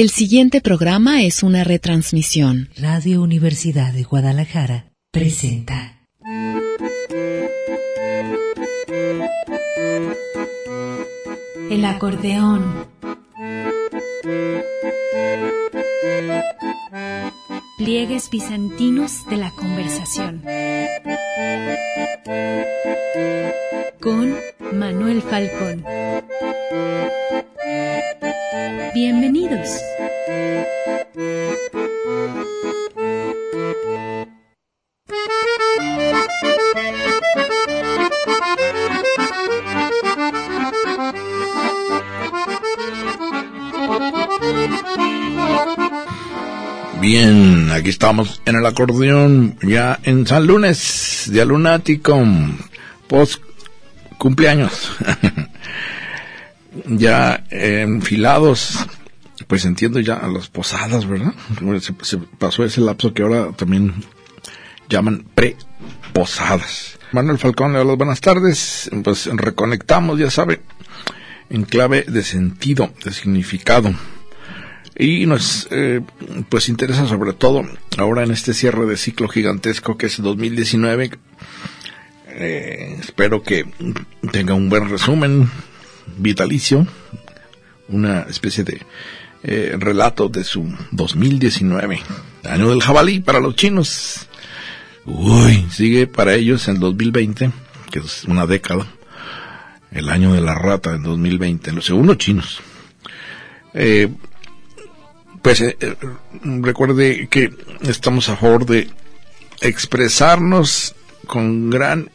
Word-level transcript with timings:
El 0.00 0.08
siguiente 0.08 0.62
programa 0.62 1.24
es 1.24 1.42
una 1.42 1.62
retransmisión. 1.62 2.70
Radio 2.74 3.20
Universidad 3.20 3.92
de 3.92 4.02
Guadalajara 4.02 4.94
presenta. 5.10 6.06
El 11.68 11.84
acordeón. 11.84 12.86
Pliegues 17.76 18.30
bizantinos 18.30 19.28
de 19.28 19.36
la 19.36 19.50
conversación. 19.50 20.42
Con 24.00 24.34
Manuel 24.72 25.20
Falcón. 25.20 25.84
Bienvenidos. 28.94 29.89
Bien, 47.12 47.72
aquí 47.72 47.88
estamos 47.88 48.40
en 48.46 48.54
el 48.54 48.64
acordeón, 48.64 49.58
ya 49.62 49.98
en 50.04 50.28
San 50.28 50.46
Lunes, 50.46 51.28
día 51.32 51.44
lunático, 51.44 52.24
post 53.08 53.42
cumpleaños. 54.16 54.92
ya 56.86 57.42
enfilados, 57.50 58.86
pues 59.48 59.64
entiendo 59.64 59.98
ya 59.98 60.18
a 60.18 60.28
las 60.28 60.50
posadas, 60.50 61.04
¿verdad? 61.04 61.34
Se, 61.80 61.94
se 62.02 62.18
pasó 62.38 62.62
ese 62.62 62.80
lapso 62.80 63.12
que 63.12 63.22
ahora 63.22 63.50
también 63.56 63.92
llaman 64.88 65.26
pre-posadas. 65.34 66.96
Manuel 67.10 67.38
Falcón, 67.38 67.72
le 67.72 67.80
doy 67.80 67.96
buenas 67.96 68.20
tardes. 68.20 68.88
Pues 69.02 69.26
reconectamos, 69.26 70.16
ya 70.16 70.30
sabe, 70.30 70.60
en 71.48 71.64
clave 71.64 72.04
de 72.06 72.22
sentido, 72.22 72.94
de 73.04 73.10
significado. 73.10 73.92
Y 75.00 75.24
nos 75.24 75.66
eh, 75.70 76.02
pues 76.50 76.68
interesa 76.68 77.06
sobre 77.06 77.32
todo 77.32 77.64
ahora 77.96 78.22
en 78.22 78.32
este 78.32 78.52
cierre 78.52 78.84
de 78.84 78.98
ciclo 78.98 79.28
gigantesco 79.28 79.96
que 79.96 80.06
es 80.06 80.20
2019. 80.20 81.12
Eh, 82.28 82.96
espero 83.00 83.42
que 83.42 83.64
tenga 84.30 84.52
un 84.52 84.68
buen 84.68 84.90
resumen 84.90 85.50
vitalicio, 86.18 86.86
una 87.88 88.26
especie 88.28 88.62
de 88.62 88.82
eh, 89.42 89.74
relato 89.78 90.28
de 90.28 90.44
su 90.44 90.70
2019, 90.90 92.02
año 92.44 92.68
del 92.68 92.82
jabalí 92.82 93.20
para 93.20 93.40
los 93.40 93.56
chinos. 93.56 94.28
Uy, 95.06 95.66
sigue 95.70 96.08
para 96.08 96.34
ellos 96.34 96.68
en 96.68 96.78
2020, 96.78 97.50
que 97.90 98.00
es 98.00 98.24
una 98.24 98.46
década, 98.46 98.86
el 99.92 100.10
año 100.10 100.34
de 100.34 100.42
la 100.42 100.54
rata 100.54 100.94
en 100.94 101.02
2020, 101.04 101.72
los 101.72 101.86
segundos 101.86 102.18
chinos. 102.18 102.60
Eh, 103.72 104.10
pues 105.42 105.60
eh, 105.60 105.76
recuerde 106.42 107.28
que 107.28 107.50
estamos 107.82 108.28
a 108.28 108.36
favor 108.36 108.66
de 108.66 108.90
expresarnos 109.60 110.94
con 111.26 111.70
gran 111.70 112.10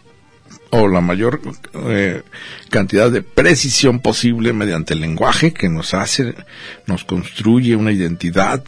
o 0.72 0.88
la 0.88 1.02
mayor 1.02 1.42
eh, 1.74 2.24
cantidad 2.70 3.10
de 3.10 3.22
precisión 3.22 4.00
posible 4.00 4.52
mediante 4.52 4.94
el 4.94 5.02
lenguaje 5.02 5.54
que 5.54 5.70
nos 5.70 5.94
hace, 5.94 6.36
nos 6.86 7.06
construye 7.06 7.76
una 7.76 7.92
identidad 7.92 8.64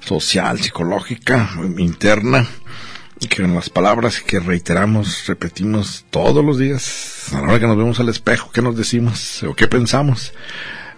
social, 0.00 0.60
psicológica, 0.60 1.50
interna, 1.78 2.46
que 3.28 3.42
en 3.42 3.54
las 3.54 3.70
palabras 3.70 4.20
que 4.20 4.40
reiteramos, 4.40 5.26
repetimos 5.26 6.04
todos 6.10 6.44
los 6.44 6.58
días, 6.58 7.32
a 7.32 7.40
la 7.40 7.42
hora 7.42 7.60
que 7.60 7.66
nos 7.66 7.76
vemos 7.76 8.00
al 8.00 8.08
espejo, 8.08 8.50
qué 8.52 8.62
nos 8.62 8.76
decimos 8.76 9.42
o 9.44 9.54
qué 9.54 9.68
pensamos. 9.68 10.32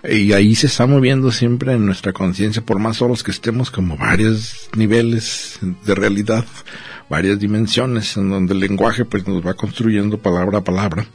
Y 0.09 0.33
ahí 0.33 0.55
se 0.55 0.67
está 0.67 0.87
moviendo 0.87 1.33
siempre 1.33 1.73
en 1.73 1.87
nuestra 1.87 2.13
conciencia, 2.13 2.63
por 2.63 2.79
más 2.79 2.99
solos 2.99 3.23
que 3.23 3.31
estemos, 3.31 3.71
como 3.71 3.97
varios 3.97 4.69
niveles 4.77 5.59
de 5.85 5.95
realidad 5.95 6.45
varias 7.09 7.39
dimensiones 7.39 8.17
en 8.17 8.31
donde 8.31 8.55
el 8.55 8.61
lenguaje 8.61 9.05
pues 9.05 9.27
nos 9.27 9.47
va 9.47 9.55
construyendo 9.55 10.19
palabra 10.19 10.59
a 10.59 10.65
palabra. 10.65 11.07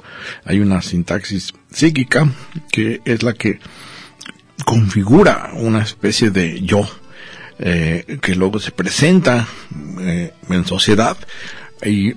Hay 0.45 0.59
una 0.59 0.81
sintaxis 0.81 1.53
psíquica 1.72 2.29
que 2.72 3.01
es 3.05 3.23
la 3.23 3.33
que 3.33 3.59
configura 4.66 5.51
una 5.53 5.81
especie 5.81 6.29
de 6.29 6.61
yo 6.61 6.88
eh, 7.57 8.19
que 8.22 8.35
luego 8.35 8.59
se 8.59 8.72
presenta 8.72 9.47
eh, 9.99 10.33
en 10.49 10.66
sociedad 10.66 11.17
y 11.83 12.13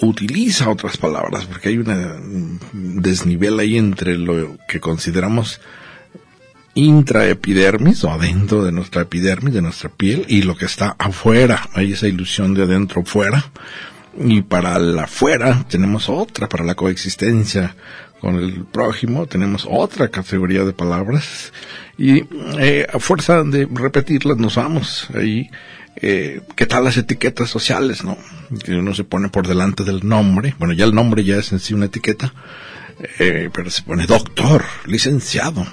utiliza 0.00 0.70
otras 0.70 0.96
palabras 0.96 1.46
porque 1.46 1.70
hay 1.70 1.78
un 1.78 2.60
desnivel 2.72 3.58
ahí 3.58 3.76
entre 3.76 4.16
lo 4.16 4.56
que 4.68 4.80
consideramos 4.80 5.60
intraepidermis 6.78 8.04
o 8.04 8.10
adentro 8.10 8.64
de 8.64 8.72
nuestra 8.72 9.02
epidermis, 9.02 9.54
de 9.54 9.62
nuestra 9.62 9.88
piel, 9.88 10.24
y 10.28 10.42
lo 10.42 10.56
que 10.56 10.66
está 10.66 10.94
afuera. 10.98 11.68
Hay 11.74 11.92
esa 11.92 12.06
ilusión 12.06 12.54
de 12.54 12.62
adentro 12.62 13.04
fuera. 13.04 13.44
Y 14.20 14.42
para 14.42 14.78
la 14.78 15.04
afuera 15.04 15.64
tenemos 15.68 16.08
otra, 16.08 16.48
para 16.48 16.64
la 16.64 16.74
coexistencia 16.74 17.76
con 18.20 18.34
el 18.34 18.64
prójimo 18.64 19.26
tenemos 19.26 19.66
otra 19.70 20.08
categoría 20.08 20.64
de 20.64 20.72
palabras. 20.72 21.52
Y 21.96 22.24
eh, 22.58 22.86
a 22.92 22.98
fuerza 22.98 23.42
de 23.44 23.68
repetirlas 23.70 24.38
nos 24.38 24.56
vamos 24.56 25.08
ahí. 25.14 25.50
Eh, 26.00 26.40
¿Qué 26.54 26.66
tal 26.66 26.84
las 26.84 26.96
etiquetas 26.96 27.50
sociales, 27.50 28.04
no? 28.04 28.16
Uno 28.68 28.94
se 28.94 29.04
pone 29.04 29.28
por 29.28 29.46
delante 29.46 29.84
del 29.84 30.06
nombre. 30.06 30.54
Bueno, 30.58 30.74
ya 30.74 30.84
el 30.84 30.94
nombre 30.94 31.24
ya 31.24 31.36
es 31.36 31.52
en 31.52 31.58
sí 31.58 31.74
una 31.74 31.86
etiqueta. 31.86 32.32
Eh, 33.20 33.50
pero 33.52 33.70
se 33.70 33.82
pone 33.82 34.06
doctor, 34.06 34.64
licenciado, 34.86 35.64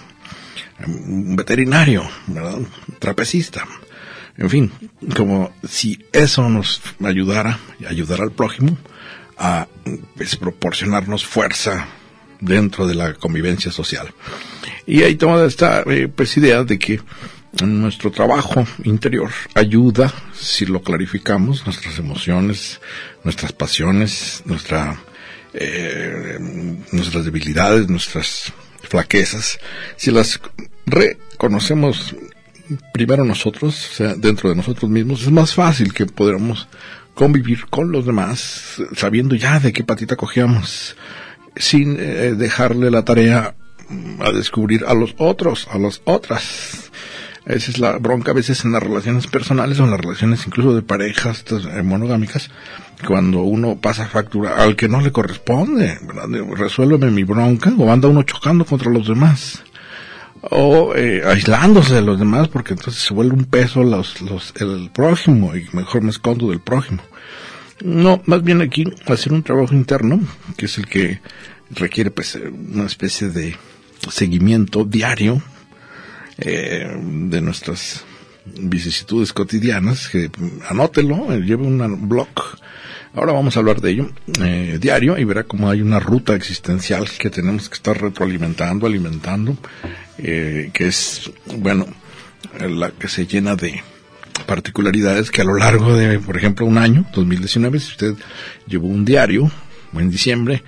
un 0.86 1.36
veterinario, 1.36 2.08
¿verdad? 2.28 2.60
Trapecista. 3.00 3.66
En 4.38 4.50
fin, 4.50 4.72
como 5.16 5.54
si 5.68 5.98
eso 6.12 6.50
nos 6.50 6.82
ayudara, 7.04 7.58
y 7.80 7.86
ayudara 7.86 8.24
al 8.24 8.32
prójimo 8.32 8.78
a 9.38 9.68
pues, 10.16 10.36
proporcionarnos 10.36 11.26
fuerza 11.26 11.88
dentro 12.42 12.86
de 12.86 12.96
la 12.96 13.14
convivencia 13.14 13.72
social. 13.72 14.14
Y 14.86 15.04
ahí 15.04 15.16
tomada 15.16 15.48
esta 15.48 15.84
eh, 15.88 16.10
pues, 16.14 16.36
idea 16.38 16.64
de 16.64 16.78
que 16.78 17.00
nuestro 17.64 18.12
trabajo 18.12 18.66
interior 18.84 19.32
ayuda, 19.54 20.14
si 20.34 20.66
lo 20.66 20.82
clarificamos, 20.82 21.66
nuestras 21.66 21.98
emociones, 21.98 22.82
nuestras 23.24 23.54
pasiones, 23.54 24.44
nuestra, 24.46 25.00
eh, 25.54 26.38
nuestras 26.92 27.24
debilidades, 27.24 27.88
nuestras 27.88 28.52
flaquezas, 28.86 29.60
si 29.98 30.12
las 30.12 30.40
reconocemos 30.86 32.16
primero 32.94 33.24
nosotros, 33.24 33.90
o 33.92 33.94
sea, 33.94 34.16
dentro 34.16 34.50
de 34.50 34.56
nosotros 34.56 34.90
mismos, 34.90 35.22
es 35.22 35.32
más 35.32 35.54
fácil 35.54 35.94
que 35.94 36.06
podamos 36.06 36.68
convivir 37.14 37.66
con 37.68 37.92
los 37.92 38.06
demás, 38.06 38.82
sabiendo 38.96 39.36
ya 39.36 39.60
de 39.60 39.72
qué 39.72 39.84
patita 39.84 40.16
cogíamos, 40.16 40.96
sin 41.56 41.98
eh, 42.00 42.34
dejarle 42.36 42.92
la 42.92 43.04
tarea 43.04 43.56
a 44.20 44.32
descubrir 44.32 44.84
a 44.86 44.94
los 44.94 45.16
otros, 45.18 45.68
a 45.72 45.78
las 45.78 46.02
otras. 46.06 46.85
Esa 47.46 47.70
es 47.70 47.78
la 47.78 47.98
bronca 48.00 48.32
a 48.32 48.34
veces 48.34 48.66
en 48.66 48.72
las 48.72 48.82
relaciones 48.82 49.28
personales 49.28 49.80
o 49.80 49.84
en 49.84 49.92
las 49.92 50.00
relaciones 50.00 50.46
incluso 50.48 50.74
de 50.74 50.82
parejas 50.82 51.46
eh, 51.52 51.84
monogámicas, 51.84 52.50
cuando 53.08 53.42
uno 53.42 53.76
pasa 53.76 54.08
factura 54.08 54.64
al 54.64 54.76
que 54.76 54.90
no 54.90 55.00
le 55.00 55.12
corresponde, 55.12 56.00
resuélveme 56.56 57.12
mi 57.12 57.24
bronca, 57.24 57.72
o 57.78 57.92
anda 57.92 58.08
uno 58.08 58.24
chocando 58.24 58.66
contra 58.66 58.92
los 58.92 59.08
demás, 59.08 59.64
o 60.42 60.96
eh, 60.96 61.22
aislándose 61.24 61.94
de 61.94 62.02
los 62.02 62.18
demás, 62.18 62.48
porque 62.48 62.74
entonces 62.74 63.04
se 63.04 63.14
vuelve 63.14 63.36
un 63.36 63.46
peso 63.46 63.84
los, 63.84 64.22
los, 64.22 64.54
el 64.60 64.90
prójimo, 64.92 65.56
y 65.56 65.68
mejor 65.72 66.02
me 66.02 66.10
escondo 66.10 66.50
del 66.50 66.62
prójimo. 66.62 67.04
No, 67.84 68.24
más 68.26 68.42
bien 68.42 68.62
aquí 68.62 68.86
hacer 69.06 69.34
un 69.34 69.44
trabajo 69.44 69.76
interno, 69.76 70.20
que 70.58 70.66
es 70.66 70.80
el 70.80 70.88
que 70.88 71.20
requiere 71.70 72.10
pues 72.10 72.40
una 72.74 72.86
especie 72.86 73.30
de 73.30 73.56
seguimiento 74.10 74.84
diario 74.84 75.44
eh, 76.38 76.96
de 77.00 77.42
nuestras 77.42 78.04
vicisitudes 78.46 79.34
cotidianas, 79.34 80.10
que 80.10 80.30
anótelo, 80.70 81.34
eh, 81.34 81.42
lleve 81.42 81.64
un 81.64 82.08
blog. 82.08 82.30
Ahora 83.14 83.32
vamos 83.32 83.56
a 83.56 83.60
hablar 83.60 83.80
de 83.80 83.92
ello 83.92 84.10
eh, 84.42 84.78
diario 84.80 85.18
y 85.18 85.24
verá 85.24 85.44
cómo 85.44 85.70
hay 85.70 85.82
una 85.82 86.00
ruta 86.00 86.36
existencial 86.36 87.10
que 87.18 87.30
tenemos 87.30 87.70
que 87.70 87.76
estar 87.76 88.00
retroalimentando, 88.00 88.86
alimentando, 88.86 89.58
eh, 90.18 90.70
que 90.74 90.88
es, 90.88 91.32
bueno, 91.58 91.88
la 92.60 92.92
que 92.92 93.08
se 93.08 93.26
llena 93.26 93.56
de 93.56 93.82
particularidades 94.46 95.32
que 95.32 95.42
a 95.42 95.46
lo 95.46 95.56
largo 95.56 95.96
de, 95.96 96.20
por 96.20 96.36
ejemplo, 96.36 96.66
un 96.66 96.78
año, 96.78 97.06
2019, 97.14 97.80
si 97.80 97.92
usted 97.92 98.16
llevó 98.68 98.88
un 98.88 99.06
diario, 99.06 99.50
en 99.94 100.10
diciembre, 100.10 100.62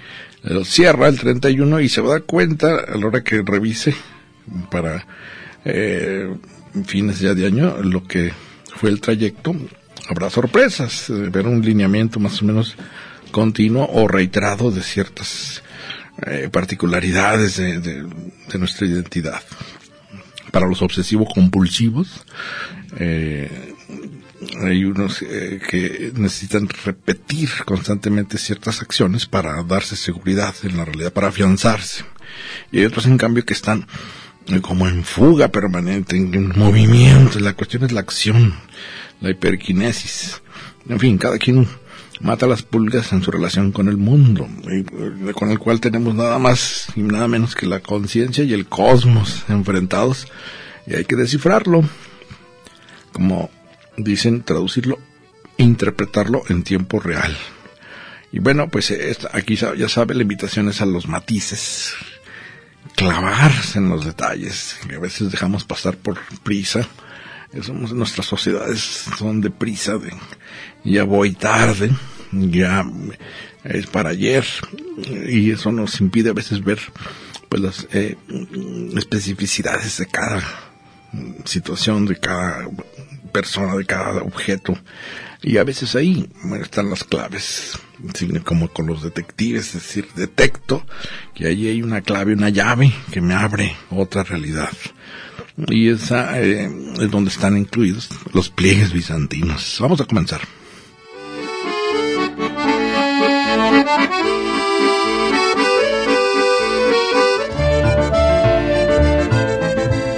lo 0.44 0.64
cierra 0.64 1.10
el 1.10 1.20
31 1.20 1.82
y 1.82 1.90
se 1.90 2.00
va 2.00 2.08
a 2.08 2.12
dar 2.14 2.24
cuenta 2.24 2.78
a 2.78 2.96
la 2.96 3.08
hora 3.08 3.24
que 3.24 3.42
revise 3.42 3.94
para 4.72 5.06
eh, 5.68 6.34
fines 6.86 7.20
ya 7.20 7.34
de 7.34 7.46
año, 7.46 7.78
lo 7.84 8.04
que 8.04 8.32
fue 8.76 8.90
el 8.90 9.02
trayecto, 9.02 9.56
habrá 10.10 10.30
sorpresas, 10.30 11.10
eh, 11.10 11.30
ver 11.30 11.48
un 11.48 11.62
lineamiento 11.62 12.20
más 12.20 12.42
o 12.42 12.46
menos 12.46 12.76
continuo 13.32 13.88
o 13.92 14.08
reiterado 14.08 14.72
de 14.72 14.82
ciertas 14.82 15.62
eh, 16.26 16.50
particularidades 16.52 17.58
de, 17.58 18.08
nuestra 18.58 18.88
identidad. 18.88 19.42
Para 20.52 20.66
los 20.66 20.82
obsesivos 20.82 21.28
compulsivos, 21.32 22.26
eh, 22.98 23.76
hay 24.64 24.86
unos 24.86 25.22
eh, 25.22 25.60
que 25.70 26.12
necesitan 26.16 26.68
repetir 26.86 27.50
constantemente 27.66 28.38
ciertas 28.38 28.82
acciones 28.82 29.28
para 29.28 29.62
darse 29.64 29.96
seguridad 29.96 30.56
en 30.64 30.78
la 30.78 30.86
realidad, 30.86 31.14
para 31.14 31.28
afianzarse. 31.28 32.04
Y 32.72 32.80
hay 32.80 32.86
otros, 32.86 33.06
en 33.06 33.18
cambio, 33.18 33.46
que 33.46 33.54
están 33.54 33.86
como 34.62 34.88
en 34.88 35.04
fuga 35.04 35.50
permanente, 35.50 36.16
en, 36.16 36.34
en 36.34 36.50
movimiento. 36.58 37.40
La 37.40 37.54
cuestión 37.54 37.84
es 37.84 37.92
la 37.92 38.02
acción, 38.02 38.54
la 39.22 39.32
hiperquinesis. 39.32 40.42
En 40.90 41.00
fin, 41.00 41.18
cada 41.18 41.38
quien 41.38 41.68
mata 42.22 42.48
las 42.48 42.64
pulgas 42.64 43.12
en 43.14 43.22
su 43.22 43.32
relación 43.32 43.72
con 43.72 43.88
el 43.88 43.98
mundo, 43.98 44.48
y, 44.72 44.84
con 45.34 45.52
el 45.52 45.60
cual 45.60 45.80
tenemos 45.80 46.16
nada 46.16 46.40
más 46.40 46.88
y 46.96 47.02
nada 47.02 47.28
menos 47.28 47.56
que 47.56 47.66
la 47.66 47.80
conciencia 47.80 48.44
y 48.44 48.54
el 48.54 48.68
cosmos 48.68 49.44
enfrentados, 49.50 50.28
y 50.86 50.96
hay 50.96 51.06
que 51.06 51.16
descifrarlo, 51.16 51.84
como 53.12 53.50
dicen, 53.98 54.44
traducirlo, 54.44 55.00
interpretarlo 55.58 56.44
en 56.50 56.64
tiempo 56.64 57.00
real. 57.00 57.36
Y 58.32 58.40
bueno, 58.40 58.68
pues 58.70 58.92
esta, 58.92 59.30
aquí 59.34 59.56
ya 59.56 59.90
sabe, 59.90 60.14
la 60.14 60.22
invitación 60.22 60.70
es 60.70 60.82
a 60.82 60.86
los 60.86 61.08
matices, 61.08 61.94
clavarse 62.98 63.78
en 63.78 63.90
los 63.90 64.06
detalles, 64.06 64.76
que 64.90 64.96
a 64.96 65.00
veces 65.00 65.32
dejamos 65.32 65.64
pasar 65.64 65.96
por 65.96 66.18
prisa. 66.44 66.88
Somos, 67.62 67.94
nuestras 67.94 68.26
sociedades 68.26 69.06
son 69.18 69.40
de 69.40 69.52
prisa, 69.52 70.00
de 70.00 70.12
ya 70.84 71.04
voy 71.04 71.34
tarde, 71.34 71.92
ya 72.32 72.84
es 73.64 73.86
para 73.86 74.10
ayer, 74.10 74.46
y 75.28 75.52
eso 75.52 75.72
nos 75.72 76.02
impide 76.02 76.32
a 76.32 76.34
veces 76.34 76.64
ver 76.64 76.80
pues 77.48 77.62
las 77.62 77.88
eh, 77.94 78.18
especificidades 78.96 80.00
de 80.00 80.08
cada 80.08 80.44
situación, 81.46 82.08
de 82.08 82.20
cada 82.20 82.68
persona, 83.32 83.76
de 83.76 83.86
cada 83.86 84.24
objeto. 84.24 84.76
Y 85.42 85.58
a 85.58 85.64
veces 85.64 85.96
ahí 85.96 86.28
están 86.62 86.90
las 86.90 87.04
claves, 87.04 87.78
como 88.44 88.70
con 88.70 88.88
los 88.88 89.04
detectives, 89.04 89.68
es 89.68 89.74
decir, 89.74 90.08
detecto 90.16 90.86
que 91.36 91.48
ahí 91.48 91.68
hay 91.68 91.82
una 91.82 92.02
clave, 92.02 92.34
una 92.34 92.50
llave 92.50 92.92
que 93.12 93.22
me 93.22 93.34
abre 93.34 93.76
otra 93.92 94.24
realidad. 94.24 94.72
Y 95.70 95.90
esa 95.90 96.40
eh, 96.40 96.70
es 97.00 97.12
donde 97.12 97.30
están 97.30 97.58
incluidos 97.58 98.10
los 98.34 98.50
pliegues 98.50 98.94
bizantinos. 98.94 99.78
Vamos 99.80 100.02
a 100.02 100.06
comenzar. 100.06 100.42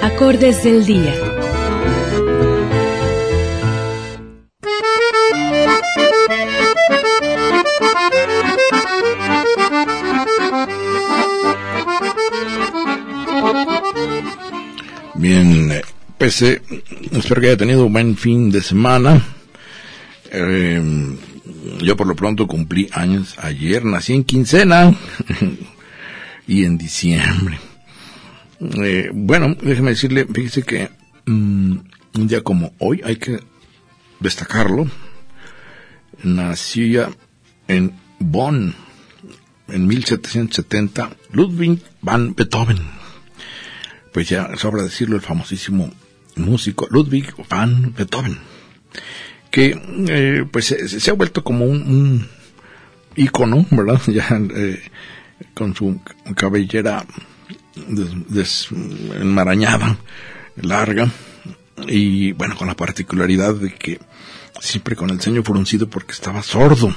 Acordes 0.02 0.62
del 0.64 0.84
día. 0.84 1.29
Bien, 15.20 15.70
eh, 15.70 15.82
eh, 16.18 16.62
espero 17.12 17.42
que 17.42 17.48
haya 17.48 17.56
tenido 17.58 17.84
un 17.84 17.92
buen 17.92 18.16
fin 18.16 18.50
de 18.50 18.62
semana. 18.62 19.22
Eh, 20.32 20.82
yo 21.82 21.94
por 21.94 22.06
lo 22.06 22.16
pronto 22.16 22.46
cumplí 22.46 22.88
años 22.92 23.36
ayer, 23.38 23.84
nací 23.84 24.14
en 24.14 24.24
quincena 24.24 24.96
y 26.46 26.64
en 26.64 26.78
diciembre. 26.78 27.58
Eh, 28.82 29.10
bueno, 29.12 29.54
déjeme 29.60 29.90
decirle, 29.90 30.24
fíjese 30.24 30.62
que 30.62 30.88
mmm, 31.26 31.76
un 32.14 32.26
día 32.26 32.40
como 32.42 32.72
hoy 32.78 33.02
hay 33.04 33.16
que 33.16 33.40
destacarlo. 34.20 34.88
Nació 36.22 37.14
en 37.68 37.92
Bonn 38.18 38.74
en 39.68 39.86
1770 39.86 41.10
Ludwig 41.32 41.78
van 42.00 42.34
Beethoven. 42.34 42.99
Pues 44.12 44.28
ya 44.28 44.56
sobra 44.56 44.82
decirlo 44.82 45.16
el 45.16 45.22
famosísimo 45.22 45.92
músico 46.36 46.86
Ludwig 46.90 47.34
van 47.48 47.94
Beethoven 47.94 48.38
que 49.50 49.80
eh, 50.08 50.44
pues 50.50 50.66
se, 50.66 50.88
se, 50.88 51.10
ha 51.10 51.14
vuelto 51.14 51.42
como 51.42 51.64
un, 51.64 51.82
un 51.82 52.28
ícono, 53.16 53.66
¿verdad? 53.70 54.00
Ya 54.06 54.28
eh, 54.30 54.80
con 55.54 55.74
su 55.74 56.00
cabellera 56.36 57.04
des, 57.74 58.10
desenmarañada, 58.28 59.98
larga, 60.56 61.10
y 61.88 62.32
bueno, 62.32 62.56
con 62.56 62.68
la 62.68 62.76
particularidad 62.76 63.54
de 63.54 63.74
que 63.74 63.98
siempre 64.60 64.96
con 64.96 65.10
el 65.10 65.20
ceño 65.20 65.42
fruncido 65.42 65.88
porque 65.88 66.12
estaba 66.12 66.42
sordo. 66.42 66.94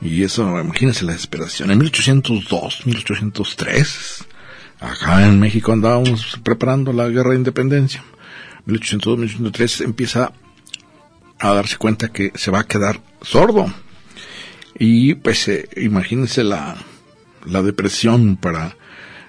Y 0.00 0.22
eso, 0.22 0.60
imagínense 0.60 1.04
la 1.04 1.12
desesperación. 1.12 1.70
En 1.70 1.78
1802, 1.78 2.86
1803, 2.86 4.24
acá 4.84 5.26
en 5.26 5.40
México 5.40 5.72
andábamos 5.72 6.38
preparando 6.42 6.92
la 6.92 7.08
guerra 7.08 7.30
de 7.30 7.36
independencia. 7.36 8.04
1802, 8.66 9.18
1803 9.18 9.80
empieza 9.82 10.32
a 11.38 11.52
darse 11.52 11.76
cuenta 11.76 12.12
que 12.12 12.32
se 12.34 12.50
va 12.50 12.60
a 12.60 12.66
quedar 12.66 13.00
sordo. 13.22 13.72
Y 14.78 15.14
pues 15.14 15.48
eh, 15.48 15.68
imagínense 15.76 16.42
la, 16.44 16.76
la 17.46 17.62
depresión 17.62 18.36
para 18.36 18.76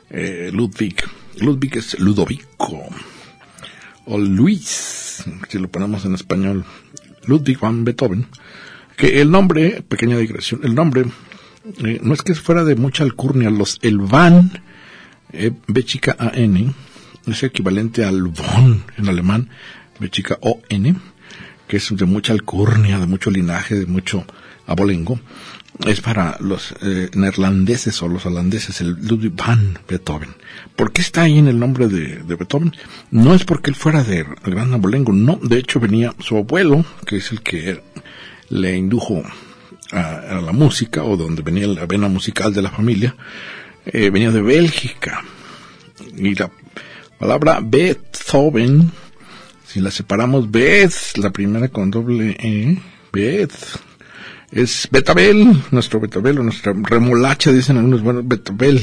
eh, 0.09 0.49
Ludwig. 0.53 0.95
Ludwig 1.39 1.77
es 1.77 1.99
Ludovico. 1.99 2.87
O 4.05 4.17
Luis, 4.17 5.23
si 5.49 5.59
lo 5.59 5.67
ponemos 5.67 6.05
en 6.05 6.15
español. 6.15 6.65
Ludwig 7.25 7.59
van 7.59 7.83
Beethoven. 7.83 8.27
Que 8.95 9.21
el 9.21 9.29
nombre, 9.29 9.81
pequeña 9.81 10.17
digresión, 10.17 10.61
el 10.63 10.73
nombre 10.73 11.05
eh, 11.83 11.99
no 12.01 12.13
es 12.13 12.21
que 12.21 12.33
fuera 12.35 12.63
de 12.63 12.75
mucha 12.75 13.03
alcurnia. 13.03 13.49
Los, 13.49 13.79
el 13.81 13.97
van, 13.97 14.63
eh, 15.35 15.51
B 15.67 15.83
chica 15.83 16.15
A-N, 16.17 16.73
es 17.27 17.43
equivalente 17.43 18.03
al 18.05 18.23
von 18.23 18.83
en 18.97 19.09
alemán, 19.09 19.49
B 19.99 20.09
chica 20.09 20.37
O-N 20.41 20.95
que 21.67 21.77
es 21.77 21.95
de 21.95 22.05
mucha 22.05 22.33
alcurnia, 22.33 22.99
de 22.99 23.07
mucho 23.07 23.31
linaje, 23.31 23.75
de 23.75 23.85
mucho 23.85 24.25
abolengo, 24.67 25.19
es 25.85 26.01
para 26.01 26.37
los 26.39 26.73
eh, 26.81 27.09
neerlandeses 27.13 28.01
o 28.01 28.07
los 28.07 28.25
holandeses, 28.25 28.81
el 28.81 28.95
Ludwig 29.05 29.33
van 29.35 29.77
Beethoven. 29.87 30.29
¿Por 30.75 30.91
qué 30.91 31.01
está 31.01 31.23
ahí 31.23 31.37
en 31.37 31.47
el 31.47 31.59
nombre 31.59 31.87
de, 31.87 32.23
Beethoven? 32.23 32.73
No 33.11 33.33
es 33.33 33.43
porque 33.43 33.71
él 33.71 33.75
fuera 33.75 34.03
de 34.03 34.25
gran 34.45 34.73
abolengo, 34.73 35.11
no, 35.11 35.39
de 35.41 35.57
hecho 35.57 35.79
venía 35.79 36.13
su 36.19 36.37
abuelo, 36.37 36.85
que 37.05 37.17
es 37.17 37.31
el 37.31 37.41
que 37.41 37.81
le 38.49 38.77
indujo 38.77 39.23
a, 39.91 40.37
a 40.37 40.41
la 40.41 40.53
música, 40.53 41.03
o 41.03 41.17
donde 41.17 41.41
venía 41.41 41.67
la 41.67 41.85
vena 41.85 42.07
musical 42.07 42.53
de 42.53 42.61
la 42.61 42.71
familia, 42.71 43.15
eh, 43.85 44.09
venía 44.09 44.31
de 44.31 44.41
Bélgica. 44.41 45.23
Y 46.17 46.35
la 46.35 46.49
palabra 47.19 47.59
Beethoven 47.63 48.91
si 49.75 49.81
la 49.81 49.91
separamos, 49.91 50.49
Beth, 50.49 51.17
la 51.17 51.31
primera 51.31 51.67
con 51.67 51.91
doble 51.91 52.37
E, 52.39 52.77
Beth, 53.11 53.51
es 54.49 54.87
Betabel, 54.89 55.63
nuestro 55.71 55.99
Betabel, 55.99 56.39
o 56.39 56.43
nuestra 56.43 56.71
remolacha, 56.73 57.51
dicen 57.51 57.75
algunos, 57.75 58.01
bueno, 58.01 58.21
Betabel. 58.23 58.81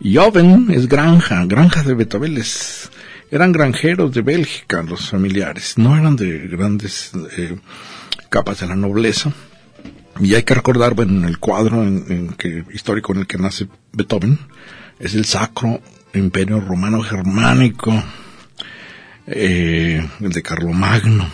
Y 0.00 0.16
Oven 0.16 0.66
es 0.70 0.88
granja, 0.88 1.44
granja 1.44 1.84
de 1.84 1.94
Betabeles. 1.94 2.90
Eran 3.30 3.52
granjeros 3.52 4.12
de 4.12 4.22
Bélgica, 4.22 4.82
los 4.82 5.10
familiares, 5.10 5.74
no 5.78 5.96
eran 5.96 6.16
de 6.16 6.48
grandes 6.48 7.12
eh, 7.36 7.56
capas 8.30 8.58
de 8.58 8.66
la 8.66 8.74
nobleza. 8.74 9.32
Y 10.18 10.34
hay 10.34 10.42
que 10.42 10.54
recordar, 10.54 10.94
bueno, 10.94 11.20
en 11.20 11.24
el 11.24 11.38
cuadro 11.38 11.84
en 11.84 12.34
que, 12.36 12.64
histórico 12.74 13.12
en 13.12 13.20
el 13.20 13.26
que 13.28 13.38
nace 13.38 13.68
Beethoven, 13.92 14.40
es 14.98 15.14
el 15.14 15.24
Sacro 15.24 15.80
Imperio 16.14 16.60
Romano 16.60 17.02
Germánico, 17.02 18.02
eh, 19.26 20.06
el 20.20 20.32
de 20.32 20.42
Carlomagno. 20.42 21.28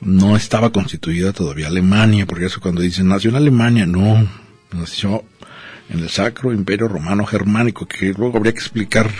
No 0.00 0.36
estaba 0.36 0.70
constituida 0.70 1.32
todavía 1.32 1.68
Alemania, 1.68 2.26
porque 2.26 2.46
eso 2.46 2.60
cuando 2.60 2.82
dicen 2.82 3.08
nació 3.08 3.30
en 3.30 3.36
Alemania, 3.36 3.86
no, 3.86 4.28
nació 4.72 5.24
en 5.88 6.00
el 6.00 6.08
Sacro 6.08 6.52
Imperio 6.52 6.88
Romano 6.88 7.24
Germánico, 7.26 7.86
que 7.86 8.12
luego 8.12 8.36
habría 8.36 8.52
que 8.52 8.60
explicar 8.60 9.10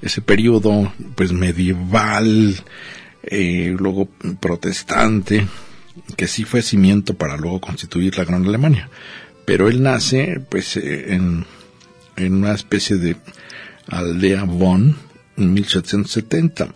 ese 0.00 0.22
periodo 0.22 0.92
pues 1.14 1.32
medieval, 1.32 2.56
eh, 3.22 3.74
luego 3.78 4.08
protestante, 4.40 5.46
que 6.16 6.26
sí 6.26 6.44
fue 6.44 6.62
cimiento 6.62 7.14
para 7.14 7.36
luego 7.36 7.60
constituir 7.60 8.16
la 8.16 8.24
Gran 8.24 8.44
Alemania. 8.44 8.88
Pero 9.44 9.68
él 9.68 9.82
nace 9.82 10.40
pues 10.48 10.76
eh, 10.76 11.14
en, 11.14 11.44
en 12.16 12.34
una 12.34 12.54
especie 12.54 12.96
de 12.96 13.16
aldea 13.88 14.44
Bonn 14.44 14.96
en 15.36 15.52
1770 15.52 16.68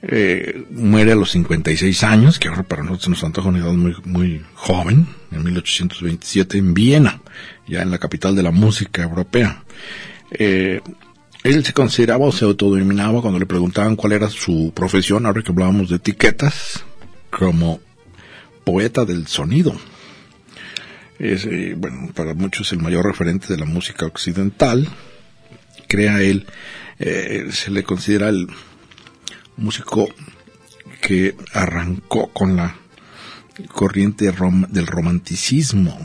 Eh, 0.00 0.64
muere 0.70 1.12
a 1.12 1.16
los 1.16 1.32
56 1.32 2.04
años, 2.04 2.38
que 2.38 2.48
ahora 2.48 2.62
para 2.62 2.84
nosotros 2.84 3.08
nos 3.08 3.24
antoja 3.24 3.48
una 3.48 3.58
edad 3.58 3.72
muy, 3.72 3.96
muy 4.04 4.44
joven, 4.54 5.08
en 5.32 5.42
1827 5.42 6.58
en 6.58 6.72
Viena, 6.72 7.20
ya 7.66 7.82
en 7.82 7.90
la 7.90 7.98
capital 7.98 8.36
de 8.36 8.44
la 8.44 8.52
música 8.52 9.02
europea. 9.02 9.64
Eh, 10.30 10.80
él 11.42 11.64
se 11.64 11.72
consideraba 11.72 12.26
o 12.26 12.32
se 12.32 12.44
autodenominaba 12.44 13.20
cuando 13.22 13.40
le 13.40 13.46
preguntaban 13.46 13.96
cuál 13.96 14.12
era 14.12 14.30
su 14.30 14.72
profesión, 14.74 15.26
ahora 15.26 15.42
que 15.42 15.50
hablábamos 15.50 15.88
de 15.90 15.96
etiquetas, 15.96 16.84
como 17.30 17.80
poeta 18.62 19.04
del 19.04 19.26
sonido. 19.26 19.74
Es, 21.18 21.44
eh, 21.46 21.74
bueno, 21.76 22.12
para 22.14 22.34
muchos 22.34 22.70
el 22.72 22.78
mayor 22.78 23.04
referente 23.04 23.48
de 23.48 23.58
la 23.58 23.66
música 23.66 24.06
occidental. 24.06 24.86
Crea 25.88 26.20
él, 26.20 26.46
eh, 26.98 27.48
se 27.50 27.70
le 27.70 27.82
considera 27.82 28.28
el 28.28 28.46
músico 29.56 30.08
que 31.00 31.34
arrancó 31.52 32.28
con 32.32 32.56
la 32.56 32.76
corriente 33.72 34.26
del 34.26 34.86
romanticismo, 34.86 35.98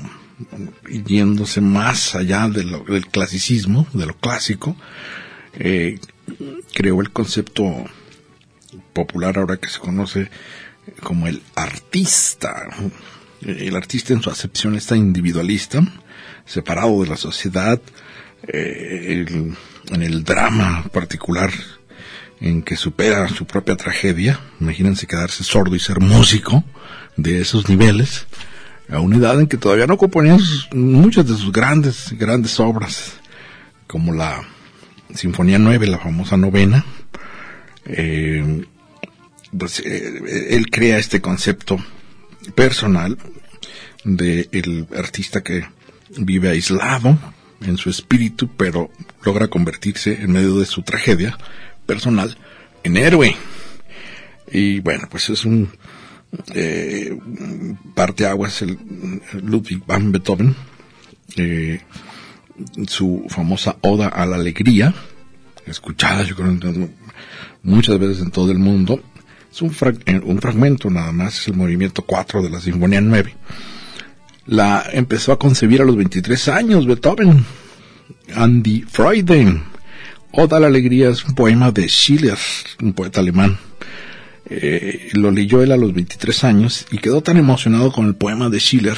yéndose 1.05 1.61
más 1.61 2.15
allá 2.15 2.47
del 2.49 3.07
clasicismo, 3.07 3.87
de 3.93 4.05
lo 4.07 4.15
clásico, 4.15 4.75
eh, 5.53 5.99
creó 6.73 7.01
el 7.01 7.11
concepto 7.11 7.85
popular 8.93 9.37
ahora 9.37 9.57
que 9.57 9.69
se 9.69 9.79
conoce 9.79 10.29
como 11.01 11.27
el 11.27 11.41
artista. 11.55 12.67
El 13.41 13.75
artista 13.75 14.13
en 14.13 14.21
su 14.21 14.29
acepción 14.29 14.75
está 14.75 14.95
individualista, 14.95 15.83
separado 16.45 17.03
de 17.03 17.09
la 17.09 17.17
sociedad, 17.17 17.79
eh, 18.47 19.25
en 19.89 20.01
el 20.01 20.23
drama 20.23 20.83
particular 20.91 21.51
en 22.39 22.61
que 22.61 22.75
supera 22.75 23.27
su 23.29 23.45
propia 23.45 23.75
tragedia. 23.75 24.39
Imagínense 24.59 25.07
quedarse 25.07 25.43
sordo 25.43 25.75
y 25.75 25.79
ser 25.79 25.99
músico 25.99 26.63
de 27.15 27.41
esos 27.41 27.69
niveles, 27.69 28.27
a 28.89 28.99
una 28.99 29.17
edad 29.17 29.39
en 29.39 29.47
que 29.47 29.57
todavía 29.57 29.87
no 29.87 29.97
componía 29.97 30.37
muchas 30.73 31.27
de 31.27 31.35
sus 31.35 31.51
grandes, 31.51 32.13
grandes 32.17 32.59
obras, 32.59 33.13
como 33.87 34.13
la 34.13 34.41
Sinfonía 35.13 35.59
9, 35.59 35.87
la 35.87 35.99
famosa 35.99 36.35
novena. 36.35 36.83
Eh, 37.85 38.65
pues, 39.57 39.79
eh, 39.79 40.49
él 40.49 40.69
crea 40.69 40.97
este 40.97 41.21
concepto 41.21 41.77
personal 42.55 43.17
del 44.03 44.49
el 44.51 44.87
artista 44.97 45.41
que 45.41 45.65
vive 46.17 46.49
aislado 46.49 47.17
en 47.65 47.77
su 47.77 47.89
espíritu, 47.89 48.50
pero 48.55 48.91
logra 49.24 49.48
convertirse 49.48 50.22
en 50.22 50.32
medio 50.32 50.60
de 50.60 50.65
su 50.65 50.84
tragedia 50.84 51.38
personal 51.86 52.38
en 52.84 52.98
héroe. 52.98 53.36
Y 54.51 54.79
bueno, 54.82 55.08
pues 55.10 55.29
es 55.29 55.46
un 55.46 55.70
eh, 56.53 57.17
parteaguas 57.93 58.62
el, 58.63 58.77
Ludwig 59.41 59.84
van 59.86 60.12
Beethoven, 60.12 60.55
eh, 61.38 61.79
su 62.88 63.25
famosa 63.29 63.77
Oda 63.82 64.08
a 64.08 64.25
la 64.25 64.38
Alegría, 64.38 64.93
escuchada 65.65 66.24
yo 66.24 66.36
creo 66.36 66.58
muchas 67.62 68.00
veces 68.00 68.22
en 68.22 68.32
todo 68.32 68.51
el 68.51 68.60
mundo, 68.60 69.01
es 69.51 69.62
un, 69.62 69.75
eh, 70.05 70.22
un 70.24 70.39
fragmento 70.39 70.89
nada 70.89 71.12
más, 71.12 71.39
es 71.39 71.48
el 71.50 71.55
movimiento 71.55 72.01
4 72.01 72.41
de 72.41 72.50
la 72.50 72.60
Sinfonía 72.60 73.01
9. 73.01 73.36
La 74.45 74.85
empezó 74.91 75.31
a 75.31 75.39
concebir 75.39 75.81
a 75.81 75.85
los 75.85 75.95
23 75.95 76.47
años 76.50 76.85
Beethoven. 76.85 77.45
Andy 78.35 78.81
Freuden. 78.81 79.63
Oda 80.31 80.57
a 80.57 80.59
la 80.59 80.67
Alegría 80.67 81.09
es 81.09 81.23
un 81.23 81.35
poema 81.35 81.71
de 81.71 81.88
Schiller, 81.88 82.38
un 82.81 82.93
poeta 82.93 83.21
alemán. 83.21 83.57
Eh, 84.50 85.09
lo 85.13 85.31
leyó 85.31 85.62
él 85.62 85.71
a 85.71 85.77
los 85.77 85.93
23 85.93 86.43
años 86.43 86.85
y 86.91 86.97
quedó 86.97 87.21
tan 87.21 87.38
emocionado 87.38 87.91
con 87.91 88.07
el 88.07 88.15
poema 88.15 88.50
de 88.50 88.59
Schiller, 88.59 88.97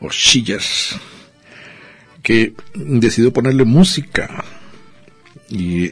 o 0.00 0.10
Schiller, 0.10 0.62
que 2.22 2.54
decidió 2.74 3.32
ponerle 3.32 3.64
música 3.64 4.44
y 5.50 5.90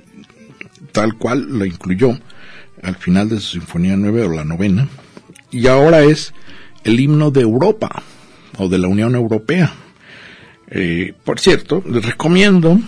tal 0.92 1.16
cual 1.18 1.46
lo 1.58 1.66
incluyó 1.66 2.18
al 2.82 2.96
final 2.96 3.28
de 3.28 3.40
su 3.40 3.58
Sinfonía 3.58 3.96
9 3.96 4.24
o 4.24 4.30
la 4.30 4.44
novena, 4.44 4.88
y 5.50 5.66
ahora 5.66 6.02
es 6.02 6.32
el 6.84 6.98
himno 6.98 7.30
de 7.30 7.42
Europa 7.42 8.02
o 8.60 8.68
de 8.68 8.78
la 8.78 8.88
Unión 8.88 9.14
Europea. 9.14 9.72
Eh, 10.70 11.14
por 11.24 11.40
cierto, 11.40 11.82
les 11.88 12.04
recomiendo 12.04 12.78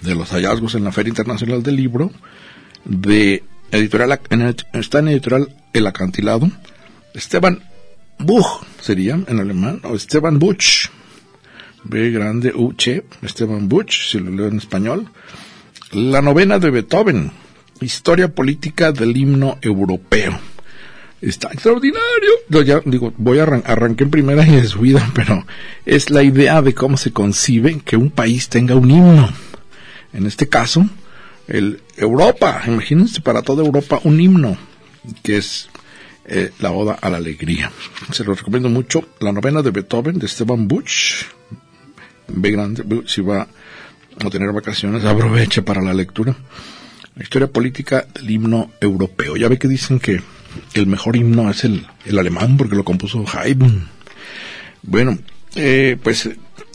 de 0.00 0.14
los 0.14 0.30
hallazgos 0.30 0.74
en 0.74 0.84
la 0.84 0.92
Feria 0.92 1.10
Internacional 1.10 1.62
del 1.62 1.76
Libro 1.76 2.10
de 2.84 3.42
editorial 3.72 4.20
está 4.72 5.00
en 5.00 5.08
editorial 5.08 5.48
El 5.72 5.86
Acantilado 5.86 6.48
Esteban 7.12 7.62
Buch 8.18 8.46
sería 8.80 9.18
en 9.26 9.40
alemán 9.40 9.80
o 9.82 9.96
Esteban 9.96 10.38
Buch 10.38 10.88
B 11.82 12.10
grande 12.10 12.52
U 12.54 12.74
Esteban 13.22 13.68
Buch 13.68 13.90
si 13.90 14.20
lo 14.20 14.30
leo 14.30 14.46
en 14.46 14.58
español 14.58 15.08
la 15.92 16.22
novena 16.22 16.58
de 16.58 16.70
Beethoven 16.70 17.32
Historia 17.80 18.28
política 18.28 18.90
del 18.90 19.14
himno 19.14 19.58
europeo. 19.60 20.38
Está 21.20 21.48
extraordinario. 21.52 22.82
Digo, 22.84 23.12
voy 23.16 23.38
a 23.38 23.44
arrancar 23.44 23.82
en 24.02 24.10
primera 24.10 24.46
y 24.46 24.52
de 24.52 24.66
su 24.66 24.80
vida, 24.80 25.10
pero 25.14 25.46
es 25.84 26.10
la 26.10 26.22
idea 26.22 26.62
de 26.62 26.74
cómo 26.74 26.96
se 26.96 27.12
concibe 27.12 27.80
que 27.80 27.96
un 27.96 28.10
país 28.10 28.48
tenga 28.48 28.74
un 28.74 28.90
himno. 28.90 29.28
En 30.12 30.26
este 30.26 30.48
caso, 30.48 30.86
el 31.48 31.80
Europa. 31.96 32.62
Imagínense 32.66 33.20
para 33.20 33.42
toda 33.42 33.64
Europa 33.64 34.00
un 34.04 34.20
himno 34.20 34.56
que 35.22 35.38
es 35.38 35.68
eh, 36.26 36.50
la 36.58 36.72
Oda 36.72 36.98
a 37.00 37.08
la 37.08 37.16
Alegría. 37.18 37.70
Se 38.12 38.24
lo 38.24 38.34
recomiendo 38.34 38.68
mucho. 38.68 39.08
La 39.20 39.32
novena 39.32 39.62
de 39.62 39.70
Beethoven 39.70 40.18
de 40.18 40.26
Esteban 40.26 40.68
Buch. 40.68 41.24
Ve 42.28 42.50
grande, 42.50 42.84
si 43.06 43.20
va 43.20 43.46
a 44.18 44.30
tener 44.30 44.52
vacaciones, 44.52 45.04
aproveche 45.04 45.62
para 45.62 45.80
la 45.80 45.94
lectura 45.94 46.36
la 47.16 47.22
historia 47.22 47.48
política 47.48 48.06
del 48.14 48.30
himno 48.30 48.70
europeo. 48.80 49.36
Ya 49.36 49.48
ve 49.48 49.58
que 49.58 49.68
dicen 49.68 49.98
que 49.98 50.20
el 50.74 50.86
mejor 50.86 51.16
himno 51.16 51.50
es 51.50 51.64
el, 51.64 51.86
el 52.04 52.18
alemán 52.18 52.56
porque 52.56 52.76
lo 52.76 52.84
compuso 52.84 53.24
Haydn. 53.26 53.88
Bueno, 54.82 55.18
eh, 55.54 55.96
pues 56.02 56.28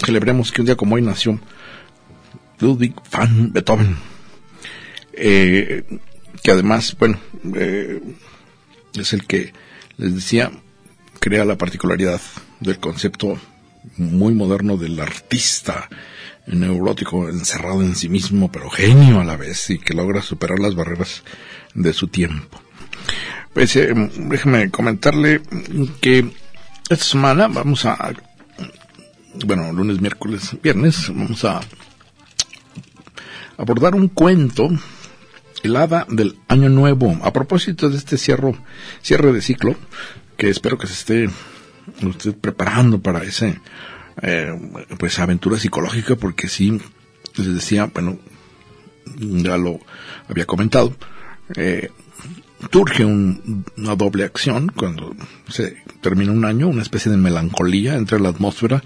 celebremos 0.03 0.51
que 0.51 0.61
un 0.61 0.65
día 0.65 0.75
como 0.75 0.95
hoy 0.95 1.01
nació 1.01 1.39
Ludwig 2.59 2.93
van 3.11 3.51
Beethoven, 3.51 3.95
eh, 5.13 5.83
que 6.43 6.51
además, 6.51 6.95
bueno, 6.97 7.19
eh, 7.55 8.01
es 8.93 9.13
el 9.13 9.25
que 9.25 9.53
les 9.97 10.15
decía, 10.15 10.51
crea 11.19 11.45
la 11.45 11.57
particularidad 11.57 12.21
del 12.59 12.79
concepto 12.79 13.39
muy 13.97 14.33
moderno 14.33 14.77
del 14.77 14.99
artista 14.99 15.89
neurótico, 16.47 17.29
encerrado 17.29 17.81
en 17.81 17.95
sí 17.95 18.09
mismo, 18.09 18.51
pero 18.51 18.69
genio 18.69 19.19
a 19.19 19.23
la 19.23 19.37
vez 19.37 19.69
y 19.69 19.79
que 19.79 19.93
logra 19.93 20.21
superar 20.21 20.59
las 20.59 20.75
barreras 20.75 21.23
de 21.73 21.93
su 21.93 22.07
tiempo. 22.07 22.61
Pues 23.53 23.75
eh, 23.75 23.93
déjeme 24.17 24.71
comentarle 24.71 25.41
que 25.99 26.31
esta 26.89 27.03
semana 27.03 27.47
vamos 27.47 27.85
a, 27.85 28.13
bueno, 29.45 29.71
lunes, 29.73 29.99
miércoles, 29.99 30.55
viernes, 30.63 31.09
vamos 31.09 31.43
a 31.43 31.59
abordar 33.57 33.95
un 33.95 34.07
cuento, 34.07 34.69
el 35.63 35.75
hada 35.75 36.07
del 36.09 36.37
año 36.47 36.69
nuevo, 36.69 37.19
a 37.23 37.33
propósito 37.33 37.89
de 37.89 37.97
este 37.97 38.17
cierre, 38.17 38.55
cierre 39.01 39.33
de 39.33 39.41
ciclo, 39.41 39.75
que 40.37 40.49
espero 40.49 40.77
que 40.77 40.87
se 40.87 40.93
esté 40.93 41.29
usted 42.03 42.35
preparando 42.35 42.99
para 43.01 43.23
ese 43.23 43.59
eh, 44.21 44.53
pues 44.97 45.19
aventura 45.19 45.59
psicológica 45.59 46.15
porque 46.15 46.47
sí 46.47 46.79
les 47.35 47.53
decía 47.55 47.85
bueno 47.85 48.19
ya 49.17 49.57
lo 49.57 49.79
había 50.27 50.45
comentado 50.45 50.95
eh, 51.55 51.89
surge 52.71 53.05
una 53.05 53.95
doble 53.95 54.23
acción 54.23 54.71
cuando 54.75 55.15
se 55.47 55.77
termina 56.01 56.31
un 56.31 56.45
año 56.45 56.67
una 56.67 56.81
especie 56.81 57.11
de 57.11 57.17
melancolía 57.17 57.95
entre 57.95 58.19
la 58.19 58.29
atmósfera 58.29 58.83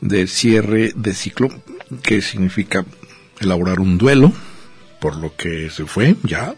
de 0.00 0.26
cierre 0.26 0.92
de 0.94 1.14
ciclo 1.14 1.48
que 2.02 2.22
significa 2.22 2.84
elaborar 3.40 3.80
un 3.80 3.98
duelo 3.98 4.32
por 5.00 5.16
lo 5.16 5.34
que 5.36 5.70
se 5.70 5.86
fue 5.86 6.16
ya 6.22 6.54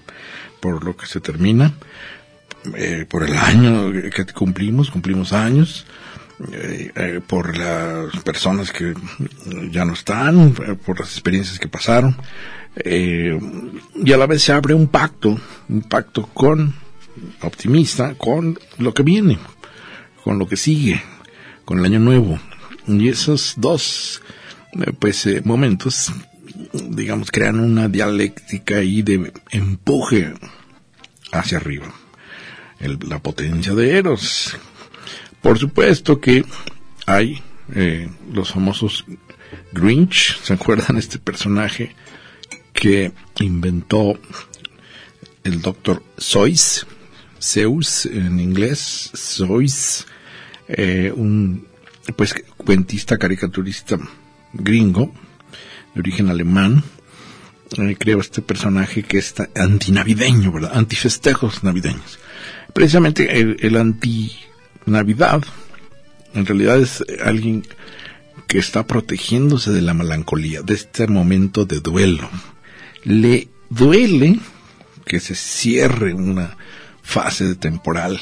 por 0.60 0.84
lo 0.84 0.96
que 0.96 1.06
se 1.06 1.20
termina 1.20 1.75
eh, 2.76 3.06
por 3.08 3.22
el 3.22 3.37
año 3.37 3.92
que 3.92 4.26
cumplimos 4.26 4.90
cumplimos 4.90 5.32
años 5.32 5.87
eh, 6.52 6.92
eh, 6.94 7.20
por 7.26 7.56
las 7.56 8.22
personas 8.22 8.70
que 8.70 8.94
ya 9.72 9.84
no 9.84 9.94
están, 9.94 10.54
por 10.87 11.00
las 11.00 11.10
experiencias 11.10 11.58
que 11.58 11.66
pasaron, 11.66 12.16
y 12.85 14.12
a 14.12 14.16
la 14.16 14.26
vez 14.26 14.42
se 14.42 14.52
abre 14.52 14.75
un 14.75 14.88
pacto, 14.88 15.38
un 15.68 15.82
pacto 15.82 16.26
con 16.26 16.75
optimista, 17.42 18.14
con 18.14 18.58
lo 18.78 18.94
que 18.94 19.02
viene, 19.02 19.38
con 20.23 20.38
lo 20.38 20.47
que 20.47 20.56
sigue, 20.56 21.02
con 21.64 21.78
el 21.78 21.85
año 21.85 21.99
nuevo. 21.99 22.38
Y 22.87 23.08
esos 23.08 23.54
dos, 23.56 24.23
pues, 24.99 25.26
momentos, 25.44 26.12
digamos, 26.73 27.30
crean 27.30 27.61
una 27.61 27.88
dialéctica 27.88 28.76
ahí 28.76 29.02
de 29.02 29.32
empuje 29.50 30.35
hacia 31.32 31.58
arriba. 31.58 31.92
La 32.80 33.18
potencia 33.18 33.75
de 33.75 33.99
Eros. 33.99 34.56
Por 35.42 35.58
supuesto 35.58 36.20
que 36.20 36.44
hay 37.06 37.42
eh, 37.75 38.08
los 38.32 38.52
famosos 38.52 39.04
Grinch, 39.73 40.38
¿se 40.42 40.54
acuerdan 40.54 40.97
este 40.97 41.18
personaje 41.18 41.94
que 42.78 43.12
inventó 43.40 44.18
el 45.42 45.61
doctor 45.61 46.02
Seuss? 46.16 46.87
Zeus 47.40 48.06
en 48.06 48.40
inglés, 48.40 49.11
Seuss, 49.14 50.06
eh, 50.68 51.12
un 51.14 51.66
pues 52.16 52.35
cuentista, 52.56 53.18
caricaturista 53.18 53.99
gringo, 54.52 55.12
de 55.94 56.00
origen 56.00 56.30
alemán, 56.30 56.82
eh, 57.76 57.97
creo 57.99 58.20
este 58.20 58.42
personaje 58.42 59.02
que 59.02 59.18
es 59.18 59.35
antinavideño, 59.54 60.52
¿verdad? 60.52 60.73
Antifestejos 60.75 61.62
navideños. 61.62 62.18
Precisamente 62.73 63.40
el, 63.40 63.56
el 63.61 63.76
anti-navidad, 63.76 65.42
en 66.35 66.47
realidad 66.47 66.80
es 66.80 67.04
alguien 67.25 67.64
que 68.47 68.58
está 68.58 68.87
protegiéndose 68.87 69.70
de 69.70 69.82
la 69.82 69.94
melancolía, 69.94 70.62
de 70.62 70.75
este 70.75 71.06
momento 71.06 71.66
de 71.66 71.80
duelo. 71.80 72.28
Le 73.05 73.49
duele 73.71 74.38
que 75.05 75.21
se 75.21 75.35
cierre 75.35 76.14
una 76.14 76.57
fase 77.02 77.47
de 77.47 77.55
temporal, 77.55 78.21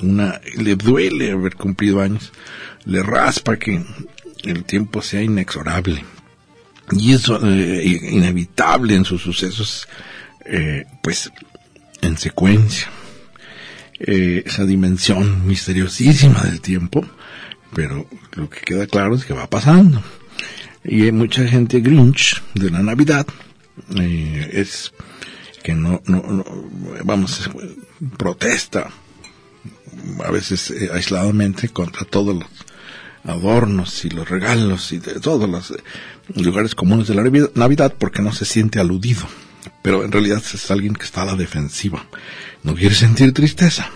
una, 0.00 0.40
le 0.56 0.76
duele 0.76 1.32
haber 1.32 1.54
cumplido 1.56 2.00
años, 2.00 2.32
le 2.84 3.02
raspa 3.02 3.58
que 3.58 3.84
el 4.44 4.64
tiempo 4.64 5.02
sea 5.02 5.22
inexorable. 5.22 6.04
Y 6.92 7.12
eso 7.12 7.40
eh, 7.44 8.00
inevitable 8.12 8.94
en 8.94 9.04
sus 9.04 9.22
sucesos, 9.22 9.88
eh, 10.44 10.84
pues 11.02 11.30
en 12.00 12.16
secuencia. 12.16 12.88
Eh, 13.98 14.42
esa 14.46 14.64
dimensión 14.64 15.46
misteriosísima 15.46 16.42
del 16.42 16.60
tiempo, 16.60 17.04
pero 17.74 18.06
lo 18.34 18.48
que 18.50 18.60
queda 18.60 18.86
claro 18.86 19.14
es 19.14 19.24
que 19.24 19.32
va 19.32 19.48
pasando. 19.48 20.02
Y 20.84 21.04
hay 21.04 21.12
mucha 21.12 21.46
gente 21.48 21.80
Grinch 21.80 22.42
de 22.54 22.70
la 22.70 22.82
Navidad, 22.82 23.26
eh, 23.98 24.50
es 24.52 24.92
que 25.62 25.74
no, 25.74 26.02
no, 26.06 26.44
vamos, 27.04 27.50
protesta 28.16 28.90
a 30.24 30.30
veces 30.30 30.70
eh, 30.70 30.90
aisladamente 30.92 31.68
contra 31.70 32.04
todos 32.04 32.34
los 32.36 32.48
adornos 33.24 34.04
y 34.04 34.10
los 34.10 34.28
regalos 34.28 34.92
y 34.92 34.98
de 34.98 35.18
todos 35.20 35.48
los 35.48 35.72
eh, 35.72 35.82
lugares 36.36 36.74
comunes 36.74 37.08
de 37.08 37.14
la 37.14 37.22
Navi- 37.22 37.50
Navidad 37.54 37.94
porque 37.98 38.22
no 38.22 38.32
se 38.32 38.44
siente 38.44 38.78
aludido. 38.78 39.26
Pero 39.82 40.04
en 40.04 40.12
realidad 40.12 40.38
es 40.52 40.70
alguien 40.70 40.94
que 40.94 41.04
está 41.04 41.22
a 41.22 41.26
la 41.26 41.34
defensiva. 41.34 42.06
No 42.62 42.74
quiere 42.74 42.94
sentir 42.94 43.32
tristeza. 43.32 43.90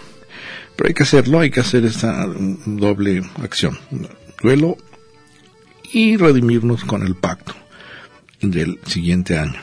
Pero 0.77 0.89
hay 0.89 0.95
que 0.95 1.03
hacerlo, 1.05 1.39
hay 1.41 1.51
que 1.51 1.61
hacer 1.61 1.85
esta 1.85 2.27
doble 2.67 3.23
acción. 3.43 3.79
Duelo 4.43 4.77
y 5.93 6.17
redimirnos 6.17 6.85
con 6.85 7.05
el 7.07 7.15
pacto 7.15 7.55
del 8.41 8.81
siguiente 8.87 9.39
año. 9.39 9.61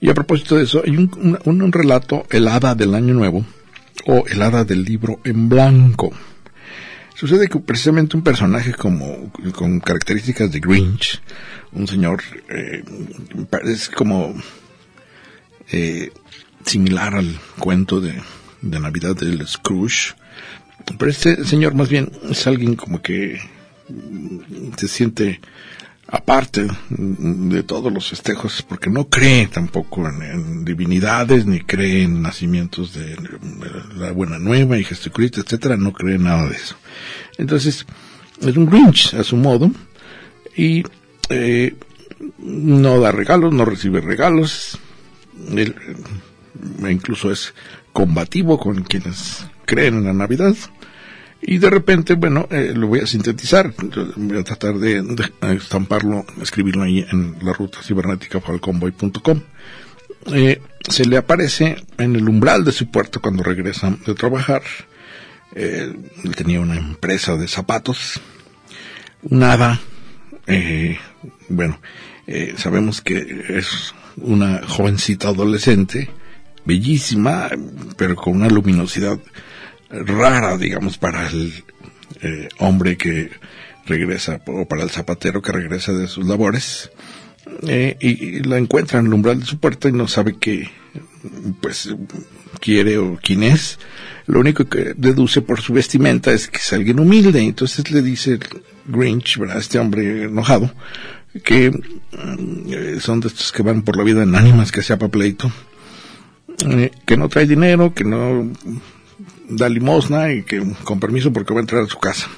Y 0.00 0.08
a 0.08 0.14
propósito 0.14 0.56
de 0.56 0.64
eso, 0.64 0.82
hay 0.84 0.96
un, 0.96 1.38
un, 1.44 1.72
relato, 1.72 2.26
el 2.30 2.48
hada 2.48 2.74
del 2.74 2.94
año 2.94 3.12
nuevo, 3.12 3.44
o 4.06 4.24
el 4.26 4.40
hada 4.40 4.64
del 4.64 4.82
libro 4.84 5.20
en 5.24 5.48
blanco. 5.48 6.10
Sucede 7.14 7.48
que 7.48 7.58
precisamente 7.58 8.16
un 8.16 8.22
personaje 8.22 8.72
como 8.72 9.30
con 9.54 9.78
características 9.80 10.50
de 10.50 10.60
Grinch, 10.60 11.20
un 11.72 11.86
señor 11.86 12.22
eh, 12.48 12.82
es 13.64 13.90
como 13.90 14.34
eh, 15.70 16.10
similar 16.64 17.14
al 17.14 17.38
cuento 17.58 18.00
de, 18.00 18.14
de 18.62 18.80
Navidad 18.80 19.14
del 19.14 19.46
Scrooge, 19.46 20.14
pero 20.98 21.10
este 21.10 21.44
señor 21.44 21.74
más 21.74 21.90
bien 21.90 22.10
es 22.30 22.46
alguien 22.46 22.74
como 22.74 23.02
que 23.02 23.38
mm, 23.88 24.72
se 24.78 24.88
siente 24.88 25.40
aparte 26.10 26.66
de 26.88 27.62
todos 27.62 27.92
los 27.92 28.08
festejos, 28.08 28.62
porque 28.62 28.90
no 28.90 29.08
cree 29.08 29.46
tampoco 29.46 30.08
en, 30.08 30.64
divinidades, 30.64 31.46
ni 31.46 31.60
cree 31.60 32.02
en 32.02 32.22
nacimientos 32.22 32.94
de, 32.94 33.14
de 33.14 33.94
la 33.96 34.10
Buena 34.10 34.38
Nueva 34.38 34.76
y 34.76 34.84
Jesucristo, 34.84 35.40
etcétera, 35.40 35.76
no 35.76 35.92
cree 35.92 36.16
en 36.16 36.24
nada 36.24 36.48
de 36.48 36.56
eso. 36.56 36.74
Entonces, 37.38 37.86
es 38.40 38.56
un 38.56 38.66
Grinch 38.66 39.14
a 39.14 39.22
su 39.22 39.36
modo, 39.36 39.70
y 40.56 40.82
eh, 41.28 41.74
no 42.38 43.00
da 43.00 43.12
regalos, 43.12 43.52
no 43.54 43.64
recibe 43.64 44.00
regalos, 44.00 44.78
él 45.48 45.76
eh, 46.82 46.90
incluso 46.90 47.30
es 47.30 47.54
combativo 47.92 48.58
con 48.58 48.82
quienes 48.82 49.46
creen 49.64 49.98
en 49.98 50.04
la 50.04 50.12
Navidad, 50.12 50.54
y 51.42 51.58
de 51.58 51.70
repente, 51.70 52.14
bueno, 52.14 52.46
eh, 52.50 52.72
lo 52.74 52.86
voy 52.86 53.00
a 53.00 53.06
sintetizar, 53.06 53.72
voy 54.16 54.38
a 54.38 54.44
tratar 54.44 54.74
de, 54.78 55.02
estamparlo, 55.56 56.26
escribirlo 56.40 56.82
ahí 56.82 57.04
en 57.10 57.36
la 57.42 57.52
ruta 57.52 57.82
cibernética 57.82 58.40
falconboy.com. 58.40 59.40
Eh, 60.26 60.60
se 60.88 61.04
le 61.06 61.16
aparece 61.16 61.76
en 61.96 62.14
el 62.14 62.28
umbral 62.28 62.64
de 62.64 62.72
su 62.72 62.90
puerto 62.90 63.20
cuando 63.20 63.42
regresa 63.42 63.96
de 64.06 64.14
trabajar. 64.14 64.62
Eh, 65.54 65.92
él 66.24 66.36
tenía 66.36 66.60
una 66.60 66.76
empresa 66.76 67.36
de 67.36 67.48
zapatos, 67.48 68.20
un 69.22 69.42
hada, 69.42 69.80
eh, 70.46 70.98
bueno, 71.48 71.80
sabemos 72.56 73.00
que 73.00 73.44
es 73.48 73.94
una 74.16 74.60
jovencita 74.66 75.28
adolescente, 75.28 76.10
bellísima, 76.64 77.48
pero 77.96 78.14
con 78.14 78.36
una 78.36 78.48
luminosidad 78.48 79.18
rara, 79.90 80.56
digamos, 80.56 80.98
para 80.98 81.28
el 81.28 81.52
eh, 82.22 82.48
hombre 82.58 82.96
que 82.96 83.30
regresa, 83.86 84.40
o 84.46 84.66
para 84.66 84.82
el 84.82 84.90
zapatero 84.90 85.42
que 85.42 85.52
regresa 85.52 85.92
de 85.92 86.06
sus 86.06 86.26
labores, 86.26 86.90
eh, 87.66 87.96
y, 88.00 88.40
la 88.40 88.58
encuentra 88.58 89.00
en 89.00 89.06
el 89.06 89.14
umbral 89.14 89.40
de 89.40 89.46
su 89.46 89.58
puerta 89.58 89.88
y 89.88 89.92
no 89.92 90.06
sabe 90.06 90.36
qué, 90.38 90.70
pues, 91.60 91.94
quiere 92.60 92.98
o 92.98 93.18
quién 93.20 93.42
es. 93.42 93.78
Lo 94.26 94.40
único 94.40 94.66
que 94.66 94.94
deduce 94.96 95.42
por 95.42 95.60
su 95.60 95.72
vestimenta 95.72 96.30
es 96.32 96.48
que 96.48 96.58
es 96.58 96.72
alguien 96.72 97.00
humilde, 97.00 97.40
entonces 97.40 97.90
le 97.90 98.02
dice 98.02 98.38
Grinch, 98.86 99.38
¿verdad? 99.38 99.58
Este 99.58 99.78
hombre 99.78 100.24
enojado, 100.24 100.72
que 101.42 101.72
eh, 102.12 102.98
son 103.00 103.20
de 103.20 103.28
estos 103.28 103.50
que 103.50 103.62
van 103.62 103.82
por 103.82 103.96
la 103.96 104.04
vida 104.04 104.22
en 104.22 104.34
ánimas 104.36 104.70
que 104.70 104.82
sea 104.82 104.98
para 104.98 105.10
pleito, 105.10 105.50
que 107.06 107.16
no 107.16 107.28
trae 107.28 107.46
dinero, 107.46 107.94
que 107.94 108.04
no 108.04 108.52
da 109.50 109.68
limosna 109.68 110.32
y 110.32 110.42
que 110.42 110.62
con 110.84 111.00
permiso 111.00 111.32
porque 111.32 111.52
va 111.52 111.60
a 111.60 111.62
entrar 111.62 111.82
a 111.82 111.86
su 111.86 111.98
casa. 111.98 112.28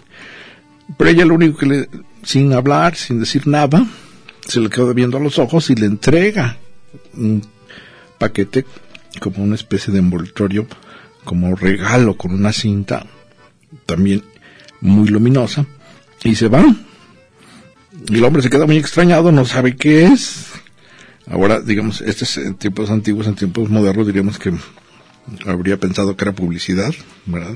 Pero 0.97 1.11
ella 1.11 1.25
lo 1.25 1.35
único 1.35 1.59
que 1.59 1.67
le, 1.67 1.89
sin 2.23 2.53
hablar, 2.53 2.97
sin 2.97 3.21
decir 3.21 3.47
nada, 3.47 3.87
se 4.47 4.61
le 4.61 4.69
queda 4.69 4.93
viendo 4.93 5.17
a 5.17 5.21
los 5.21 5.39
ojos 5.39 5.71
y 5.71 5.75
le 5.75 5.87
entrega 5.87 6.57
un 7.15 7.43
paquete 8.19 8.65
como 9.21 9.43
una 9.43 9.55
especie 9.55 9.93
de 9.93 10.01
envoltorio, 10.01 10.67
como 11.25 11.55
regalo 11.55 12.17
con 12.17 12.33
una 12.33 12.53
cinta 12.53 13.07
también 13.87 14.23
muy 14.81 15.09
luminosa 15.09 15.67
y 16.25 16.35
se 16.35 16.49
va. 16.49 16.65
Y 18.09 18.17
el 18.17 18.25
hombre 18.25 18.43
se 18.43 18.51
queda 18.51 18.67
muy 18.67 18.77
extrañado, 18.79 19.31
no 19.33 19.45
sabe 19.45 19.77
qué 19.77 20.07
es. 20.07 20.47
Ahora, 21.27 21.61
digamos, 21.61 22.01
este 22.01 22.25
es 22.25 22.37
en 22.39 22.55
tiempos 22.55 22.91
antiguos, 22.91 23.27
en 23.27 23.37
tiempos 23.37 23.71
modernos 23.71 24.07
diríamos 24.07 24.39
que 24.39 24.53
habría 25.47 25.77
pensado 25.77 26.17
que 26.17 26.25
era 26.25 26.33
publicidad, 26.33 26.93
¿verdad? 27.27 27.55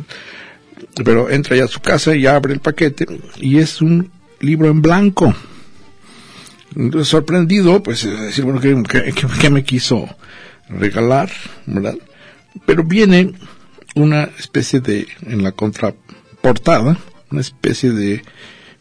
Pero 1.05 1.31
entra 1.31 1.57
ya 1.57 1.65
a 1.65 1.69
su 1.69 1.81
casa 1.81 2.15
y 2.15 2.27
abre 2.27 2.55
el 2.55 2.61
paquete 2.61 3.07
y 3.37 3.59
es 3.59 3.81
un 3.81 4.11
libro 4.41 4.69
en 4.69 4.83
blanco. 4.83 5.35
Sorprendido, 7.03 7.83
pues, 7.83 8.05
decir, 8.05 8.45
bueno, 8.45 8.61
¿qué, 8.61 8.75
qué, 9.15 9.27
qué 9.41 9.51
me 9.51 9.65
quiso 9.65 10.09
regalar, 10.69 11.31
verdad? 11.65 11.97
Pero 12.67 12.85
viene 12.85 13.33
una 13.95 14.25
especie 14.39 14.81
de, 14.81 15.07
en 15.23 15.43
la 15.43 15.53
contraportada, 15.53 16.99
una 17.31 17.41
especie 17.41 17.93
de 17.93 18.23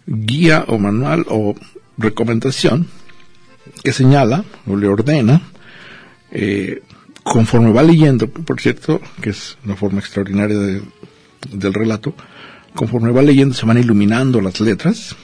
guía 0.05 0.65
o 0.67 0.77
manual 0.77 1.25
o 1.29 1.55
recomendación 1.97 2.87
que 3.83 3.93
señala 3.93 4.43
o 4.67 4.75
le 4.75 4.87
ordena 4.87 5.41
eh, 6.31 6.83
conforme 7.25 7.71
va 7.71 7.81
leyendo, 7.81 8.29
por 8.29 8.61
cierto, 8.61 9.01
que 9.19 9.31
es 9.31 9.57
una 9.65 9.75
forma 9.75 9.99
extraordinaria 9.99 10.57
de, 10.57 10.81
del 11.51 11.73
relato, 11.73 12.13
conforme 12.75 13.11
va 13.11 13.23
leyendo 13.23 13.55
se 13.55 13.65
van 13.65 13.79
iluminando 13.79 14.41
las 14.41 14.59
letras 14.59 15.15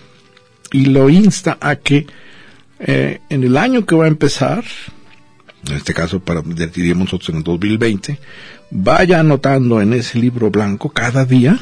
y 0.72 0.86
lo 0.86 1.10
insta 1.10 1.60
a 1.62 1.76
que 1.76 2.08
eh, 2.80 3.20
en 3.30 3.44
el 3.44 3.56
año 3.56 3.86
que 3.86 3.94
va 3.94 4.06
a 4.06 4.08
empezar, 4.08 4.64
en 5.68 5.76
este 5.76 5.94
caso 5.94 6.20
para 6.20 6.42
diríamos 6.42 7.06
nosotros 7.06 7.30
en 7.30 7.36
el 7.38 7.44
2020, 7.44 8.20
vaya 8.72 9.20
anotando 9.20 9.80
en 9.80 9.94
ese 9.94 10.18
libro 10.18 10.50
blanco 10.50 10.90
cada 10.90 11.24
día 11.24 11.60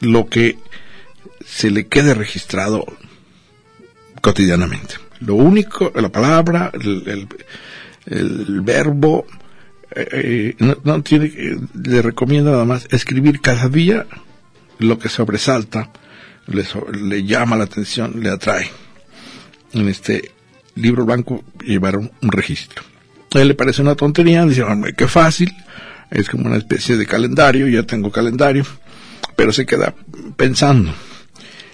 lo 0.00 0.28
que 0.28 0.58
se 1.42 1.70
le 1.70 1.86
quede 1.86 2.12
registrado 2.12 2.84
cotidianamente. 4.20 4.96
Lo 5.20 5.36
único, 5.36 5.90
la 5.94 6.10
palabra, 6.10 6.70
el, 6.74 7.02
el, 7.06 7.28
el 8.06 8.60
verbo, 8.62 9.26
eh, 9.94 10.54
no, 10.58 10.76
no 10.84 11.02
tiene, 11.02 11.32
le 11.74 12.02
recomiendo 12.02 12.50
nada 12.50 12.64
más 12.64 12.86
escribir 12.90 13.40
cada 13.40 13.68
día 13.68 14.06
lo 14.78 14.98
que 14.98 15.08
sobresalta, 15.08 15.90
le, 16.46 16.64
le 17.00 17.24
llama 17.24 17.56
la 17.56 17.64
atención, 17.64 18.20
le 18.22 18.30
atrae. 18.30 18.70
En 19.72 19.88
este 19.88 20.32
libro 20.74 21.04
blanco 21.04 21.44
llevaron 21.64 22.10
un 22.22 22.32
registro. 22.32 22.82
A 23.34 23.40
él 23.40 23.48
le 23.48 23.54
parece 23.54 23.82
una 23.82 23.94
tontería, 23.94 24.44
dice, 24.44 24.64
qué 24.96 25.08
fácil, 25.08 25.52
es 26.10 26.28
como 26.28 26.46
una 26.46 26.56
especie 26.56 26.96
de 26.96 27.06
calendario, 27.06 27.66
ya 27.66 27.82
tengo 27.82 28.10
calendario, 28.10 28.64
pero 29.34 29.52
se 29.52 29.66
queda 29.66 29.94
pensando. 30.36 30.92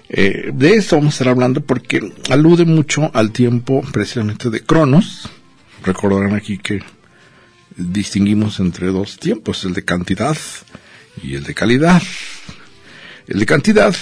Eh, 0.09 0.51
de 0.53 0.75
esto 0.75 0.97
vamos 0.97 1.15
a 1.15 1.17
estar 1.17 1.29
hablando 1.29 1.63
porque 1.63 2.13
alude 2.31 2.65
mucho 2.65 3.11
al 3.15 3.33
tiempo 3.33 3.83
precisamente 3.93 4.51
de 4.51 4.61
Cronos. 4.63 5.29
Recordarán 5.85 6.35
aquí 6.35 6.59
que 6.59 6.83
distinguimos 7.77 8.61
entre 8.61 8.89
dos 8.89 9.19
tiempos, 9.19 9.65
el 9.65 9.75
de 9.75 9.85
cantidad 9.85 10.37
y 11.23 11.35
el 11.35 11.45
de 11.45 11.55
calidad. 11.55 12.03
El 13.27 13.41
de 13.41 13.47
cantidad, 13.47 13.95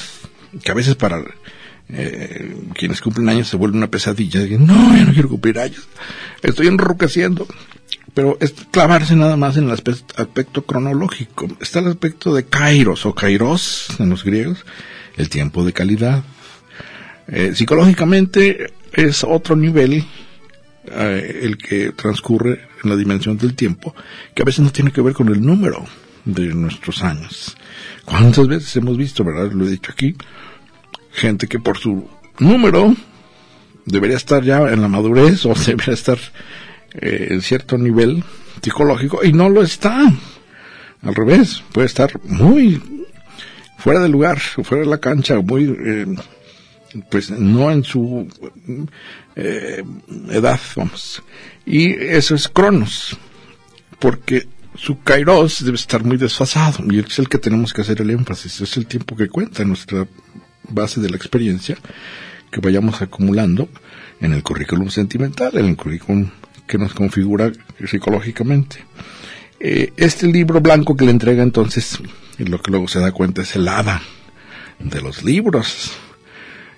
que 0.62 0.70
a 0.70 0.74
veces 0.74 0.94
para 0.96 1.22
eh, 1.88 2.56
quienes 2.74 3.00
cumplen 3.00 3.28
años 3.28 3.48
se 3.48 3.56
vuelve 3.56 3.76
una 3.76 3.90
pesadilla. 3.90 4.40
Dicen, 4.40 4.66
no, 4.66 4.96
yo 4.96 5.04
no 5.04 5.12
quiero 5.12 5.28
cumplir 5.28 5.58
años, 5.58 5.88
estoy 6.42 6.68
enroqueciendo. 6.68 7.46
Pero 8.12 8.36
es 8.40 8.52
clavarse 8.72 9.14
nada 9.14 9.36
más 9.36 9.56
en 9.56 9.64
el 9.64 9.70
aspecto, 9.70 10.20
aspecto 10.20 10.62
cronológico. 10.62 11.48
Está 11.60 11.78
el 11.78 11.88
aspecto 11.88 12.34
de 12.34 12.44
kairos 12.44 13.06
o 13.06 13.14
kairos 13.14 13.86
en 14.00 14.10
los 14.10 14.24
griegos, 14.24 14.64
el 15.16 15.28
tiempo 15.28 15.64
de 15.64 15.72
calidad. 15.72 16.24
Eh, 17.28 17.52
psicológicamente 17.54 18.72
es 18.92 19.22
otro 19.22 19.54
nivel 19.54 20.04
eh, 20.86 21.40
el 21.42 21.58
que 21.58 21.92
transcurre 21.92 22.68
en 22.82 22.90
la 22.90 22.96
dimensión 22.96 23.36
del 23.36 23.54
tiempo, 23.54 23.94
que 24.34 24.42
a 24.42 24.44
veces 24.44 24.60
no 24.60 24.70
tiene 24.70 24.92
que 24.92 25.00
ver 25.00 25.14
con 25.14 25.28
el 25.28 25.40
número 25.40 25.84
de 26.24 26.54
nuestros 26.54 27.02
años. 27.02 27.56
¿Cuántas 28.04 28.46
veces 28.48 28.74
hemos 28.76 28.96
visto, 28.96 29.24
verdad? 29.24 29.52
Lo 29.52 29.66
he 29.66 29.70
dicho 29.70 29.92
aquí, 29.92 30.16
gente 31.12 31.46
que 31.46 31.58
por 31.58 31.78
su 31.78 32.08
número 32.38 32.94
debería 33.84 34.16
estar 34.16 34.42
ya 34.42 34.72
en 34.72 34.80
la 34.80 34.88
madurez 34.88 35.44
o 35.46 35.54
debería 35.66 35.94
estar 35.94 36.18
eh, 36.92 37.28
en 37.30 37.42
cierto 37.42 37.78
nivel 37.78 38.24
psicológico 38.62 39.24
y 39.24 39.32
no 39.32 39.48
lo 39.48 39.62
está. 39.62 40.12
Al 41.02 41.14
revés, 41.14 41.62
puede 41.72 41.86
estar 41.86 42.10
muy 42.24 42.80
fuera 43.78 44.00
del 44.00 44.12
lugar, 44.12 44.38
fuera 44.38 44.84
de 44.84 44.90
la 44.90 44.98
cancha, 44.98 45.40
muy, 45.40 45.64
eh, 45.64 46.06
pues 47.10 47.30
no 47.30 47.70
en 47.70 47.84
su 47.84 48.28
eh, 49.36 49.82
edad, 50.30 50.60
vamos. 50.76 51.22
Y 51.66 51.92
eso 51.92 52.34
es 52.34 52.48
Cronos, 52.48 53.16
porque 53.98 54.46
su 54.74 55.02
Kairos 55.02 55.64
debe 55.64 55.76
estar 55.76 56.04
muy 56.04 56.16
desfasado 56.16 56.84
y 56.90 57.00
es 57.00 57.18
el 57.18 57.28
que 57.28 57.38
tenemos 57.38 57.72
que 57.72 57.82
hacer 57.82 58.00
el 58.00 58.10
énfasis, 58.10 58.60
es 58.60 58.76
el 58.76 58.86
tiempo 58.86 59.16
que 59.16 59.28
cuenta 59.28 59.62
en 59.62 59.68
nuestra 59.68 60.06
base 60.68 61.00
de 61.00 61.10
la 61.10 61.16
experiencia 61.16 61.76
que 62.50 62.60
vayamos 62.60 63.02
acumulando 63.02 63.68
en 64.20 64.32
el 64.32 64.42
currículum 64.42 64.88
sentimental, 64.90 65.56
en 65.56 65.66
el 65.66 65.76
currículum 65.76 66.30
que 66.66 66.78
nos 66.78 66.94
configura 66.94 67.52
psicológicamente. 67.84 68.84
Eh, 69.58 69.92
este 69.96 70.26
libro 70.26 70.60
blanco 70.60 70.96
que 70.96 71.04
le 71.04 71.10
entrega 71.10 71.42
entonces, 71.42 71.98
y 72.38 72.44
lo 72.44 72.60
que 72.60 72.70
luego 72.70 72.88
se 72.88 73.00
da 73.00 73.12
cuenta 73.12 73.42
es 73.42 73.54
el 73.56 73.68
hada 73.68 74.02
de 74.78 75.00
los 75.02 75.22
libros 75.22 75.92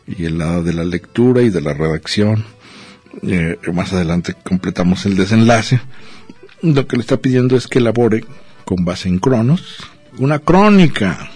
y 0.06 0.24
el 0.24 0.40
hada 0.40 0.62
de 0.62 0.72
la 0.72 0.84
lectura 0.84 1.42
y 1.42 1.50
de 1.50 1.60
la 1.60 1.74
redacción. 1.74 2.44
Eh, 3.22 3.58
más 3.72 3.92
adelante 3.92 4.34
completamos 4.42 5.06
el 5.06 5.16
desenlace. 5.16 5.80
Lo 6.62 6.86
que 6.86 6.96
le 6.96 7.02
está 7.02 7.16
pidiendo 7.16 7.56
es 7.56 7.66
que 7.66 7.78
elabore, 7.78 8.24
con 8.64 8.84
base 8.84 9.08
en 9.08 9.18
Cronos, 9.18 9.78
una 10.18 10.38
crónica 10.38 11.30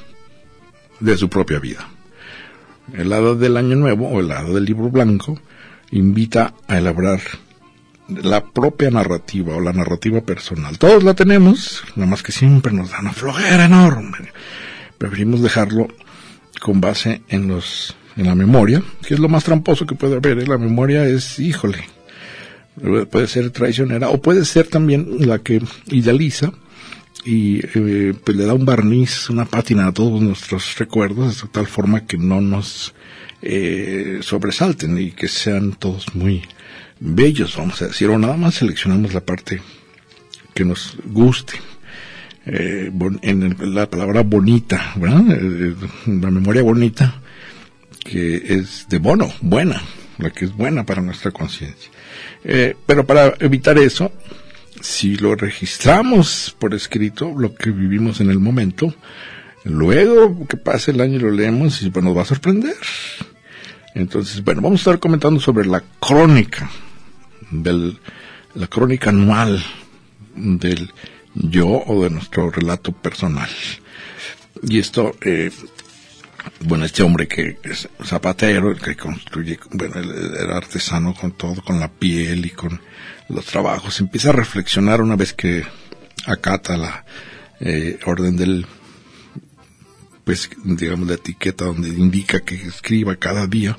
de 1.00 1.16
su 1.16 1.28
propia 1.28 1.58
vida. 1.58 1.88
El 2.92 3.12
hada 3.12 3.34
del 3.34 3.56
año 3.56 3.76
nuevo 3.76 4.08
o 4.08 4.20
el 4.20 4.30
hada 4.30 4.50
del 4.50 4.64
libro 4.64 4.88
blanco 4.88 5.38
invita 5.90 6.54
a 6.68 6.78
elaborar 6.78 7.20
la 8.08 8.44
propia 8.44 8.90
narrativa 8.90 9.56
o 9.56 9.60
la 9.60 9.72
narrativa 9.72 10.20
personal. 10.20 10.78
Todos 10.78 11.02
la 11.02 11.14
tenemos, 11.14 11.82
nada 11.96 12.10
más 12.10 12.22
que 12.22 12.32
siempre 12.32 12.72
nos 12.72 12.90
da 12.90 13.00
una 13.00 13.12
flojera 13.12 13.64
enorme. 13.64 14.30
Preferimos 14.98 15.42
dejarlo 15.42 15.88
con 16.60 16.80
base 16.80 17.22
en 17.28 17.48
los 17.48 17.96
en 18.16 18.26
la 18.26 18.34
memoria, 18.34 18.82
que 19.06 19.14
es 19.14 19.20
lo 19.20 19.28
más 19.28 19.44
tramposo 19.44 19.86
que 19.86 19.94
puede 19.94 20.16
haber. 20.16 20.38
¿eh? 20.38 20.46
La 20.46 20.58
memoria 20.58 21.06
es, 21.06 21.38
híjole, 21.38 21.84
puede 23.10 23.26
ser 23.26 23.50
traicionera 23.50 24.08
o 24.10 24.20
puede 24.20 24.44
ser 24.44 24.68
también 24.68 25.26
la 25.26 25.38
que 25.38 25.62
idealiza 25.88 26.52
y 27.24 27.60
eh, 27.74 28.14
pues 28.22 28.36
le 28.36 28.44
da 28.44 28.54
un 28.54 28.64
barniz, 28.64 29.30
una 29.30 29.44
pátina 29.44 29.88
a 29.88 29.92
todos 29.92 30.20
nuestros 30.20 30.78
recuerdos 30.78 31.42
de 31.42 31.48
tal 31.48 31.66
forma 31.66 32.06
que 32.06 32.18
no 32.18 32.40
nos 32.40 32.94
eh, 33.42 34.20
sobresalten 34.22 34.98
y 34.98 35.10
que 35.10 35.28
sean 35.28 35.72
todos 35.72 36.14
muy 36.14 36.42
bellos, 37.00 37.56
vamos 37.56 37.82
a 37.82 37.88
decir, 37.88 38.08
o 38.08 38.18
nada 38.18 38.36
más 38.36 38.54
seleccionamos 38.54 39.12
la 39.14 39.20
parte 39.20 39.60
que 40.54 40.64
nos 40.64 40.96
guste. 41.04 41.54
Eh, 42.46 42.92
en 43.22 43.42
el, 43.42 43.74
la 43.74 43.90
palabra 43.90 44.22
bonita, 44.22 44.92
¿verdad? 44.96 45.24
Eh, 45.30 45.74
la 46.06 46.30
memoria 46.30 46.62
bonita, 46.62 47.20
que 48.08 48.36
es 48.58 48.86
de 48.88 48.98
bono, 48.98 49.32
buena, 49.40 49.82
la 50.18 50.30
que 50.30 50.44
es 50.44 50.56
buena 50.56 50.84
para 50.84 51.02
nuestra 51.02 51.30
conciencia. 51.30 51.90
Eh, 52.44 52.76
pero 52.86 53.04
para 53.06 53.34
evitar 53.40 53.78
eso, 53.78 54.12
si 54.80 55.16
lo 55.16 55.34
registramos 55.34 56.54
por 56.58 56.74
escrito, 56.74 57.34
lo 57.36 57.54
que 57.54 57.70
vivimos 57.70 58.20
en 58.20 58.30
el 58.30 58.38
momento, 58.38 58.94
luego 59.64 60.46
que 60.46 60.56
pase 60.56 60.92
el 60.92 61.00
año 61.00 61.18
lo 61.18 61.30
leemos 61.30 61.82
y 61.82 61.90
pues 61.90 62.04
nos 62.04 62.16
va 62.16 62.22
a 62.22 62.26
sorprender. 62.26 62.76
Entonces, 63.94 64.44
bueno, 64.44 64.60
vamos 64.60 64.80
a 64.80 64.82
estar 64.82 64.98
comentando 64.98 65.40
sobre 65.40 65.66
la 65.66 65.82
crónica, 65.98 66.70
del, 67.50 67.98
la 68.54 68.66
crónica 68.66 69.10
anual 69.10 69.64
del 70.34 70.92
yo 71.34 71.66
o 71.66 72.04
de 72.04 72.10
nuestro 72.10 72.50
relato 72.50 72.92
personal. 72.92 73.48
Y 74.62 74.78
esto, 74.78 75.14
eh, 75.22 75.50
bueno, 76.60 76.84
este 76.84 77.02
hombre 77.02 77.28
que 77.28 77.58
es 77.64 77.88
zapatero, 78.04 78.70
el 78.70 78.80
que 78.80 78.96
construye, 78.96 79.58
bueno, 79.72 79.96
el, 80.00 80.50
artesano 80.50 81.14
con 81.14 81.32
todo, 81.32 81.62
con 81.62 81.78
la 81.80 81.90
piel 81.90 82.46
y 82.46 82.50
con 82.50 82.80
los 83.28 83.46
trabajos, 83.46 84.00
empieza 84.00 84.30
a 84.30 84.32
reflexionar 84.32 85.00
una 85.00 85.16
vez 85.16 85.32
que 85.32 85.64
acata 86.26 86.76
la 86.76 87.04
eh, 87.60 87.98
orden 88.04 88.36
del, 88.36 88.66
pues, 90.24 90.50
digamos, 90.64 91.08
la 91.08 91.14
etiqueta 91.14 91.66
donde 91.66 91.88
indica 91.88 92.40
que 92.40 92.54
escriba 92.54 93.16
cada 93.16 93.46
día, 93.46 93.78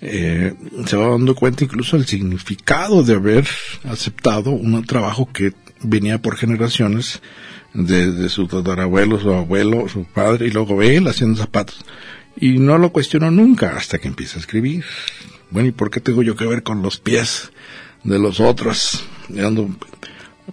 eh, 0.00 0.54
se 0.86 0.96
va 0.96 1.08
dando 1.08 1.34
cuenta 1.34 1.64
incluso 1.64 1.96
del 1.96 2.06
significado 2.06 3.02
de 3.02 3.14
haber 3.14 3.48
aceptado 3.84 4.50
un 4.50 4.84
trabajo 4.84 5.30
que 5.32 5.54
venía 5.82 6.20
por 6.20 6.36
generaciones 6.36 7.22
desde 7.76 8.30
su 8.30 8.46
tatarabuelo, 8.46 9.20
su 9.20 9.32
abuelo, 9.32 9.88
su 9.88 10.04
padre, 10.04 10.46
y 10.46 10.50
luego 10.50 10.82
él 10.82 11.06
haciendo 11.08 11.38
zapatos. 11.38 11.84
Y 12.36 12.58
no 12.58 12.78
lo 12.78 12.90
cuestionó 12.90 13.30
nunca 13.30 13.76
hasta 13.76 13.98
que 13.98 14.08
empieza 14.08 14.36
a 14.36 14.40
escribir. 14.40 14.84
Bueno, 15.50 15.68
¿y 15.68 15.72
por 15.72 15.90
qué 15.90 16.00
tengo 16.00 16.22
yo 16.22 16.36
que 16.36 16.46
ver 16.46 16.62
con 16.62 16.82
los 16.82 16.98
pies 16.98 17.50
de 18.02 18.18
los 18.18 18.40
otros? 18.40 19.04
Y 19.28 19.40
ando 19.40 19.68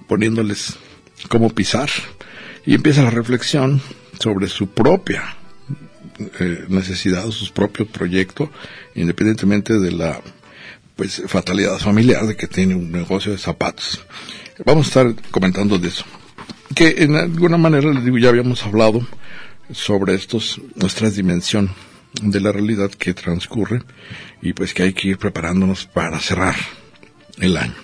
poniéndoles 0.07 0.77
cómo 1.29 1.49
pisar. 1.49 1.89
Y 2.65 2.75
empieza 2.75 3.03
la 3.03 3.09
reflexión 3.09 3.81
sobre 4.19 4.47
su 4.47 4.67
propia 4.67 5.35
eh, 6.39 6.65
necesidad, 6.67 7.29
su 7.31 7.53
propio 7.53 7.87
proyecto, 7.87 8.51
independientemente 8.95 9.79
de 9.79 9.91
la 9.91 10.21
pues 10.95 11.23
fatalidad 11.27 11.79
familiar 11.79 12.27
de 12.27 12.35
que 12.35 12.47
tiene 12.47 12.75
un 12.75 12.91
negocio 12.91 13.31
de 13.31 13.37
zapatos. 13.37 14.05
Vamos 14.65 14.85
a 14.85 14.89
estar 14.89 15.31
comentando 15.31 15.79
de 15.79 15.87
eso. 15.87 16.05
Que 16.75 17.03
en 17.03 17.15
alguna 17.15 17.57
manera, 17.57 17.91
les 17.91 18.05
digo, 18.05 18.17
ya 18.17 18.29
habíamos 18.29 18.63
hablado 18.63 19.05
sobre 19.71 20.15
estos, 20.15 20.61
nuestra 20.75 21.09
dimensión 21.09 21.69
de 22.21 22.39
la 22.39 22.51
realidad 22.51 22.91
que 22.91 23.13
transcurre 23.13 23.81
y 24.41 24.53
pues 24.53 24.73
que 24.73 24.83
hay 24.83 24.93
que 24.93 25.09
ir 25.09 25.17
preparándonos 25.17 25.85
para 25.85 26.19
cerrar 26.19 26.55
el 27.39 27.57
año. 27.57 27.75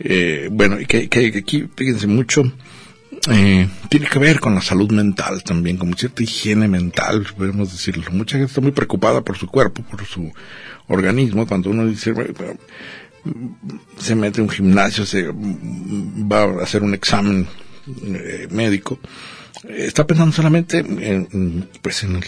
Eh, 0.00 0.48
bueno, 0.50 0.80
y 0.80 0.86
que, 0.86 1.08
que, 1.08 1.26
aquí, 1.38 1.68
fíjense 1.74 2.06
mucho, 2.06 2.42
eh, 3.30 3.68
tiene 3.88 4.06
que 4.06 4.18
ver 4.18 4.40
con 4.40 4.54
la 4.54 4.60
salud 4.60 4.90
mental 4.92 5.42
también, 5.42 5.76
como 5.76 5.96
cierta 5.96 6.22
higiene 6.22 6.68
mental, 6.68 7.26
podemos 7.36 7.72
decirlo. 7.72 8.10
Mucha 8.12 8.36
gente 8.36 8.50
está 8.50 8.60
muy 8.60 8.72
preocupada 8.72 9.22
por 9.22 9.36
su 9.36 9.46
cuerpo, 9.46 9.82
por 9.82 10.04
su 10.04 10.32
organismo, 10.86 11.46
cuando 11.46 11.70
uno 11.70 11.86
dice, 11.86 12.12
bueno, 12.12 12.32
se 13.98 14.14
mete 14.14 14.40
a 14.40 14.44
un 14.44 14.50
gimnasio, 14.50 15.04
se 15.04 15.26
va 15.28 16.42
a 16.42 16.62
hacer 16.62 16.82
un 16.82 16.94
examen 16.94 17.46
eh, 18.04 18.48
médico, 18.50 18.98
está 19.68 20.06
pensando 20.06 20.32
solamente 20.32 20.78
en, 20.78 21.68
pues 21.82 22.04
en, 22.04 22.20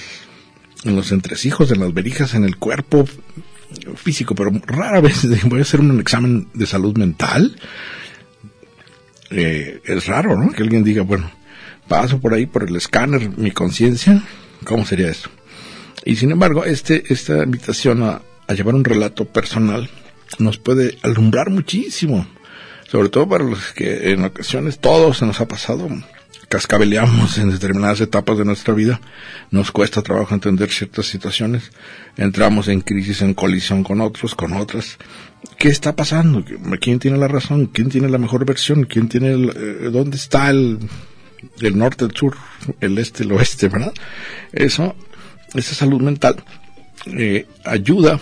en, 0.85 0.97
los 0.97 1.13
entresijos, 1.13 1.71
en 1.71 1.81
las 1.81 1.95
verijas, 1.95 2.35
en 2.35 2.45
el 2.45 2.57
cuerpo 2.57 3.07
físico, 3.97 4.35
pero 4.35 4.51
rara 4.67 5.01
vez 5.01 5.27
voy 5.45 5.61
a 5.61 5.63
hacer 5.63 5.81
un 5.81 6.01
examen 6.01 6.49
de 6.55 6.67
salud 6.67 6.97
mental. 6.97 7.57
eh, 9.31 9.81
es 9.85 10.07
raro. 10.07 10.51
Que 10.57 10.63
alguien 10.63 10.85
diga, 10.85 11.03
bueno, 11.03 11.31
paso 11.89 12.21
por 12.21 12.35
ahí 12.35 12.47
por 12.47 12.69
el 12.69 12.77
escáner, 12.77 13.37
mi 13.39 13.51
conciencia, 13.53 14.23
¿cómo 14.65 14.85
sería 14.85 15.09
eso? 15.11 15.31
Y 16.05 16.17
sin 16.17 16.31
embargo, 16.31 16.65
este, 16.65 17.13
esta 17.13 17.45
invitación 17.45 18.03
a 18.03 18.23
llevar 18.55 18.75
un 18.75 18.85
relato 18.85 19.27
personal 19.27 19.89
nos 20.39 20.59
puede 20.59 20.99
alumbrar 21.03 21.51
muchísimo, 21.51 22.27
sobre 22.91 23.09
todo 23.09 23.29
para 23.29 23.45
los 23.45 23.73
que 23.73 24.11
en 24.11 24.25
ocasiones 24.25 24.81
todos 24.81 25.19
se 25.19 25.27
nos 25.27 25.41
ha 25.41 25.47
pasado, 25.47 25.89
cascabeleamos 26.49 27.39
en 27.39 27.51
determinadas 27.51 28.01
etapas 28.01 28.37
de 28.37 28.45
nuestra 28.45 28.75
vida, 28.75 29.01
nos 29.53 29.71
cuesta 29.71 30.03
trabajo 30.03 30.35
entender 30.35 30.71
ciertas 30.71 31.07
situaciones, 31.07 31.71
entramos 32.17 32.67
en 32.67 32.81
crisis, 32.81 33.23
en 33.23 33.35
colisión 33.35 33.85
con 33.85 34.01
otros, 34.01 34.35
con 34.35 34.55
otras. 34.55 34.99
¿Qué 35.57 35.69
está 35.69 35.95
pasando? 35.95 36.45
¿Quién 36.81 36.99
tiene 36.99 37.17
la 37.17 37.29
razón? 37.29 37.67
¿Quién 37.67 37.91
tiene 37.91 38.09
la 38.09 38.19
mejor 38.19 38.45
versión? 38.45 38.85
¿Quién 38.85 39.09
tiene 39.09 39.33
el, 39.33 39.51
eh, 39.51 39.91
dónde 39.93 40.17
está 40.17 40.51
el, 40.51 40.81
el 41.61 41.79
norte, 41.79 42.05
el 42.05 42.11
sur, 42.11 42.37
el 42.81 42.99
este, 42.99 43.23
el 43.23 43.33
oeste, 43.33 43.69
verdad? 43.69 43.95
Eso, 44.53 44.97
esa 45.55 45.77
salud 45.77 46.01
mental 46.01 46.43
eh, 47.07 47.47
ayuda, 47.65 48.19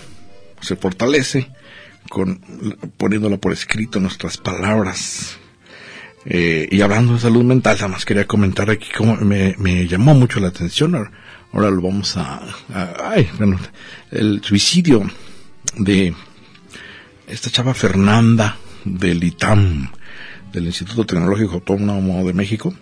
se 0.60 0.76
fortalece 0.76 1.48
con 2.08 2.40
poniéndola 2.96 3.36
por 3.36 3.52
escrito 3.52 4.00
nuestras 4.00 4.38
palabras. 4.38 5.38
Eh, 6.24 6.68
y 6.70 6.80
hablando 6.80 7.14
de 7.14 7.20
salud 7.20 7.44
mental, 7.44 7.78
nada 7.80 7.96
quería 8.04 8.26
comentar 8.26 8.70
aquí 8.70 8.88
cómo 8.96 9.16
me, 9.16 9.86
llamó 9.86 10.14
mucho 10.14 10.40
la 10.40 10.48
atención. 10.48 10.94
Ahora, 11.52 11.70
lo 11.70 11.80
vamos 11.80 12.16
a, 12.16 12.42
a, 12.74 13.10
ay, 13.12 13.28
bueno, 13.38 13.58
el 14.10 14.42
suicidio 14.42 15.08
de 15.76 16.14
esta 17.26 17.50
chava 17.50 17.74
Fernanda 17.74 18.58
del 18.84 19.22
ITAM, 19.22 19.90
del 20.52 20.66
Instituto 20.66 21.06
Tecnológico 21.06 21.54
Autónomo 21.54 22.26
de 22.26 22.32
México. 22.32 22.74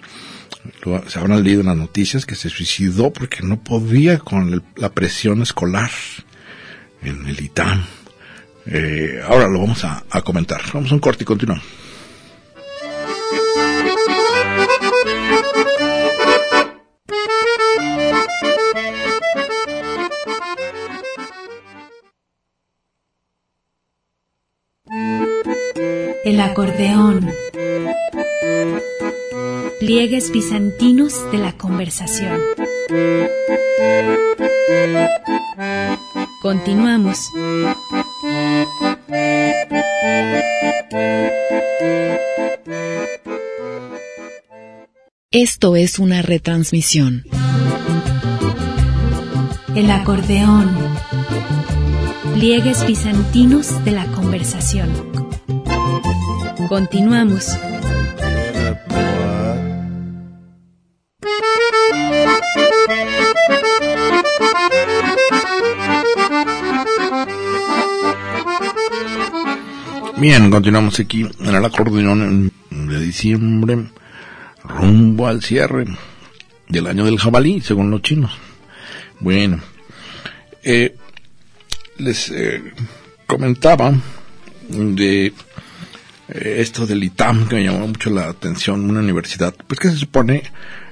Se 1.06 1.18
habrán 1.18 1.44
leído 1.44 1.60
en 1.60 1.66
las 1.66 1.76
noticias 1.76 2.26
que 2.26 2.34
se 2.34 2.48
suicidó 2.48 3.12
porque 3.12 3.42
no 3.42 3.62
podía 3.62 4.18
con 4.18 4.52
el, 4.52 4.62
la 4.76 4.92
presión 4.92 5.42
escolar 5.42 5.90
en 7.02 7.26
el 7.26 7.40
ITAM. 7.40 7.84
Eh, 8.68 9.20
ahora 9.24 9.48
lo 9.48 9.60
vamos 9.60 9.84
a, 9.84 10.04
a, 10.10 10.22
comentar. 10.22 10.60
Vamos 10.72 10.90
a 10.90 10.94
un 10.94 11.00
corte 11.00 11.22
y 11.22 11.26
continuamos. 11.26 11.64
El 26.24 26.40
acordeón. 26.40 27.30
Pliegues 29.78 30.32
bizantinos 30.32 31.30
de 31.30 31.38
la 31.38 31.52
conversación. 31.52 32.40
Continuamos. 36.42 37.30
Esto 45.38 45.76
es 45.76 45.98
una 45.98 46.22
retransmisión. 46.22 47.24
El 49.74 49.90
acordeón. 49.90 50.74
Pliegues 52.34 52.86
bizantinos 52.86 53.84
de 53.84 53.90
la 53.90 54.06
conversación. 54.06 54.88
Continuamos. 56.70 57.50
Bien, 70.28 70.50
continuamos 70.50 70.98
aquí 70.98 71.20
en 71.20 71.54
el 71.54 71.64
acordeón 71.64 72.52
de 72.68 73.00
diciembre, 73.00 73.86
rumbo 74.64 75.28
al 75.28 75.40
cierre 75.40 75.84
del 76.68 76.88
año 76.88 77.04
del 77.04 77.20
jabalí, 77.20 77.60
según 77.60 77.92
los 77.92 78.02
chinos. 78.02 78.32
Bueno, 79.20 79.60
eh, 80.64 80.96
les 81.98 82.32
eh, 82.32 82.60
comentaba 83.28 83.94
de 84.68 85.26
eh, 85.26 85.32
esto 86.58 86.88
del 86.88 87.04
ITAM 87.04 87.46
que 87.46 87.54
me 87.54 87.64
llamó 87.66 87.86
mucho 87.86 88.10
la 88.10 88.28
atención, 88.28 88.90
una 88.90 88.98
universidad, 88.98 89.54
pues 89.68 89.78
que 89.78 89.90
se 89.90 89.96
supone 89.96 90.42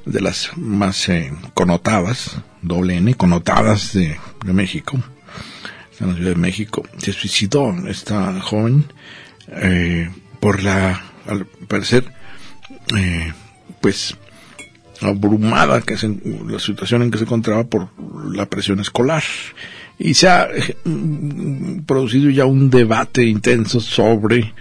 de 0.07 0.21
las 0.21 0.57
más 0.57 1.09
eh, 1.09 1.33
connotadas, 1.55 2.37
doble 2.63 2.99
N, 2.99 3.13
connotadas 3.17 3.95
de, 3.95 4.17
de 4.45 4.53
México, 4.53 4.97
en 5.99 6.09
la 6.09 6.15
Ciudad 6.15 6.31
de 6.31 6.37
México, 6.37 6.85
se 6.99 7.13
suicidó 7.13 7.75
esta 7.89 8.41
joven 8.41 8.85
eh, 9.49 10.11
por 10.41 10.63
la, 10.63 11.03
al 11.27 11.47
parecer, 11.47 12.05
eh, 12.97 13.33
pues, 13.81 14.17
abrumada 15.01 15.81
que 15.81 15.97
se, 15.97 16.09
la 16.47 16.59
situación 16.59 17.03
en 17.03 17.11
que 17.11 17.19
se 17.19 17.25
encontraba 17.25 17.65
por 17.65 17.89
la 18.35 18.47
presión 18.47 18.81
escolar. 18.81 19.23
Y 19.99 20.15
se 20.15 20.29
ha 20.29 20.49
eh, 20.53 20.77
producido 21.87 22.31
ya 22.31 22.47
un 22.47 22.69
debate 22.71 23.25
intenso 23.25 23.81
sobre 23.81 24.53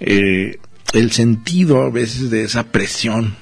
eh, 0.00 0.58
el 0.92 1.12
sentido 1.12 1.82
a 1.82 1.90
veces 1.90 2.30
de 2.30 2.44
esa 2.44 2.64
presión, 2.64 3.34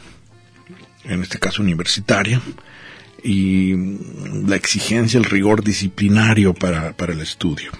en 1.04 1.22
este 1.22 1.38
caso 1.38 1.62
universitaria, 1.62 2.40
y 3.22 3.74
la 4.46 4.56
exigencia, 4.56 5.18
el 5.18 5.24
rigor 5.24 5.62
disciplinario 5.64 6.54
para, 6.54 6.92
para 6.92 7.12
el 7.12 7.20
estudio. 7.20 7.70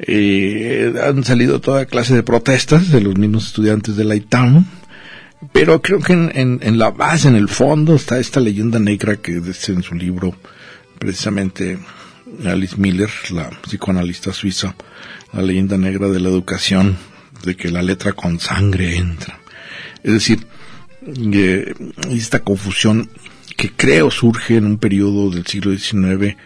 Eh, 0.00 0.94
han 1.02 1.24
salido 1.24 1.60
toda 1.60 1.86
clase 1.86 2.14
de 2.14 2.22
protestas 2.22 2.90
de 2.90 3.00
los 3.00 3.16
mismos 3.16 3.48
estudiantes 3.48 3.96
de 3.96 4.16
ITAM, 4.16 4.64
pero 5.52 5.82
creo 5.82 6.00
que 6.00 6.12
en, 6.12 6.78
la 6.78 6.90
base, 6.90 7.28
en 7.28 7.34
el 7.34 7.48
fondo, 7.48 7.96
está 7.96 8.18
esta 8.18 8.40
leyenda 8.40 8.78
negra 8.78 9.16
que 9.16 9.38
es 9.38 9.68
en 9.68 9.82
su 9.82 9.94
libro, 9.94 10.34
precisamente 10.98 11.78
Alice 12.44 12.76
Miller, 12.76 13.10
la 13.30 13.50
psicoanalista 13.62 14.32
suiza, 14.32 14.74
la 15.32 15.42
leyenda 15.42 15.76
negra 15.76 16.08
de 16.08 16.20
la 16.20 16.28
educación, 16.28 16.96
de 17.44 17.56
que 17.56 17.70
la 17.70 17.82
letra 17.82 18.12
con 18.12 18.38
sangre 18.38 18.96
entra. 18.96 19.38
Es 20.02 20.12
decir, 20.12 20.46
eh, 21.06 21.74
esta 22.10 22.40
confusión 22.40 23.10
que 23.56 23.72
creo 23.72 24.10
surge 24.10 24.56
en 24.56 24.66
un 24.66 24.78
periodo 24.78 25.30
del 25.30 25.46
siglo 25.46 25.76
XIX 25.76 26.36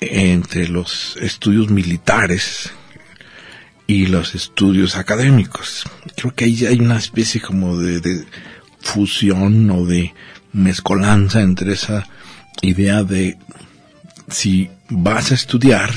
entre 0.00 0.68
los 0.68 1.16
estudios 1.18 1.70
militares 1.70 2.72
y 3.92 4.06
los 4.06 4.34
estudios 4.34 4.96
académicos. 4.96 5.84
Creo 6.16 6.34
que 6.34 6.46
ahí 6.46 6.64
hay 6.64 6.78
una 6.80 6.96
especie 6.96 7.42
como 7.42 7.76
de, 7.76 8.00
de 8.00 8.24
fusión 8.80 9.70
o 9.70 9.84
de 9.84 10.14
mezcolanza 10.54 11.42
entre 11.42 11.74
esa 11.74 12.08
idea 12.62 13.02
de 13.02 13.36
si 14.28 14.70
vas 14.88 15.30
a 15.30 15.34
estudiar 15.34 15.90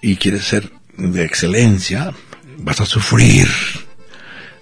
y 0.00 0.14
quieres 0.14 0.44
ser 0.44 0.70
de 0.96 1.24
excelencia, 1.24 2.12
vas 2.58 2.80
a 2.80 2.86
sufrir, 2.86 3.48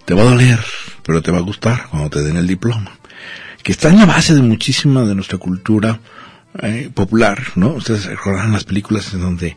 te 0.07 0.15
va 0.15 0.23
a 0.23 0.31
doler, 0.31 0.61
pero 1.03 1.21
te 1.21 1.31
va 1.31 1.39
a 1.39 1.43
gustar 1.43 1.89
cuando 1.91 2.09
te 2.09 2.23
den 2.23 2.39
el 2.39 2.47
diploma. 2.47 2.91
Que 3.63 3.73
está 3.73 3.91
en 3.91 3.99
la 3.99 4.07
base 4.07 4.35
de 4.35 4.41
muchísima 4.41 5.03
de 5.03 5.15
nuestra 5.15 5.37
cultura 5.37 6.01
eh, 6.63 6.91
popular, 6.95 7.43
¿no? 7.55 7.75
Ustedes 7.75 8.07
recordarán 8.07 8.53
las 8.53 8.65
películas 8.65 9.13
en 9.13 9.21
donde 9.21 9.57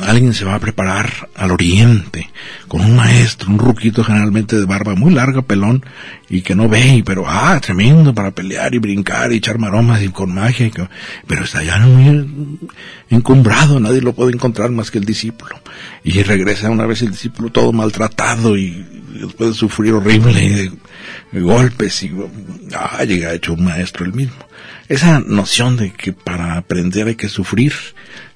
alguien 0.00 0.34
se 0.34 0.44
va 0.44 0.54
a 0.54 0.60
preparar 0.60 1.28
al 1.34 1.50
oriente 1.50 2.30
con 2.68 2.80
un 2.80 2.96
maestro, 2.96 3.50
un 3.50 3.58
ruquito 3.58 4.02
generalmente 4.02 4.56
de 4.56 4.64
barba 4.64 4.94
muy 4.94 5.12
larga, 5.12 5.42
pelón, 5.42 5.84
y 6.28 6.42
que 6.42 6.54
no 6.54 6.68
ve, 6.68 7.02
pero 7.04 7.24
ah, 7.26 7.60
tremendo 7.60 8.14
para 8.14 8.32
pelear 8.32 8.74
y 8.74 8.78
brincar 8.78 9.32
y 9.32 9.36
echar 9.36 9.58
maromas 9.58 10.02
y 10.02 10.08
con 10.08 10.34
magia, 10.34 10.70
pero 11.26 11.44
está 11.44 11.62
ya 11.62 11.78
muy 11.78 12.68
encumbrado, 13.10 13.78
nadie 13.78 14.00
lo 14.00 14.12
puede 14.12 14.32
encontrar 14.32 14.70
más 14.70 14.90
que 14.90 14.98
el 14.98 15.04
discípulo. 15.04 15.60
Y 16.02 16.22
regresa 16.22 16.70
una 16.70 16.86
vez 16.86 17.02
el 17.02 17.10
discípulo 17.10 17.50
todo 17.50 17.72
maltratado 17.72 18.56
y 18.56 18.84
después 19.20 19.50
de 19.50 19.54
sufrir 19.54 19.94
horrible 19.94 20.44
y 20.44 20.78
de 21.32 21.40
golpes 21.40 22.02
y 22.02 22.12
ah, 22.74 23.04
llega 23.04 23.34
hecho 23.34 23.54
un 23.54 23.64
maestro 23.64 24.04
el 24.04 24.12
mismo. 24.12 24.36
Esa 24.88 25.20
noción 25.20 25.76
de 25.76 25.92
que 25.92 26.12
para 26.12 26.56
aprender 26.56 27.08
hay 27.08 27.16
que 27.16 27.28
sufrir 27.28 27.72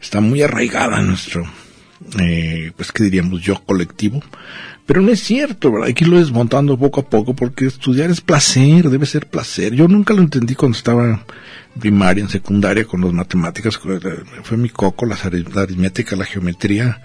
está 0.01 0.21
muy 0.21 0.43
arraigada 0.43 1.01
en 1.01 1.09
nuestro, 1.09 1.45
eh, 2.19 2.73
pues 2.77 2.93
que 2.93 3.05
diríamos 3.05 3.41
yo 3.41 3.63
colectivo, 3.65 4.23
pero 4.87 5.01
no 5.01 5.13
es 5.13 5.23
cierto, 5.23 5.71
¿verdad? 5.71 5.91
Aquí 5.91 6.05
lo 6.05 6.19
desmontando 6.19 6.77
poco 6.77 7.01
a 7.01 7.09
poco 7.09 7.35
porque 7.35 7.67
estudiar 7.67 8.11
es 8.11 8.21
placer, 8.21 8.91
debe 8.91 9.07
ser 9.07 9.27
placer. 9.29 9.75
Yo 9.75 9.87
nunca 9.87 10.15
lo 10.15 10.23
entendí 10.23 10.55
cuando 10.55 10.77
estaba 10.77 11.05
en 11.05 11.21
primaria, 11.81 12.25
en 12.25 12.31
secundaria 12.31 12.85
con 12.85 13.01
las 13.01 13.13
matemáticas, 13.13 13.79
fue 14.43 14.57
mi 14.57 14.71
coco, 14.71 15.07
la 15.07 15.17
aritmética, 15.17 16.17
la 16.17 16.25
geometría, 16.25 17.01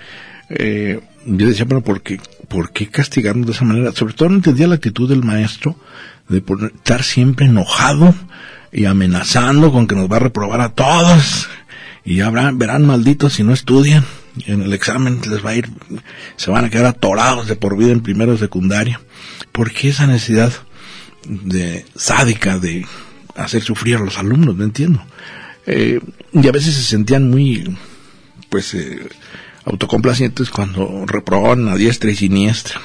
Eh, 0.49 0.99
yo 1.25 1.47
decía, 1.47 1.65
pero 1.65 1.82
¿por 1.82 2.01
qué, 2.01 2.19
¿por 2.47 2.71
qué 2.71 2.88
castigarnos 2.88 3.47
de 3.47 3.54
esa 3.54 3.65
manera? 3.65 3.91
Sobre 3.91 4.13
todo 4.13 4.30
no 4.30 4.36
entendía 4.36 4.67
la 4.67 4.75
actitud 4.75 5.10
del 5.10 5.23
maestro 5.23 5.75
de 6.30 6.43
estar 6.75 7.04
siempre 7.04 7.47
enojado 7.47 8.13
y 8.75 8.85
amenazando 8.85 9.71
con 9.71 9.88
que 9.88 9.95
nos 9.95 10.11
va 10.11 10.17
a 10.17 10.19
reprobar 10.19 10.59
a 10.59 10.73
todos. 10.73 11.47
Y 12.03 12.17
ya 12.17 12.29
verán 12.29 12.85
malditos 12.85 13.33
si 13.33 13.43
no 13.43 13.53
estudian. 13.53 14.03
En 14.45 14.61
el 14.61 14.73
examen 14.73 15.21
les 15.31 15.43
va 15.43 15.51
a 15.51 15.55
ir, 15.55 15.69
se 16.35 16.51
van 16.51 16.65
a 16.65 16.69
quedar 16.69 16.85
atorados 16.85 17.47
de 17.47 17.55
por 17.55 17.77
vida 17.77 17.93
en 17.93 18.01
primero 18.01 18.33
o 18.33 18.38
secundaria. 18.38 18.99
¿Por 19.53 19.71
qué 19.71 19.89
esa 19.89 20.07
necesidad 20.07 20.51
de 21.25 21.85
sádica 21.95 22.59
de 22.59 22.85
hacer 23.38 23.63
sufrir 23.63 23.95
a 23.95 23.99
los 23.99 24.19
alumnos? 24.19 24.57
No 24.57 24.65
entiendo. 24.65 25.01
Eh, 25.65 26.01
y 26.33 26.45
a 26.45 26.51
veces 26.51 26.75
se 26.75 26.83
sentían 26.83 27.29
muy, 27.29 27.77
pues, 28.49 28.73
eh, 28.73 29.07
autocomplacientes 29.63 30.49
cuando 30.49 31.05
reprobaban 31.07 31.69
a 31.69 31.75
diestra 31.75 32.11
y 32.11 32.15
siniestra. 32.15 32.81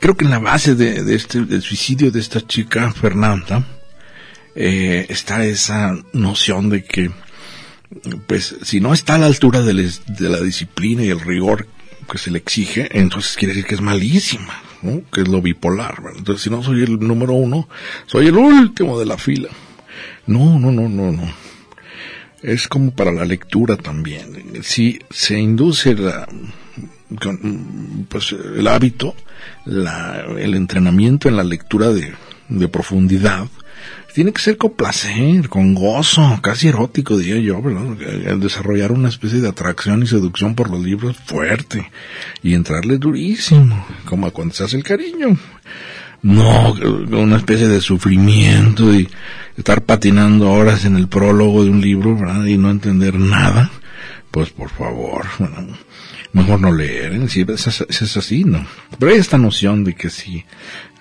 Creo 0.00 0.16
que 0.16 0.24
en 0.24 0.32
la 0.32 0.40
base 0.40 0.74
de, 0.74 1.14
este, 1.14 1.44
del 1.44 1.62
suicidio 1.62 2.10
de 2.10 2.18
esta 2.18 2.44
chica, 2.44 2.92
Fernanda, 2.92 3.64
eh, 4.54 5.06
está 5.08 5.44
esa 5.44 5.96
noción 6.12 6.70
de 6.70 6.84
que, 6.84 7.10
pues, 8.26 8.56
si 8.62 8.80
no 8.80 8.92
está 8.92 9.16
a 9.16 9.18
la 9.18 9.26
altura 9.26 9.62
de, 9.62 9.74
la 10.18 10.40
disciplina 10.40 11.04
y 11.04 11.10
el 11.10 11.20
rigor 11.20 11.66
que 12.10 12.18
se 12.18 12.30
le 12.30 12.38
exige, 12.38 12.88
entonces 12.92 13.36
quiere 13.36 13.54
decir 13.54 13.66
que 13.66 13.74
es 13.74 13.80
malísima, 13.80 14.62
¿no? 14.82 15.02
que 15.10 15.22
es 15.22 15.28
lo 15.28 15.40
bipolar. 15.40 16.02
Entonces, 16.16 16.42
si 16.42 16.50
no 16.50 16.62
soy 16.62 16.82
el 16.82 16.98
número 16.98 17.32
uno, 17.32 17.68
soy 18.06 18.26
el 18.28 18.36
último 18.36 18.98
de 18.98 19.06
la 19.06 19.18
fila. 19.18 19.48
No, 20.26 20.58
no, 20.58 20.70
no, 20.70 20.88
no, 20.88 21.12
no 21.12 21.44
es 22.44 22.68
como 22.68 22.90
para 22.90 23.10
la 23.10 23.24
lectura 23.24 23.76
también. 23.76 24.62
Si 24.62 24.98
se 25.10 25.38
induce 25.38 25.94
la, 25.94 26.28
pues, 28.08 28.32
el 28.32 28.68
hábito, 28.68 29.14
la, 29.64 30.26
el 30.38 30.54
entrenamiento 30.54 31.28
en 31.28 31.36
la 31.36 31.44
lectura 31.44 31.88
de 31.90 32.68
profundidad, 32.68 33.48
tiene 34.14 34.32
que 34.32 34.40
ser 34.40 34.56
con 34.56 34.70
placer, 34.70 35.48
con 35.48 35.74
gozo, 35.74 36.38
casi 36.40 36.68
erótico, 36.68 37.18
diría 37.18 37.40
yo, 37.40 37.60
¿verdad? 37.60 38.36
desarrollar 38.36 38.92
una 38.92 39.08
especie 39.08 39.40
de 39.40 39.48
atracción 39.48 40.04
y 40.04 40.06
seducción 40.06 40.54
por 40.54 40.70
los 40.70 40.80
libros 40.80 41.16
fuerte 41.16 41.90
y 42.40 42.54
entrarle 42.54 42.98
durísimo, 42.98 43.84
como 44.04 44.30
cuando 44.30 44.54
se 44.54 44.62
hace 44.62 44.76
el 44.76 44.84
cariño. 44.84 45.36
No, 46.22 46.72
una 46.72 47.38
especie 47.38 47.66
de 47.66 47.80
sufrimiento 47.80 48.94
y 48.94 49.08
estar 49.56 49.82
patinando 49.82 50.48
horas 50.52 50.84
en 50.84 50.96
el 50.96 51.08
prólogo 51.08 51.64
de 51.64 51.70
un 51.70 51.80
libro 51.80 52.16
y 52.46 52.56
no 52.56 52.70
entender 52.70 53.16
nada. 53.16 53.72
Pues 54.30 54.50
por 54.50 54.70
favor, 54.70 55.26
mejor 56.34 56.60
no 56.60 56.72
leer, 56.72 57.12
¿eh? 57.14 57.28
si 57.28 57.46
es, 57.48 58.16
así, 58.16 58.44
¿no? 58.44 58.66
Pero 58.98 59.12
hay 59.12 59.18
esta 59.18 59.38
noción 59.38 59.84
de 59.84 59.94
que 59.94 60.10
sí, 60.10 60.44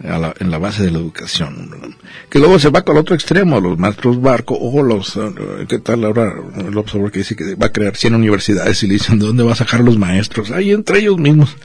en 0.02 0.52
la 0.52 0.58
base 0.58 0.84
de 0.84 0.92
la 0.92 1.00
educación, 1.00 1.98
que 2.30 2.40
luego 2.40 2.60
se 2.60 2.70
va 2.70 2.84
el 2.88 2.98
otro 2.98 3.16
extremo, 3.16 3.60
los 3.60 3.78
maestros 3.78 4.22
barco, 4.22 4.56
o 4.58 4.82
los, 4.82 5.18
eh, 5.18 5.66
¿qué 5.68 5.80
tal 5.80 6.06
ahora 6.06 6.34
el 6.58 6.78
observador 6.78 7.12
que 7.12 7.20
dice 7.20 7.36
que 7.36 7.56
va 7.56 7.68
a 7.68 7.72
crear 7.72 7.96
100 7.98 8.16
universidades 8.16 8.82
y 8.84 8.88
le 8.88 8.94
dicen 8.94 9.20
de 9.20 9.26
dónde 9.26 9.44
va 9.44 9.54
a 9.54 9.56
sacar 9.56 9.82
los 9.82 9.98
maestros? 9.98 10.52
Ahí 10.52 10.72
entre 10.72 11.00
ellos 11.00 11.18
mismos. 11.18 11.58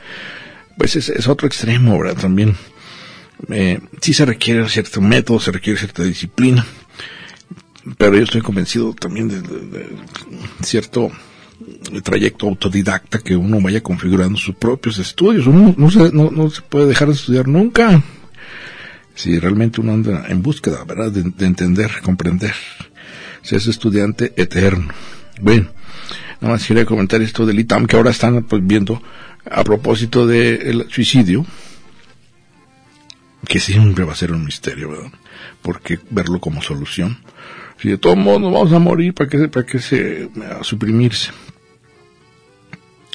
Pues 0.77 0.97
es, 0.97 1.09
es 1.09 1.29
otro 1.29 1.47
extremo, 1.47 1.99
¿verdad? 1.99 2.23
También 2.23 2.57
eh, 3.51 3.79
sí 4.01 4.13
se 4.13 4.25
requiere 4.25 4.69
cierto 4.69 5.01
método, 5.01 5.39
se 5.39 5.53
requiere 5.53 5.79
cierta 5.79 6.03
disciplina, 6.03 6.67
pero 7.97 8.17
yo 8.17 8.25
estoy 8.25 8.41
convencido 8.41 8.93
también 8.95 9.29
de, 9.29 9.89
cierto 10.63 11.11
trayecto 12.03 12.47
autodidacta 12.47 13.19
que 13.19 13.37
uno 13.37 13.61
vaya 13.61 13.83
configurando 13.83 14.39
sus 14.39 14.55
propios 14.55 14.99
estudios. 14.99 15.47
Uno 15.47 15.75
no 15.77 15.91
se, 15.91 16.13
no, 16.13 16.51
se 16.51 16.63
puede 16.63 16.87
dejar 16.87 17.09
de 17.09 17.15
estudiar 17.15 17.49
nunca. 17.49 18.03
Si 19.15 19.39
realmente 19.39 19.81
uno 19.81 19.93
anda 19.93 20.27
en 20.29 20.43
búsqueda, 20.43 20.85
¿verdad? 20.85 21.11
De, 21.11 21.47
entender, 21.47 21.91
comprender. 22.03 22.55
Si 23.43 23.57
es 23.57 23.67
estudiante 23.67 24.33
eterno. 24.37 24.89
Bueno, 25.41 25.69
nada 26.41 26.55
más 26.55 26.67
quería 26.67 26.85
comentar 26.85 27.21
esto 27.23 27.45
del 27.45 27.59
ITAM 27.61 27.87
que 27.87 27.97
ahora 27.97 28.11
están 28.11 28.45
pues, 28.45 28.65
viendo 28.65 29.03
a 29.51 29.65
propósito 29.65 30.27
del 30.27 30.87
suicidio 30.91 31.45
que 33.47 33.61
siempre 33.61 34.05
va 34.05 34.13
a 34.13 34.17
ser 34.17 34.33
un 34.33 34.45
misterio, 34.45 34.91
¿verdad? 34.91 35.13
Porque 35.63 35.99
verlo 36.11 36.41
como 36.41 36.63
solución. 36.63 37.19
Si 37.81 37.89
de 37.89 37.99
todos 37.99 38.17
modos 38.17 38.41
nos 38.41 38.53
vamos 38.53 38.73
a 38.73 38.79
morir, 38.79 39.15
¿para 39.15 39.31
qué, 39.31 39.49
para 39.49 39.65
qué 39.65 39.79
se, 39.79 40.29
a 40.59 40.65
suprimirse? 40.65 41.31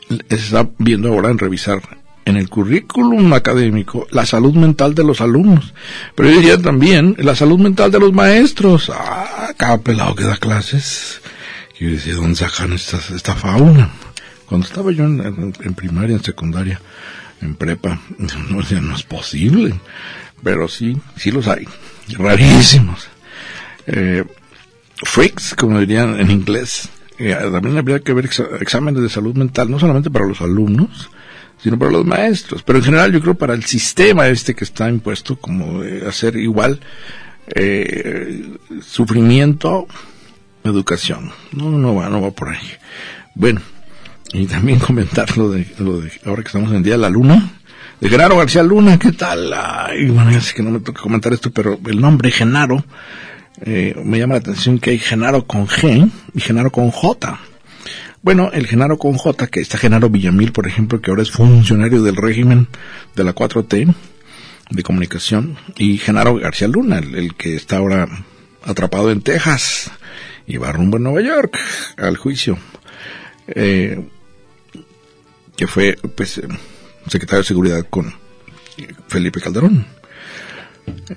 Se 0.09 0.35
está 0.35 0.69
viendo 0.77 1.09
ahora 1.09 1.29
en 1.29 1.37
revisar 1.37 1.81
en 2.25 2.37
el 2.37 2.49
currículum 2.49 3.33
académico 3.33 4.07
la 4.11 4.25
salud 4.25 4.53
mental 4.53 4.95
de 4.95 5.03
los 5.03 5.19
alumnos, 5.19 5.73
pero 6.15 6.29
yo 6.29 6.37
diría 6.37 6.57
también 6.57 7.15
la 7.19 7.35
salud 7.35 7.59
mental 7.59 7.91
de 7.91 7.99
los 7.99 8.13
maestros. 8.13 8.89
Ah, 8.93 9.51
cada 9.57 9.79
pelado 9.79 10.15
que 10.15 10.23
da 10.23 10.37
clases. 10.37 11.21
Yo 11.79 11.89
decía, 11.89 12.13
¿dónde 12.13 12.35
sacan 12.35 12.71
esta, 12.73 12.99
esta 13.13 13.35
fauna? 13.35 13.89
Cuando 14.45 14.67
estaba 14.67 14.91
yo 14.91 15.03
en, 15.03 15.73
primaria, 15.75 16.15
en 16.15 16.23
secundaria, 16.23 16.79
en 17.41 17.55
prepa. 17.55 17.99
No, 18.17 18.61
no 18.81 18.95
es 18.95 19.03
posible. 19.03 19.73
Pero 20.43 20.67
sí, 20.67 20.97
sí 21.17 21.31
los 21.31 21.47
hay. 21.47 21.67
Rarísimos. 22.09 23.07
Eh, 23.87 24.23
freaks, 24.97 25.55
como 25.55 25.79
dirían 25.79 26.19
en 26.19 26.31
inglés. 26.31 26.89
Eh, 27.19 27.35
también 27.51 27.77
habría 27.77 27.99
que 27.99 28.13
ver 28.13 28.29
exámenes 28.59 29.01
de 29.01 29.09
salud 29.09 29.35
mental, 29.35 29.69
no 29.69 29.79
solamente 29.79 30.09
para 30.09 30.25
los 30.25 30.41
alumnos, 30.41 31.09
sino 31.61 31.77
para 31.77 31.91
los 31.91 32.05
maestros. 32.05 32.63
Pero 32.63 32.79
en 32.79 32.85
general 32.85 33.11
yo 33.11 33.21
creo 33.21 33.35
para 33.35 33.53
el 33.53 33.63
sistema 33.63 34.27
este 34.27 34.55
que 34.55 34.63
está 34.63 34.89
impuesto, 34.89 35.37
como 35.37 35.81
hacer 36.07 36.35
igual 36.37 36.79
eh, 37.47 38.57
sufrimiento, 38.81 39.87
educación. 40.63 41.31
No, 41.51 41.69
no 41.71 41.95
va, 41.95 42.09
no 42.09 42.21
va 42.21 42.31
por 42.31 42.49
ahí. 42.49 42.71
Bueno, 43.35 43.61
y 44.33 44.45
también 44.45 44.79
comentar 44.87 45.37
lo 45.37 45.49
de, 45.49 45.67
lo 45.79 46.01
de 46.01 46.11
ahora 46.25 46.41
que 46.41 46.47
estamos 46.47 46.71
en 46.71 46.77
el 46.77 46.83
Día 46.83 46.93
de 46.93 46.99
la 46.99 47.09
Luna, 47.09 47.51
de 47.99 48.09
Genaro 48.09 48.37
García 48.37 48.63
Luna, 48.63 48.99
¿qué 48.99 49.13
tal? 49.13 49.53
Ay, 49.53 50.09
bueno, 50.09 50.31
ya 50.31 50.41
sé 50.41 50.53
que 50.53 50.63
no 50.63 50.71
me 50.71 50.79
toca 50.79 51.01
comentar 51.01 51.31
esto, 51.31 51.51
pero 51.51 51.79
el 51.85 52.01
nombre 52.01 52.31
Genaro, 52.31 52.83
eh, 53.65 53.95
me 54.03 54.19
llama 54.19 54.35
la 54.35 54.41
atención 54.41 54.77
que 54.77 54.91
hay 54.91 54.99
Genaro 54.99 55.45
con 55.45 55.67
G 55.67 56.09
y 56.33 56.39
Genaro 56.41 56.71
con 56.71 56.91
J. 56.91 57.39
Bueno, 58.21 58.51
el 58.53 58.67
Genaro 58.67 58.97
con 58.97 59.13
J, 59.13 59.47
que 59.47 59.61
está 59.61 59.77
Genaro 59.77 60.09
Villamil, 60.09 60.51
por 60.51 60.67
ejemplo, 60.67 61.01
que 61.01 61.11
ahora 61.11 61.23
es 61.23 61.31
funcionario 61.31 62.03
del 62.03 62.15
régimen 62.15 62.67
de 63.15 63.23
la 63.23 63.33
4T 63.33 63.93
de 64.69 64.83
comunicación, 64.83 65.57
y 65.77 65.97
Genaro 65.97 66.35
García 66.35 66.67
Luna, 66.67 66.99
el, 66.99 67.35
que 67.35 67.55
está 67.55 67.77
ahora 67.77 68.07
atrapado 68.63 69.11
en 69.11 69.21
Texas 69.21 69.91
y 70.47 70.57
va 70.57 70.71
rumbo 70.71 70.97
a 70.97 70.99
Nueva 70.99 71.21
York 71.21 71.57
al 71.97 72.17
juicio. 72.17 72.57
Eh, 73.47 74.01
que 75.55 75.67
fue 75.67 75.97
pues 76.15 76.41
secretario 77.07 77.39
de 77.39 77.47
seguridad 77.47 77.85
con 77.89 78.13
Felipe 79.07 79.39
Calderón. 79.39 79.85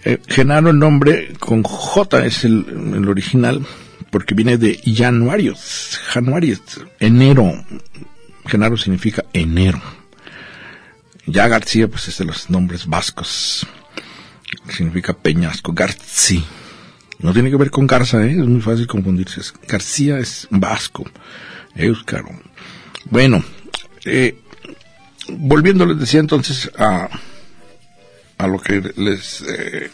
Eh, 0.05 0.19
Genaro 0.29 0.71
el 0.71 0.79
nombre 0.79 1.35
con 1.39 1.63
J 1.63 2.25
es 2.27 2.45
el, 2.45 3.09
original 3.09 3.65
porque 4.11 4.35
viene 4.35 4.57
de 4.57 4.81
Januarios, 4.97 6.01
Januarios, 6.07 6.61
enero. 7.01 7.53
Genaro 8.47 8.77
significa 8.77 9.25
enero. 9.33 9.81
Ya 11.27 11.49
García 11.49 11.89
pues 11.89 12.09
es 12.09 12.19
de 12.19 12.25
los 12.25 12.49
nombres 12.51 12.87
vascos. 12.87 13.67
Significa 14.69 15.13
peñasco, 15.13 15.73
García. 15.73 16.43
No 17.19 17.33
tiene 17.33 17.51
que 17.51 17.57
ver 17.57 17.71
con 17.71 17.87
Garza, 17.87 18.25
¿eh? 18.25 18.33
es 18.33 18.47
muy 18.47 18.61
fácil 18.61 18.87
confundirse. 18.87 19.41
García 19.67 20.19
es 20.19 20.47
vasco, 20.51 21.05
euskaro. 21.75 22.29
Bueno, 23.07 23.43
eh, 24.05 24.39
volviendo 25.29 25.87
les 25.87 25.99
decía 25.99 26.21
entonces 26.21 26.71
a, 26.79 27.09
a 28.39 28.47
lo 28.47 28.59
que 28.59 28.83
les 28.97 29.43
eh, 29.43 29.91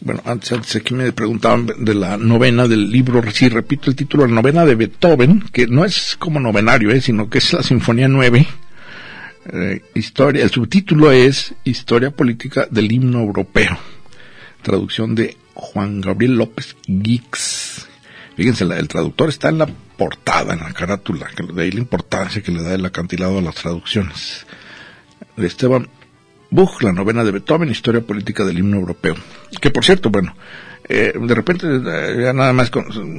bueno 0.00 0.22
antes, 0.24 0.52
antes, 0.52 0.76
aquí 0.76 0.94
me 0.94 1.12
preguntaban 1.12 1.66
de 1.78 1.94
la 1.94 2.16
novena 2.16 2.68
del 2.68 2.90
libro 2.90 3.22
sí 3.32 3.48
repito 3.48 3.90
el 3.90 3.96
título 3.96 4.26
la 4.26 4.34
novena 4.34 4.64
de 4.64 4.74
Beethoven 4.74 5.44
que 5.52 5.66
no 5.66 5.84
es 5.84 6.16
como 6.18 6.40
novenario 6.40 6.90
eh, 6.90 7.00
sino 7.00 7.28
que 7.28 7.38
es 7.38 7.52
la 7.52 7.62
sinfonía 7.62 8.08
9 8.08 8.46
eh, 9.52 9.82
historia 9.94 10.42
el 10.42 10.50
subtítulo 10.50 11.10
es 11.12 11.54
historia 11.64 12.10
política 12.10 12.66
del 12.70 12.90
himno 12.90 13.20
europeo. 13.20 13.78
Traducción 14.62 15.14
de 15.14 15.36
Juan 15.52 16.00
Gabriel 16.00 16.38
López 16.38 16.76
Gix 16.86 17.86
Fíjense, 18.36 18.64
el 18.64 18.88
traductor 18.88 19.28
está 19.28 19.48
en 19.48 19.58
la 19.58 19.66
portada, 19.66 20.54
en 20.54 20.60
la 20.60 20.72
carátula, 20.72 21.28
que 21.36 21.44
de 21.44 21.62
ahí 21.62 21.70
la 21.70 21.78
importancia 21.80 22.42
que 22.42 22.50
le 22.50 22.62
da 22.62 22.74
el 22.74 22.84
acantilado 22.84 23.38
a 23.38 23.42
las 23.42 23.54
traducciones. 23.54 24.44
Esteban 25.36 25.88
Buch, 26.54 26.82
la 26.82 26.92
novena 26.92 27.24
de 27.24 27.32
Beethoven, 27.32 27.68
Historia 27.68 28.00
Política 28.00 28.44
del 28.44 28.58
Himno 28.60 28.76
Europeo. 28.76 29.16
Que 29.60 29.70
por 29.70 29.84
cierto, 29.84 30.08
bueno, 30.10 30.36
eh, 30.88 31.12
de 31.20 31.34
repente 31.34 31.66
eh, 31.66 32.22
ya 32.22 32.32
nada 32.32 32.52
más 32.52 32.70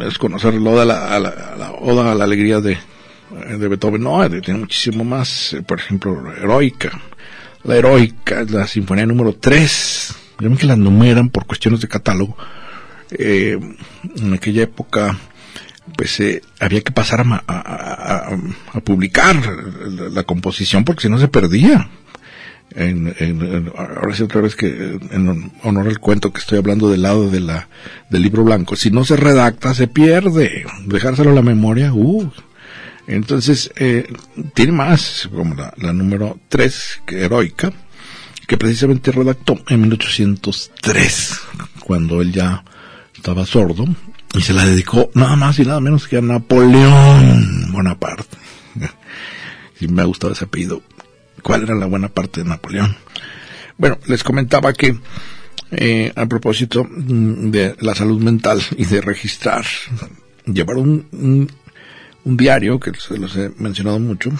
es 0.08 0.18
conocer 0.18 0.54
la 0.54 0.70
oda 0.70 0.84
a 0.84 1.20
la, 1.20 2.12
a 2.12 2.16
la 2.16 2.24
Alegría 2.24 2.62
de, 2.62 2.74
eh, 2.74 3.58
de 3.58 3.68
Beethoven, 3.68 4.04
no, 4.04 4.30
tiene 4.30 4.62
muchísimo 4.62 5.04
más, 5.04 5.52
eh, 5.54 5.64
por 5.64 5.80
ejemplo, 5.80 6.34
heroica. 6.34 6.92
La 7.66 7.76
heroica 7.76 8.46
la 8.48 8.68
sinfonía 8.68 9.06
número 9.06 9.34
3. 9.34 10.16
Ven 10.40 10.56
que 10.56 10.66
la 10.66 10.78
numeran 10.78 11.30
por 11.30 11.46
cuestiones 11.46 11.82
de 11.82 11.90
catálogo. 11.90 12.38
Eh, 13.12 13.60
en 14.16 14.34
aquella 14.34 14.64
época, 14.64 15.18
pues 15.98 16.22
había 16.62 16.82
que 16.82 16.92
pasar 16.92 17.22
a, 17.22 17.44
a, 18.74 18.80
publicar 18.80 19.36
la, 19.36 20.10
la, 20.10 20.24
composición 20.24 20.84
porque 20.86 21.04
si 21.04 21.10
no 21.10 21.20
se 21.20 21.28
perdía 21.28 21.90
en, 22.76 23.72
ahora 23.78 24.14
sí 24.14 24.24
otra 24.24 24.42
vez 24.42 24.56
que 24.56 24.68
en 25.12 25.52
honor 25.64 25.88
al 25.88 26.00
cuento 26.00 26.34
que 26.34 26.40
estoy 26.40 26.58
hablando 26.58 26.90
del 26.90 27.04
lado 27.04 27.30
de 27.30 27.40
la, 27.40 27.70
del 28.10 28.22
libro 28.22 28.44
blanco, 28.44 28.76
si 28.76 28.92
no 28.92 29.06
se 29.06 29.16
redacta 29.16 29.74
se 29.74 29.88
pierde, 29.88 30.66
dejárselo 30.86 31.32
a 31.32 31.36
la 31.36 31.42
memoria, 31.42 31.94
uh. 31.94 32.32
Entonces, 33.08 33.72
eh, 33.76 34.12
tiene 34.56 34.72
más, 34.72 35.30
como 35.32 35.54
la, 35.54 35.94
número 35.94 36.40
3, 36.50 37.02
que 37.06 37.22
heroica, 37.24 37.72
que 38.48 38.58
precisamente 38.58 39.12
redactó 39.12 39.60
en 39.68 39.82
1803, 39.82 41.40
cuando 41.82 42.22
él 42.22 42.32
ya 42.32 42.64
estaba 43.16 43.46
sordo, 43.46 43.86
y 44.34 44.42
se 44.42 44.54
la 44.54 44.66
dedicó 44.66 45.12
nada 45.14 45.36
más 45.36 45.60
y 45.60 45.66
nada 45.66 45.80
menos 45.80 46.08
que 46.08 46.18
a 46.18 46.22
Napoleón 46.22 47.72
Bonaparte. 47.72 48.38
y 49.80 49.88
me 49.88 50.02
ha 50.02 50.06
gustado 50.06 50.34
ese 50.34 50.46
apellido, 50.46 50.82
cuál 51.46 51.62
era 51.62 51.76
la 51.76 51.86
buena 51.86 52.10
parte 52.10 52.42
de 52.42 52.50
Napoleón. 52.50 52.98
Bueno, 53.78 54.00
les 54.08 54.24
comentaba 54.24 54.74
que 54.74 54.98
eh, 55.70 56.12
a 56.16 56.26
propósito 56.26 56.84
mm, 56.84 57.52
de 57.52 57.76
la 57.82 57.94
salud 57.94 58.20
mental 58.20 58.64
y 58.76 58.86
de 58.86 59.00
registrar, 59.00 59.64
llevar 60.48 60.78
un, 60.78 61.48
un, 62.24 62.38
diario, 62.38 62.80
que 62.80 62.92
se 62.96 63.20
los 63.20 63.36
he 63.38 63.52
mencionado 63.60 64.00
mucho, 64.00 64.32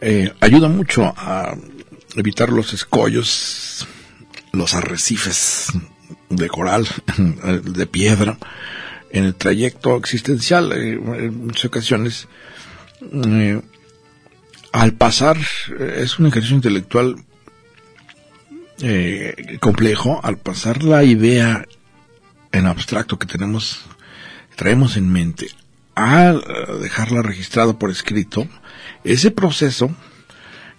eh, 0.00 0.32
ayuda 0.40 0.68
mucho 0.68 1.12
a 1.14 1.54
evitar 2.16 2.48
los 2.48 2.72
escollos, 2.72 3.86
los 4.52 4.74
arrecifes 4.74 5.72
de 6.30 6.48
coral, 6.48 6.88
de 7.64 7.86
piedra, 7.86 8.38
en 9.10 9.24
el 9.24 9.34
trayecto 9.34 9.98
existencial. 9.98 10.72
Eh, 10.72 10.92
en 10.94 11.48
muchas 11.48 11.66
ocasiones 11.66 12.28
al 14.72 14.94
pasar, 14.94 15.36
eh, 15.78 16.00
es 16.02 16.18
un 16.18 16.26
ejercicio 16.26 16.56
intelectual 16.56 17.16
eh, 18.80 19.58
complejo, 19.60 20.20
al 20.24 20.38
pasar 20.38 20.82
la 20.82 21.04
idea 21.04 21.66
en 22.50 22.66
abstracto 22.66 23.18
que 23.18 23.26
tenemos, 23.26 23.82
traemos 24.56 24.96
en 24.96 25.10
mente, 25.10 25.48
a 25.94 26.32
dejarla 26.80 27.22
registrada 27.22 27.78
por 27.78 27.90
escrito, 27.90 28.48
ese 29.04 29.30
proceso, 29.30 29.94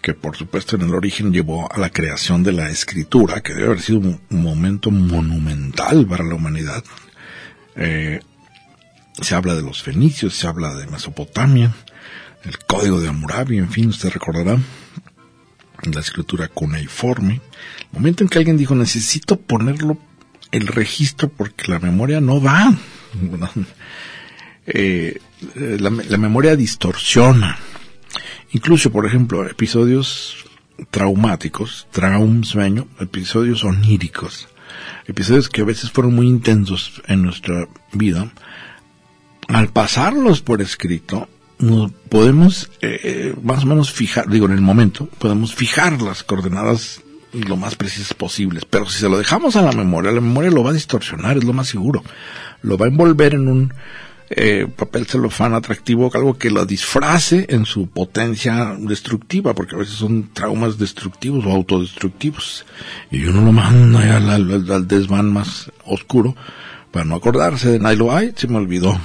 que 0.01 0.13
por 0.13 0.35
supuesto 0.35 0.75
en 0.75 0.81
el 0.81 0.93
origen 0.93 1.31
llevó 1.31 1.71
a 1.71 1.77
la 1.79 1.89
creación 1.89 2.43
de 2.43 2.51
la 2.51 2.69
escritura, 2.69 3.41
que 3.41 3.53
debe 3.53 3.67
haber 3.67 3.81
sido 3.81 3.99
un, 3.99 4.19
momento 4.29 4.91
monumental 4.91 6.05
para 6.05 6.25
la 6.25 6.35
humanidad, 6.35 6.83
eh, 7.75 8.19
se 9.21 9.35
habla 9.35 9.55
de 9.55 9.61
los 9.61 9.81
fenicios, 9.81 10.33
se 10.33 10.47
habla 10.47 10.73
de 10.75 10.87
Mesopotamia, 10.87 11.73
el 12.43 12.57
código 12.59 12.99
de 12.99 13.07
Hammurabi, 13.07 13.57
en 13.57 13.69
fin, 13.69 13.89
usted 13.89 14.09
recordará 14.09 14.57
la 15.91 15.99
escritura 15.99 16.47
cuneiforme. 16.47 17.33
El 17.33 17.93
momento 17.93 18.23
en 18.23 18.29
que 18.29 18.37
alguien 18.37 18.57
dijo, 18.57 18.75
necesito 18.75 19.39
ponerlo 19.39 19.97
el 20.51 20.67
registro 20.67 21.29
porque 21.29 21.71
la 21.71 21.79
memoria 21.79 22.21
no 22.21 22.41
va. 22.41 22.73
Eh, 24.65 25.19
la, 25.55 26.17
memoria 26.17 26.55
distorsiona. 26.55 27.59
Incluso, 28.53 28.93
por 28.93 29.05
ejemplo, 29.05 29.45
episodios 29.45 30.45
traumáticos, 30.89 31.85
traum 31.91 32.45
sueño, 32.45 32.87
episodios 33.01 33.65
oníricos, 33.65 34.47
episodios 35.05 35.49
que 35.49 35.63
a 35.63 35.65
veces 35.65 35.91
fueron 35.91 36.15
muy 36.15 36.27
intensos 36.27 37.01
en 37.07 37.23
nuestra 37.23 37.67
vida, 37.91 38.31
al 39.49 39.67
pasarlos 39.67 40.41
por 40.41 40.61
escrito, 40.61 41.27
podemos 42.09 42.69
eh, 42.81 43.35
más 43.41 43.63
o 43.63 43.67
menos 43.67 43.91
fijar, 43.91 44.29
digo 44.29 44.45
en 44.45 44.53
el 44.53 44.61
momento, 44.61 45.07
podemos 45.19 45.55
fijar 45.55 46.01
las 46.01 46.23
coordenadas 46.23 47.01
lo 47.33 47.57
más 47.57 47.75
precisas 47.75 48.13
posibles, 48.13 48.63
pero 48.69 48.87
si 48.87 48.99
se 48.99 49.09
lo 49.09 49.17
dejamos 49.17 49.55
a 49.55 49.61
la 49.61 49.71
memoria, 49.71 50.11
la 50.11 50.21
memoria 50.21 50.51
lo 50.51 50.63
va 50.63 50.69
a 50.69 50.73
distorsionar, 50.73 51.37
es 51.37 51.43
lo 51.43 51.53
más 51.53 51.67
seguro, 51.67 52.03
lo 52.61 52.77
va 52.77 52.85
a 52.85 52.89
envolver 52.89 53.33
en 53.33 53.47
un 53.47 53.73
eh, 54.29 54.67
papel 54.73 55.05
celofán 55.05 55.53
atractivo, 55.53 56.09
algo 56.13 56.37
que 56.37 56.49
lo 56.49 56.65
disfrace 56.65 57.45
en 57.49 57.65
su 57.65 57.87
potencia 57.87 58.75
destructiva, 58.79 59.53
porque 59.53 59.75
a 59.75 59.79
veces 59.79 59.95
son 59.95 60.29
traumas 60.33 60.77
destructivos 60.77 61.45
o 61.45 61.51
autodestructivos, 61.51 62.65
y 63.11 63.25
uno 63.25 63.41
lo 63.41 63.51
manda 63.51 64.17
al, 64.17 64.29
al, 64.29 64.87
desván 64.87 65.31
más 65.31 65.71
oscuro 65.85 66.35
para 66.91 67.05
no 67.05 67.15
acordarse 67.15 67.71
de 67.71 67.79
Nailo, 67.79 68.15
ay, 68.15 68.33
se 68.35 68.47
me 68.47 68.57
olvidó, 68.57 68.97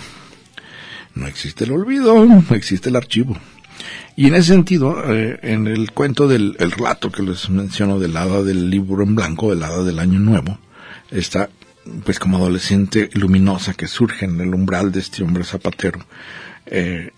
no 1.15 1.27
existe 1.27 1.65
el 1.65 1.73
olvido, 1.73 2.25
no 2.25 2.45
existe 2.55 2.89
el 2.89 2.97
archivo. 2.97 3.37
Y 4.17 4.27
en 4.27 4.35
ese 4.35 4.49
sentido, 4.49 5.03
eh, 5.13 5.39
en 5.43 5.69
el 5.69 5.93
cuento 5.93 6.27
del 6.27 6.57
el 6.59 6.73
relato 6.73 7.11
que 7.11 7.23
les 7.23 7.49
menciono 7.51 7.99
del 7.99 8.17
hada 8.17 8.43
del 8.43 8.69
libro 8.71 9.05
en 9.05 9.15
blanco, 9.15 9.51
del 9.51 9.63
hada 9.63 9.85
del 9.85 9.99
año 9.99 10.19
nuevo, 10.19 10.59
está 11.11 11.51
pues 12.05 12.19
como 12.19 12.37
adolescente 12.39 13.11
luminosa 13.15 13.75
que 13.75 13.87
surge 13.87 14.27
en 14.27 14.41
el 14.41 14.53
umbral 14.55 14.93
de 14.93 15.01
este 15.01 15.23
hombre 15.23 15.45
zapatero. 15.45 16.01
Eh, 16.67 17.13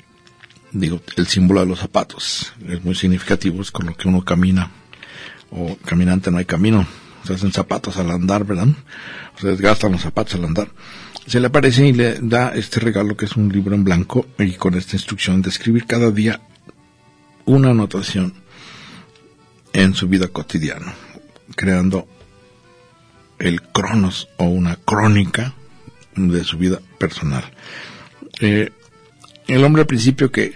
digo, 0.72 1.01
el 1.16 1.26
símbolo 1.26 1.61
de 1.61 1.66
los 1.66 1.78
zapatos 1.78 2.53
es 2.68 2.84
muy 2.84 2.95
significativo, 2.95 3.62
es 3.62 3.70
con 3.70 3.86
lo 3.86 3.97
que 3.97 4.07
uno 4.07 4.22
camina, 4.22 4.70
o 5.51 5.76
caminante 5.84 6.30
no 6.30 6.38
hay 6.38 6.45
camino, 6.45 6.86
se 7.24 7.34
hacen 7.34 7.53
zapatos 7.53 7.97
al 7.97 8.11
andar, 8.11 8.45
¿verdad? 8.45 8.68
Se 9.41 9.49
desgastan 9.49 9.93
los 9.93 10.03
zapatos 10.03 10.34
al 10.34 10.45
andar 10.45 10.68
se 11.27 11.41
le 11.41 11.47
aparece 11.47 11.87
y 11.87 11.93
le 11.93 12.18
da 12.21 12.53
este 12.55 12.81
regalo 12.81 13.16
que 13.16 13.27
es 13.27 13.37
un 13.37 13.49
libro 13.51 13.75
en 13.75 13.85
blanco 13.85 14.27
y 14.39 14.53
con 14.55 14.75
esta 14.75 14.97
instrucción 14.97 15.43
de 15.43 15.51
escribir 15.51 15.87
cada 15.87 16.11
día 16.11 16.41
una 17.45 17.71
anotación 17.71 18.35
en 19.73 19.95
su 19.95 20.09
vida 20.09 20.29
cotidiana, 20.29 20.95
creando 21.55 22.09
el 23.39 23.62
cronos 23.62 24.29
o 24.37 24.45
una 24.45 24.77
crónica 24.77 25.55
de 26.16 26.45
su 26.45 26.59
vida 26.59 26.81
personal. 26.99 27.45
Eh, 28.41 28.71
el 29.47 29.64
hombre 29.64 29.83
al 29.83 29.87
principio 29.87 30.31
que 30.31 30.55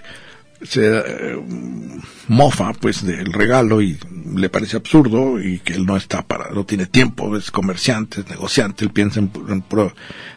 se 0.61 0.85
eh, 0.87 1.37
mofa 2.27 2.73
pues 2.73 3.05
del 3.05 3.31
regalo 3.33 3.81
y 3.81 3.97
le 4.33 4.49
parece 4.49 4.77
absurdo 4.77 5.39
y 5.39 5.59
que 5.59 5.73
él 5.73 5.85
no 5.85 5.97
está 5.97 6.23
para, 6.23 6.49
no 6.51 6.65
tiene 6.65 6.85
tiempo, 6.85 7.35
es 7.37 7.51
comerciante, 7.51 8.21
es 8.21 8.29
negociante, 8.29 8.85
él 8.85 8.91
piensa 8.91 9.19
en, 9.19 9.31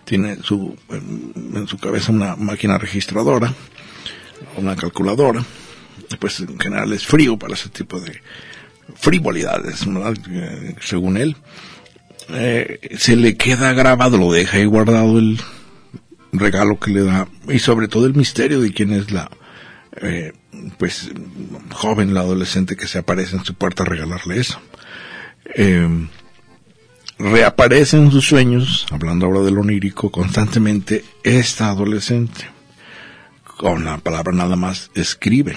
tiene 0.04 0.36
su, 0.42 0.76
en, 0.90 1.66
su 1.66 1.78
cabeza 1.78 2.12
una 2.12 2.36
máquina 2.36 2.78
registradora, 2.78 3.52
una 4.56 4.76
calculadora, 4.76 5.44
pues 6.18 6.40
en 6.40 6.58
general 6.58 6.92
es 6.92 7.06
frío 7.06 7.38
para 7.38 7.54
ese 7.54 7.68
tipo 7.68 8.00
de 8.00 8.20
frivolidades, 8.94 9.86
eh, 10.30 10.74
según 10.80 11.16
él. 11.16 11.36
Eh, 12.30 12.96
se 12.98 13.16
le 13.16 13.36
queda 13.36 13.72
grabado, 13.72 14.18
lo 14.18 14.32
deja 14.32 14.58
ahí 14.58 14.66
guardado 14.66 15.18
el 15.18 15.40
regalo 16.32 16.78
que 16.78 16.90
le 16.90 17.04
da 17.04 17.26
y 17.48 17.58
sobre 17.58 17.88
todo 17.88 18.06
el 18.06 18.14
misterio 18.14 18.60
de 18.60 18.72
quién 18.72 18.92
es 18.92 19.10
la 19.10 19.30
eh, 20.02 20.32
pues 20.78 21.10
joven, 21.72 22.14
la 22.14 22.20
adolescente 22.20 22.76
que 22.76 22.86
se 22.86 22.98
aparece 22.98 23.36
en 23.36 23.44
su 23.44 23.54
puerta 23.54 23.82
a 23.82 23.86
regalarle 23.86 24.40
eso. 24.40 24.60
Eh, 25.54 25.88
reaparece 27.18 27.96
en 27.96 28.10
sus 28.10 28.26
sueños, 28.26 28.86
hablando 28.90 29.26
ahora 29.26 29.40
del 29.40 29.58
onírico, 29.58 30.10
constantemente 30.10 31.04
esta 31.22 31.68
adolescente. 31.68 32.46
Con 33.44 33.84
la 33.84 33.98
palabra 33.98 34.32
nada 34.32 34.56
más 34.56 34.90
escribe. 34.94 35.56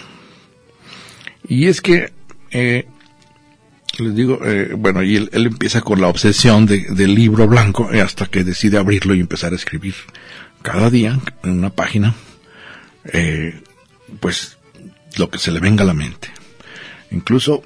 Y 1.48 1.68
es 1.68 1.82
que, 1.82 2.12
eh, 2.50 2.88
les 4.00 4.16
digo, 4.16 4.40
eh, 4.44 4.74
bueno, 4.76 5.04
y 5.04 5.18
él, 5.18 5.30
empieza 5.34 5.82
con 5.82 6.02
la 6.02 6.08
obsesión 6.08 6.66
del 6.66 7.14
libro 7.14 7.48
blanco 7.48 7.90
hasta 8.04 8.26
que 8.26 8.44
decide 8.44 8.78
abrirlo 8.78 9.14
y 9.14 9.20
empezar 9.20 9.54
a 9.54 9.56
escribir 9.56 9.96
cada 10.62 10.90
día 10.90 11.20
en 11.44 11.52
una 11.52 11.72
página 11.72 12.16
eh, 13.06 13.62
pues 14.20 14.58
lo 15.18 15.30
que 15.30 15.40
se 15.40 15.52
le 15.52 15.60
venga 15.60 15.84
a 15.84 15.88
la 15.88 15.94
mente. 15.94 16.30
Incluso 17.12 17.64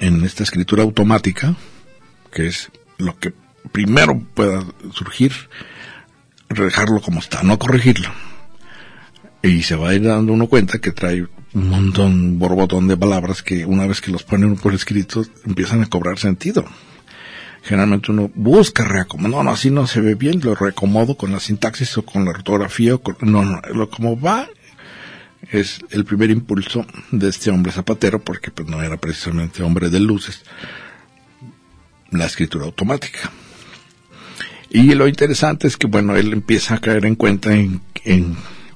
en 0.00 0.24
esta 0.24 0.42
escritura 0.42 0.82
automática, 0.82 1.54
que 2.32 2.46
es 2.46 2.70
lo 2.98 3.18
que 3.18 3.32
primero 3.72 4.20
pueda 4.34 4.64
surgir, 4.92 5.32
dejarlo 6.48 7.00
como 7.00 7.20
está, 7.20 7.42
no 7.42 7.58
corregirlo. 7.58 8.10
Y 9.42 9.62
se 9.62 9.76
va 9.76 9.90
a 9.90 9.94
ir 9.94 10.02
dando 10.02 10.32
uno 10.32 10.48
cuenta 10.48 10.80
que 10.80 10.92
trae 10.92 11.26
un 11.54 11.68
montón, 11.68 12.12
un 12.12 12.38
borbotón 12.38 12.88
de 12.88 12.96
palabras 12.96 13.42
que 13.42 13.64
una 13.64 13.86
vez 13.86 14.00
que 14.00 14.10
los 14.10 14.22
pone 14.22 14.46
uno 14.46 14.56
por 14.56 14.74
escrito 14.74 15.24
empiezan 15.46 15.82
a 15.82 15.86
cobrar 15.86 16.18
sentido. 16.18 16.64
Generalmente 17.62 18.10
uno 18.10 18.30
busca 18.34 18.84
reacomodar, 18.84 19.30
no, 19.30 19.44
no, 19.44 19.50
así 19.50 19.70
no 19.70 19.86
se 19.86 20.00
ve 20.00 20.14
bien, 20.14 20.40
lo 20.42 20.54
reacomodo 20.54 21.16
con 21.16 21.30
la 21.30 21.40
sintaxis 21.40 21.96
o 21.98 22.04
con 22.04 22.24
la 22.24 22.30
ortografía, 22.30 22.94
o 22.94 23.02
con, 23.02 23.16
no, 23.20 23.44
no, 23.44 23.60
lo 23.74 23.90
como 23.90 24.18
va 24.18 24.48
es 25.50 25.80
el 25.90 26.04
primer 26.04 26.30
impulso 26.30 26.86
de 27.10 27.28
este 27.28 27.50
hombre 27.50 27.72
zapatero, 27.72 28.20
porque 28.20 28.50
pues 28.50 28.68
no 28.68 28.82
era 28.82 28.96
precisamente 28.96 29.62
hombre 29.62 29.90
de 29.90 30.00
luces, 30.00 30.42
la 32.10 32.26
escritura 32.26 32.64
automática. 32.64 33.30
Y 34.68 34.94
lo 34.94 35.08
interesante 35.08 35.66
es 35.66 35.76
que, 35.76 35.86
bueno, 35.86 36.16
él 36.16 36.32
empieza 36.32 36.74
a 36.74 36.78
caer 36.78 37.04
en 37.04 37.16
cuenta 37.16 37.52
en, 37.54 37.80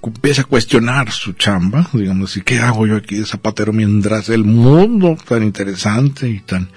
empieza 0.02 0.42
a 0.42 0.46
cuestionar 0.46 1.10
su 1.12 1.34
chamba, 1.34 1.88
digamos, 1.92 2.36
¿y 2.36 2.42
qué 2.42 2.58
hago 2.58 2.86
yo 2.86 2.96
aquí 2.96 3.16
de 3.16 3.26
zapatero 3.26 3.72
mientras 3.72 4.28
el 4.28 4.44
mundo 4.44 5.16
tan 5.26 5.42
interesante 5.42 6.28
y 6.28 6.40
tan, 6.40 6.68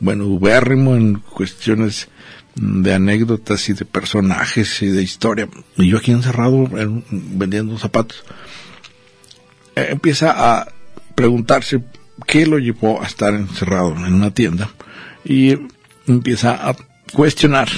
bueno, 0.00 0.26
ubérrimo 0.26 0.96
en 0.96 1.14
cuestiones 1.14 2.08
de 2.54 2.92
anécdotas 2.92 3.68
y 3.70 3.72
de 3.72 3.86
personajes 3.86 4.82
y 4.82 4.88
de 4.88 5.02
historia, 5.02 5.48
y 5.76 5.88
yo 5.88 5.98
aquí 5.98 6.12
encerrado 6.12 6.68
vendiendo 7.10 7.78
zapatos, 7.78 8.22
empieza 9.74 10.32
a 10.36 10.68
preguntarse 11.14 11.82
qué 12.26 12.46
lo 12.46 12.58
llevó 12.58 13.02
a 13.02 13.06
estar 13.06 13.34
encerrado 13.34 13.94
en 13.96 14.14
una 14.14 14.32
tienda 14.32 14.70
y 15.24 15.56
empieza 16.06 16.68
a 16.68 16.76
cuestionar 17.12 17.68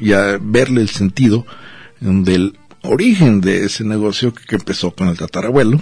y 0.00 0.12
a 0.12 0.38
verle 0.40 0.82
el 0.82 0.88
sentido 0.88 1.46
del 2.00 2.58
origen 2.82 3.40
de 3.40 3.64
ese 3.64 3.84
negocio 3.84 4.32
que 4.32 4.56
empezó 4.56 4.92
con 4.92 5.08
el 5.08 5.18
tatarabuelo. 5.18 5.80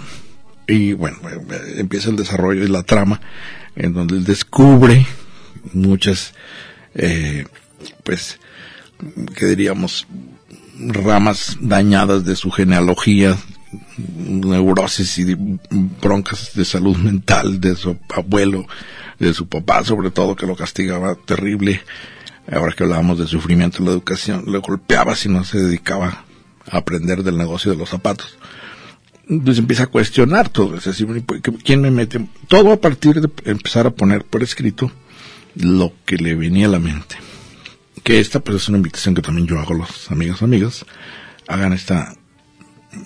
Y 0.67 0.93
bueno, 0.93 1.17
eh, 1.29 1.75
empieza 1.77 2.09
el 2.09 2.17
desarrollo 2.17 2.61
de 2.61 2.69
la 2.69 2.83
trama 2.83 3.21
en 3.75 3.93
donde 3.93 4.15
él 4.15 4.23
descubre 4.25 5.05
muchas 5.73 6.33
eh, 6.95 7.45
pues 8.03 8.39
que 9.35 9.45
diríamos 9.45 10.07
ramas 10.79 11.57
dañadas 11.61 12.25
de 12.25 12.35
su 12.35 12.51
genealogía 12.51 13.37
neurosis 13.97 15.17
y 15.19 15.35
broncas 16.01 16.51
de 16.53 16.65
salud 16.65 16.97
mental 16.97 17.59
de 17.59 17.75
su 17.75 17.97
abuelo, 18.15 18.65
de 19.19 19.33
su 19.33 19.47
papá 19.47 19.83
sobre 19.83 20.11
todo, 20.11 20.35
que 20.35 20.47
lo 20.47 20.55
castigaba 20.55 21.15
terrible. 21.15 21.81
Ahora 22.49 22.73
que 22.73 22.83
hablábamos 22.83 23.19
de 23.19 23.27
sufrimiento 23.27 23.79
en 23.79 23.85
la 23.85 23.91
educación, 23.91 24.45
le 24.47 24.59
golpeaba 24.59 25.15
si 25.15 25.27
no 25.27 25.43
se 25.43 25.59
dedicaba 25.59 26.23
a 26.69 26.77
aprender 26.77 27.23
del 27.23 27.37
negocio 27.37 27.71
de 27.71 27.77
los 27.77 27.89
zapatos. 27.89 28.37
Entonces 29.29 29.59
empieza 29.59 29.83
a 29.83 29.87
cuestionar 29.87 30.47
todo, 30.47 30.77
es 30.77 30.85
decir, 30.85 31.07
¿quién 31.63 31.81
me 31.81 31.91
mete? 31.91 32.25
Todo 32.47 32.71
a 32.71 32.79
partir 32.79 33.19
de 33.19 33.29
empezar 33.51 33.85
a 33.85 33.91
poner 33.91 34.23
por 34.23 34.41
escrito 34.41 34.89
lo 35.55 35.91
que 36.05 36.17
le 36.17 36.35
venía 36.35 36.67
a 36.67 36.69
la 36.69 36.79
mente. 36.79 37.17
Que 38.03 38.21
esta 38.21 38.39
pues 38.39 38.55
es 38.57 38.69
una 38.69 38.77
invitación 38.77 39.15
que 39.15 39.21
también 39.21 39.47
yo 39.47 39.59
hago 39.59 39.73
a 39.73 39.77
los 39.79 40.09
amigos 40.11 40.41
amigas, 40.41 40.85
hagan 41.47 41.73
esta 41.73 42.15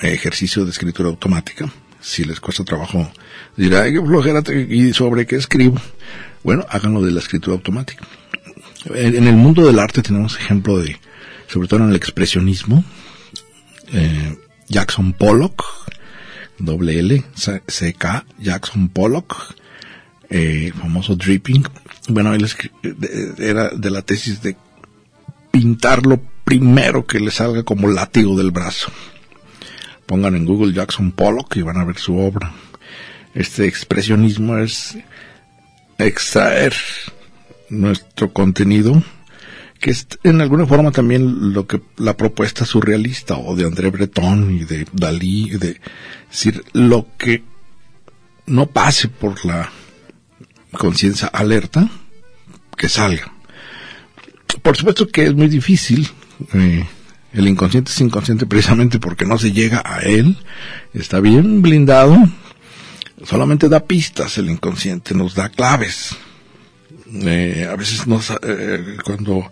ejercicio 0.01 0.65
de 0.65 0.71
escritura 0.71 1.09
automática. 1.09 1.71
Si 1.99 2.23
les 2.23 2.39
cuesta 2.39 2.63
trabajo, 2.63 3.11
dirá, 3.55 3.83
qué 3.91 4.01
flojera, 4.01 4.41
¿y 4.69 4.93
sobre 4.93 5.25
qué 5.25 5.35
escribo? 5.35 5.79
Bueno, 6.43 6.65
háganlo 6.69 7.01
de 7.01 7.11
la 7.11 7.19
escritura 7.19 7.55
automática. 7.55 8.07
En, 8.85 9.27
el 9.27 9.35
mundo 9.35 9.65
del 9.65 9.77
arte 9.77 10.01
tenemos 10.01 10.39
ejemplo 10.39 10.79
de, 10.79 10.97
sobre 11.47 11.67
todo 11.67 11.81
en 11.81 11.89
el 11.89 11.95
expresionismo, 11.95 12.83
eh, 13.93 14.37
Jackson 14.67 15.13
Pollock, 15.13 15.63
doble 16.57 16.97
L, 16.99 17.23
C, 17.35 17.93
K, 17.93 18.25
Jackson 18.39 18.89
Pollock, 18.89 19.55
eh, 20.29 20.71
famoso 20.79 21.15
Dripping. 21.15 21.63
Bueno, 22.07 22.33
él 22.33 22.47
era 23.37 23.69
de 23.69 23.91
la 23.91 24.01
tesis 24.01 24.41
de 24.41 24.55
pintar 25.51 26.05
lo 26.05 26.19
primero 26.43 27.05
que 27.05 27.19
le 27.19 27.31
salga 27.31 27.63
como 27.63 27.87
látigo 27.87 28.35
del 28.37 28.51
brazo. 28.51 28.91
Pongan 30.11 30.35
en 30.35 30.43
Google 30.43 30.73
Jackson 30.73 31.13
Pollock 31.13 31.55
y 31.55 31.61
van 31.61 31.77
a 31.77 31.85
ver 31.85 31.97
su 31.97 32.17
obra. 32.17 32.51
Este 33.33 33.65
expresionismo 33.65 34.57
es 34.57 34.97
extraer 35.97 36.75
nuestro 37.69 38.33
contenido, 38.33 39.01
que 39.79 39.91
es 39.91 40.05
en 40.23 40.41
alguna 40.41 40.65
forma 40.65 40.91
también 40.91 41.53
lo 41.53 41.65
que 41.65 41.79
la 41.95 42.17
propuesta 42.17 42.65
surrealista 42.65 43.37
o 43.37 43.55
de 43.55 43.63
André 43.63 43.89
Breton 43.89 44.53
y 44.53 44.65
de 44.65 44.85
Dalí, 44.91 45.51
de 45.51 45.79
decir 46.29 46.61
lo 46.73 47.07
que 47.17 47.45
no 48.47 48.65
pase 48.65 49.07
por 49.07 49.45
la 49.45 49.71
conciencia 50.73 51.29
alerta, 51.29 51.89
que 52.75 52.89
salga. 52.89 53.33
Por 54.61 54.75
supuesto 54.75 55.07
que 55.07 55.27
es 55.27 55.33
muy 55.33 55.47
difícil. 55.47 56.09
Eh, 56.53 56.85
el 57.33 57.47
inconsciente 57.47 57.91
es 57.91 58.01
inconsciente 58.01 58.45
precisamente 58.45 58.99
porque 58.99 59.25
no 59.25 59.37
se 59.37 59.51
llega 59.51 59.81
a 59.85 59.99
él. 59.99 60.37
Está 60.93 61.19
bien 61.19 61.61
blindado. 61.61 62.17
Solamente 63.25 63.69
da 63.69 63.81
pistas 63.81 64.37
el 64.37 64.49
inconsciente, 64.49 65.13
nos 65.13 65.35
da 65.35 65.49
claves. 65.49 66.15
Eh, 67.13 67.67
a 67.69 67.75
veces 67.75 68.07
nos, 68.07 68.31
eh, 68.41 68.97
cuando 69.03 69.51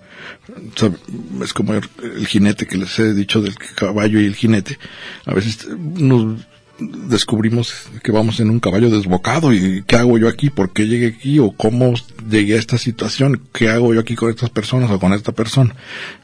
es 1.44 1.54
como 1.54 1.74
el, 1.74 2.28
jinete 2.28 2.66
que 2.66 2.78
les 2.78 2.98
he 3.00 3.14
dicho 3.14 3.42
del 3.42 3.56
caballo 3.56 4.20
y 4.20 4.26
el 4.26 4.36
jinete, 4.36 4.80
a 5.26 5.34
veces 5.34 5.68
nos 5.78 6.40
descubrimos 6.80 7.90
que 8.04 8.12
vamos 8.12 8.40
en 8.40 8.50
un 8.50 8.60
caballo 8.60 8.90
desbocado 8.90 9.54
y 9.54 9.84
qué 9.86 9.98
hago 9.98 10.18
yo 10.18 10.28
aquí, 10.28 10.50
por 10.50 10.72
qué 10.72 10.88
llegué 10.88 11.08
aquí 11.08 11.40
o 11.40 11.52
cómo 11.52 11.94
llegué 12.30 12.56
a 12.56 12.60
esta 12.60 12.78
situación, 12.78 13.42
qué 13.54 13.70
hago 13.70 13.94
yo 13.94 14.00
aquí 14.00 14.16
con 14.16 14.30
estas 14.30 14.50
personas 14.50 14.90
o 14.92 15.00
con 15.00 15.14
esta 15.14 15.32
persona. 15.32 15.76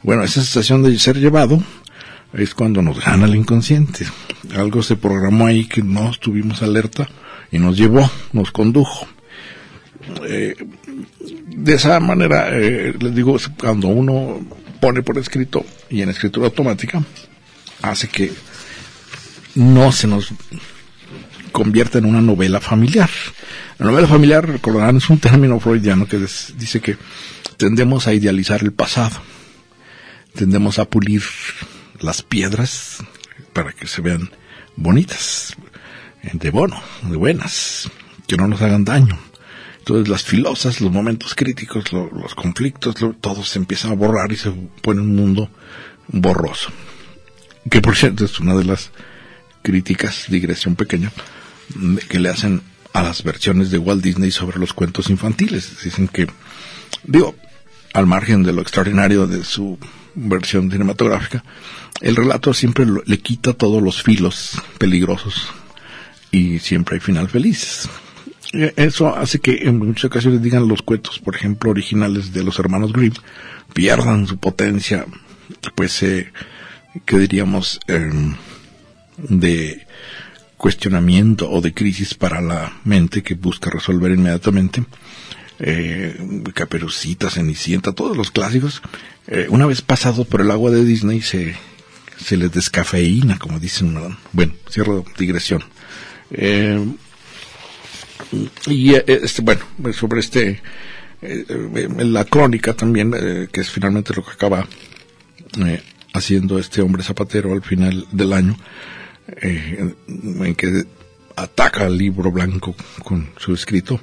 Bueno, 0.02 0.22
esa 0.22 0.42
sensación 0.42 0.82
de 0.82 0.98
ser 0.98 1.18
llevado 1.18 1.62
es 2.32 2.54
cuando 2.54 2.82
nos 2.82 3.04
gana 3.04 3.26
el 3.26 3.34
inconsciente. 3.34 4.06
Algo 4.54 4.82
se 4.82 4.96
programó 4.96 5.46
ahí 5.46 5.66
que 5.66 5.82
no 5.82 6.10
estuvimos 6.10 6.62
alerta 6.62 7.08
y 7.50 7.58
nos 7.58 7.76
llevó, 7.76 8.10
nos 8.32 8.50
condujo. 8.50 9.06
Eh, 10.26 10.54
de 11.46 11.74
esa 11.74 11.98
manera, 12.00 12.48
eh, 12.52 12.94
les 12.98 13.14
digo, 13.14 13.36
cuando 13.58 13.88
uno 13.88 14.40
pone 14.80 15.02
por 15.02 15.18
escrito 15.18 15.64
y 15.90 16.02
en 16.02 16.10
escritura 16.10 16.46
automática, 16.46 17.02
hace 17.82 18.08
que 18.08 18.32
no 19.56 19.90
se 19.90 20.06
nos 20.06 20.32
convierte 21.50 21.98
en 21.98 22.04
una 22.04 22.20
novela 22.20 22.60
familiar. 22.60 23.10
La 23.78 23.86
novela 23.86 24.06
familiar, 24.06 24.46
recordarán, 24.46 24.98
es 24.98 25.10
un 25.10 25.18
término 25.18 25.58
freudiano 25.58 26.06
que 26.06 26.18
dice 26.18 26.80
que 26.80 26.96
tendemos 27.56 28.06
a 28.06 28.14
idealizar 28.14 28.62
el 28.62 28.72
pasado, 28.72 29.16
tendemos 30.34 30.78
a 30.78 30.84
pulir 30.84 31.22
las 32.00 32.22
piedras 32.22 32.98
para 33.52 33.72
que 33.72 33.86
se 33.86 34.02
vean 34.02 34.30
bonitas, 34.76 35.56
de 36.32 36.50
bono, 36.50 36.80
de 37.02 37.16
buenas, 37.16 37.90
que 38.26 38.36
no 38.36 38.46
nos 38.48 38.60
hagan 38.60 38.84
daño. 38.84 39.18
Entonces 39.78 40.08
las 40.08 40.24
filosas, 40.24 40.80
los 40.80 40.90
momentos 40.90 41.34
críticos, 41.34 41.92
los 41.92 42.34
conflictos, 42.34 42.96
todo 43.20 43.44
se 43.44 43.58
empieza 43.58 43.88
a 43.88 43.94
borrar 43.94 44.32
y 44.32 44.36
se 44.36 44.50
pone 44.82 45.00
un 45.00 45.14
mundo 45.14 45.48
borroso. 46.08 46.70
Que 47.70 47.80
por 47.80 47.96
cierto 47.96 48.24
es 48.24 48.40
una 48.40 48.54
de 48.56 48.64
las 48.64 48.90
críticas, 49.66 50.26
digresión 50.28 50.76
pequeña, 50.76 51.10
que 52.08 52.20
le 52.20 52.28
hacen 52.28 52.62
a 52.92 53.02
las 53.02 53.24
versiones 53.24 53.72
de 53.72 53.78
Walt 53.78 54.00
Disney 54.00 54.30
sobre 54.30 54.60
los 54.60 54.72
cuentos 54.72 55.10
infantiles. 55.10 55.82
Dicen 55.82 56.06
que, 56.06 56.28
digo, 57.02 57.34
al 57.92 58.06
margen 58.06 58.44
de 58.44 58.52
lo 58.52 58.62
extraordinario 58.62 59.26
de 59.26 59.42
su 59.42 59.76
versión 60.14 60.70
cinematográfica, 60.70 61.42
el 62.00 62.14
relato 62.14 62.54
siempre 62.54 62.86
le 63.04 63.18
quita 63.18 63.54
todos 63.54 63.82
los 63.82 64.04
filos 64.04 64.52
peligrosos 64.78 65.48
y 66.30 66.60
siempre 66.60 66.94
hay 66.94 67.00
final 67.00 67.28
feliz. 67.28 67.88
Eso 68.52 69.16
hace 69.16 69.40
que 69.40 69.64
en 69.64 69.78
muchas 69.78 70.04
ocasiones 70.04 70.42
digan 70.42 70.68
los 70.68 70.82
cuentos, 70.82 71.18
por 71.18 71.34
ejemplo, 71.34 71.72
originales 71.72 72.32
de 72.32 72.44
los 72.44 72.60
hermanos 72.60 72.92
Grimm, 72.92 73.14
pierdan 73.74 74.28
su 74.28 74.36
potencia, 74.36 75.06
pues, 75.74 76.04
eh, 76.04 76.32
que 77.04 77.18
diríamos, 77.18 77.80
eh, 77.88 78.12
de 79.18 79.86
cuestionamiento 80.56 81.50
o 81.50 81.60
de 81.60 81.74
crisis 81.74 82.14
para 82.14 82.40
la 82.40 82.80
mente 82.84 83.22
que 83.22 83.34
busca 83.34 83.70
resolver 83.70 84.12
inmediatamente. 84.12 84.84
Eh, 85.58 86.42
Caperucita, 86.54 87.30
Cenicienta, 87.30 87.92
todos 87.92 88.16
los 88.16 88.30
clásicos, 88.30 88.82
eh, 89.28 89.46
una 89.50 89.66
vez 89.66 89.82
pasado 89.82 90.24
por 90.24 90.40
el 90.40 90.50
agua 90.50 90.70
de 90.70 90.84
Disney 90.84 91.20
se, 91.20 91.56
se 92.16 92.36
les 92.36 92.52
descafeína, 92.52 93.38
como 93.38 93.58
dicen. 93.58 94.16
Bueno, 94.32 94.54
cierro 94.70 95.04
digresión. 95.18 95.64
Eh, 96.30 96.84
y 98.66 98.94
eh, 98.94 99.04
este, 99.06 99.42
bueno, 99.42 99.62
sobre 99.92 100.20
este, 100.20 100.62
la 101.20 102.24
crónica 102.24 102.74
también, 102.74 103.12
que 103.52 103.60
es 103.60 103.70
finalmente 103.70 104.14
lo 104.14 104.24
que 104.24 104.32
acaba 104.32 104.66
haciendo 106.12 106.58
este 106.58 106.82
hombre 106.82 107.02
zapatero 107.02 107.52
al 107.52 107.62
final 107.62 108.06
del 108.12 108.32
año, 108.32 108.56
eh, 109.28 109.94
en 110.06 110.54
que 110.54 110.84
ataca 111.36 111.86
al 111.86 111.96
libro 111.98 112.30
blanco 112.30 112.74
con 113.04 113.30
su 113.36 113.54
escrito, 113.54 114.00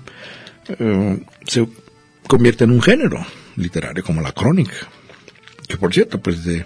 eh, 0.67 1.19
se 1.45 1.67
convierte 2.27 2.63
en 2.63 2.71
un 2.71 2.81
género 2.81 3.25
literario 3.55 4.03
como 4.03 4.21
la 4.21 4.31
crónica, 4.31 4.87
que 5.67 5.77
por 5.77 5.93
cierto, 5.93 6.19
pues 6.19 6.43
de 6.43 6.65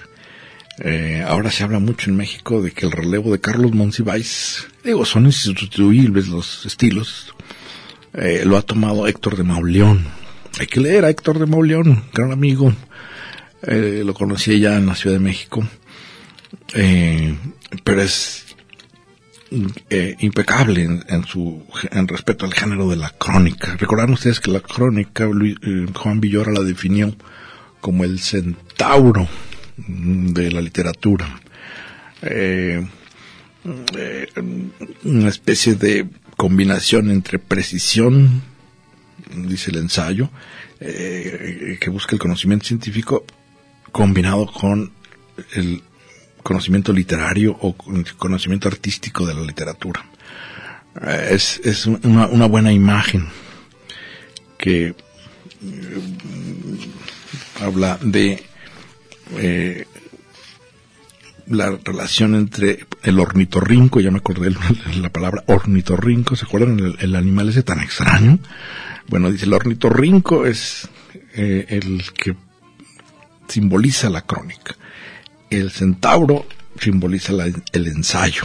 Eh, 0.80 1.24
ahora 1.26 1.50
se 1.50 1.64
habla 1.64 1.80
mucho 1.80 2.12
en 2.12 2.18
México 2.18 2.62
de 2.62 2.70
que 2.70 2.86
el 2.86 2.92
relevo 2.92 3.32
de 3.32 3.40
Carlos 3.40 3.74
Monsiváis, 3.74 4.68
digo, 4.84 5.06
son 5.06 5.26
insustituibles 5.26 6.28
los 6.28 6.68
estilos, 6.68 7.34
eh, 8.14 8.44
lo 8.46 8.58
ha 8.58 8.62
tomado 8.62 9.08
Héctor 9.08 9.38
de 9.38 9.44
Mauleón. 9.44 10.06
Hay 10.60 10.68
que 10.68 10.80
leer 10.80 11.04
a 11.04 11.10
Héctor 11.10 11.40
de 11.40 11.48
Mauleón, 11.48 12.04
gran 12.14 12.32
amigo, 12.32 12.72
lo 13.64 14.14
conocí 14.14 14.60
ya 14.60 14.78
en 14.78 14.86
la 14.86 14.94
Ciudad 14.94 15.16
de 15.16 15.24
México, 15.24 15.68
pero 17.84 18.02
es 18.04 18.47
eh, 19.90 20.16
impecable 20.20 20.84
en, 20.84 21.06
en, 21.08 21.24
su 21.26 21.64
en 21.92 22.08
respecto 22.08 22.46
al 22.46 22.54
género 22.54 22.90
de 22.90 22.98
la 22.98 23.10
crónica. 23.12 23.78
Recordarán 23.78 24.14
ustedes 24.14 24.42
que 24.42 24.52
la 24.52 24.60
crónica 24.60 25.26
Luis, 25.26 25.56
eh, 25.62 25.86
Juan 25.94 26.20
Villora 26.20 26.52
la 26.52 26.64
definió 26.64 27.16
como 27.80 28.04
el 28.04 28.20
centauro 28.20 29.28
de 29.78 30.52
la 30.52 30.60
literatura. 30.60 31.40
Eh, 32.22 32.86
una 35.04 35.30
especie 35.30 35.76
de 35.76 36.08
combinación 36.36 37.10
entre 37.12 37.40
precisión, 37.40 38.42
dice 39.36 39.72
el 39.72 39.78
ensayo, 39.78 40.30
que 40.80 41.90
busca 41.90 42.16
el 42.16 42.20
conocimiento 42.20 42.66
científico 42.66 43.26
combinado 43.92 44.46
con 44.48 44.92
el 45.54 45.84
conocimiento 46.48 46.94
literario 46.94 47.58
o 47.60 47.76
conocimiento 48.18 48.70
artístico 48.70 49.26
de 49.26 49.34
la 49.34 49.42
literatura. 49.42 50.06
Eh, 51.02 51.32
es, 51.32 51.60
es 51.66 51.86
una, 51.86 52.28
una, 52.28 52.46
buena 52.46 52.72
imagen 52.72 53.28
que 54.58 54.96
habla 57.62 58.00
de 58.02 58.42
eh, 59.36 59.86
la 61.48 61.78
relación 61.84 62.34
entre 62.36 62.86
el 63.04 63.20
ornitorrinco, 63.20 64.00
ya 64.00 64.10
me 64.10 64.20
acordé 64.20 64.56
la 65.02 65.10
palabra 65.10 65.44
ornitorrinco, 65.48 66.38
¿se 66.38 66.46
acuerdan 66.46 66.96
el, 66.98 67.16
animal 67.18 67.50
ese 67.50 67.64
tan 67.64 67.82
extraño? 67.82 68.40
Bueno, 69.10 69.30
dice 69.30 69.48
el 69.48 69.54
ornitorrinco 69.54 70.46
es 70.46 70.88
eh, 71.34 71.66
el 71.68 72.04
que 72.14 72.38
simboliza 73.50 74.10
la 74.10 74.22
crónica. 74.22 74.78
El 75.50 75.72
centauro 75.72 76.46
simboliza 76.80 77.34
la, 77.34 77.46
el 77.46 77.88
ensayo. 77.88 78.44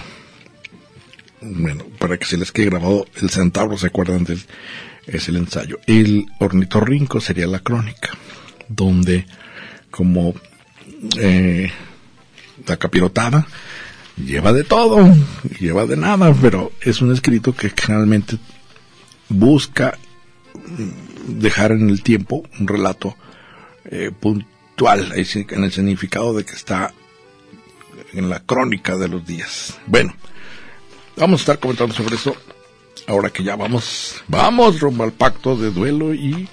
Bueno, 1.41 1.85
para 1.99 2.17
que 2.19 2.25
se 2.25 2.37
les 2.37 2.53
quede 2.53 2.67
grabado, 2.67 3.07
el 3.21 3.31
centauro, 3.31 3.77
¿se 3.77 3.89
acuerdan? 3.89 4.25
De, 4.25 4.39
es 5.07 5.29
el 5.29 5.37
ensayo. 5.37 5.81
El 5.87 6.27
ornitorrinco 6.39 7.21
sería 7.21 7.47
la 7.47 7.59
crónica, 7.59 8.11
donde 8.69 9.27
como 9.91 10.35
eh, 11.19 11.71
la 12.67 12.77
capirotada 12.77 13.47
lleva 14.17 14.53
de 14.53 14.65
todo, 14.65 15.15
lleva 15.59 15.87
de 15.87 15.97
nada, 15.97 16.35
pero 16.41 16.73
es 16.81 17.03
un 17.03 17.13
escrito 17.13 17.55
que 17.55 17.71
generalmente 17.71 18.39
busca 19.29 19.99
dejar 21.27 21.73
en 21.73 21.91
el 21.91 22.03
tiempo 22.03 22.43
un 22.61 22.69
relato 22.69 23.17
eh, 23.87 24.11
puntual, 24.73 25.13
en 25.15 25.65
el 25.65 25.73
significado 25.73 26.35
de 26.35 26.45
que 26.45 26.55
está 26.55 26.93
en 28.13 28.29
la 28.29 28.41
crónica 28.41 28.97
de 28.97 29.09
los 29.09 29.27
días. 29.27 29.79
Bueno, 29.87 30.15
vamos 31.17 31.41
a 31.41 31.43
estar 31.43 31.59
comentando 31.59 31.95
sobre 31.95 32.17
eso 32.17 32.37
ahora 33.07 33.31
que 33.31 33.43
ya 33.43 33.57
vamos, 33.57 34.23
vamos 34.29 34.81
rumbo 34.81 35.05
al 35.05 35.13
pacto 35.13 35.57
de 35.57 35.71
duelo 35.71 36.15
y 36.15 36.49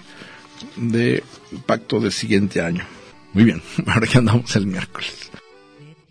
de 0.75 1.23
pacto 1.65 1.99
de 1.99 2.11
siguiente 2.11 2.61
año. 2.61 2.85
Muy 3.33 3.45
bien, 3.45 3.61
ahora 3.87 4.07
que 4.07 4.17
andamos 4.17 4.55
el 4.55 4.67
miércoles. 4.67 5.31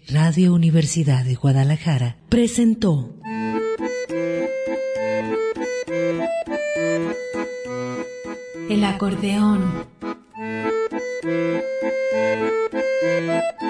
Radio 0.08 0.54
Universidad 0.54 1.24
de 1.24 1.34
Guadalajara 1.34 2.16
presentó 2.30 3.14
El 8.70 8.84
acordeón. 8.84 9.86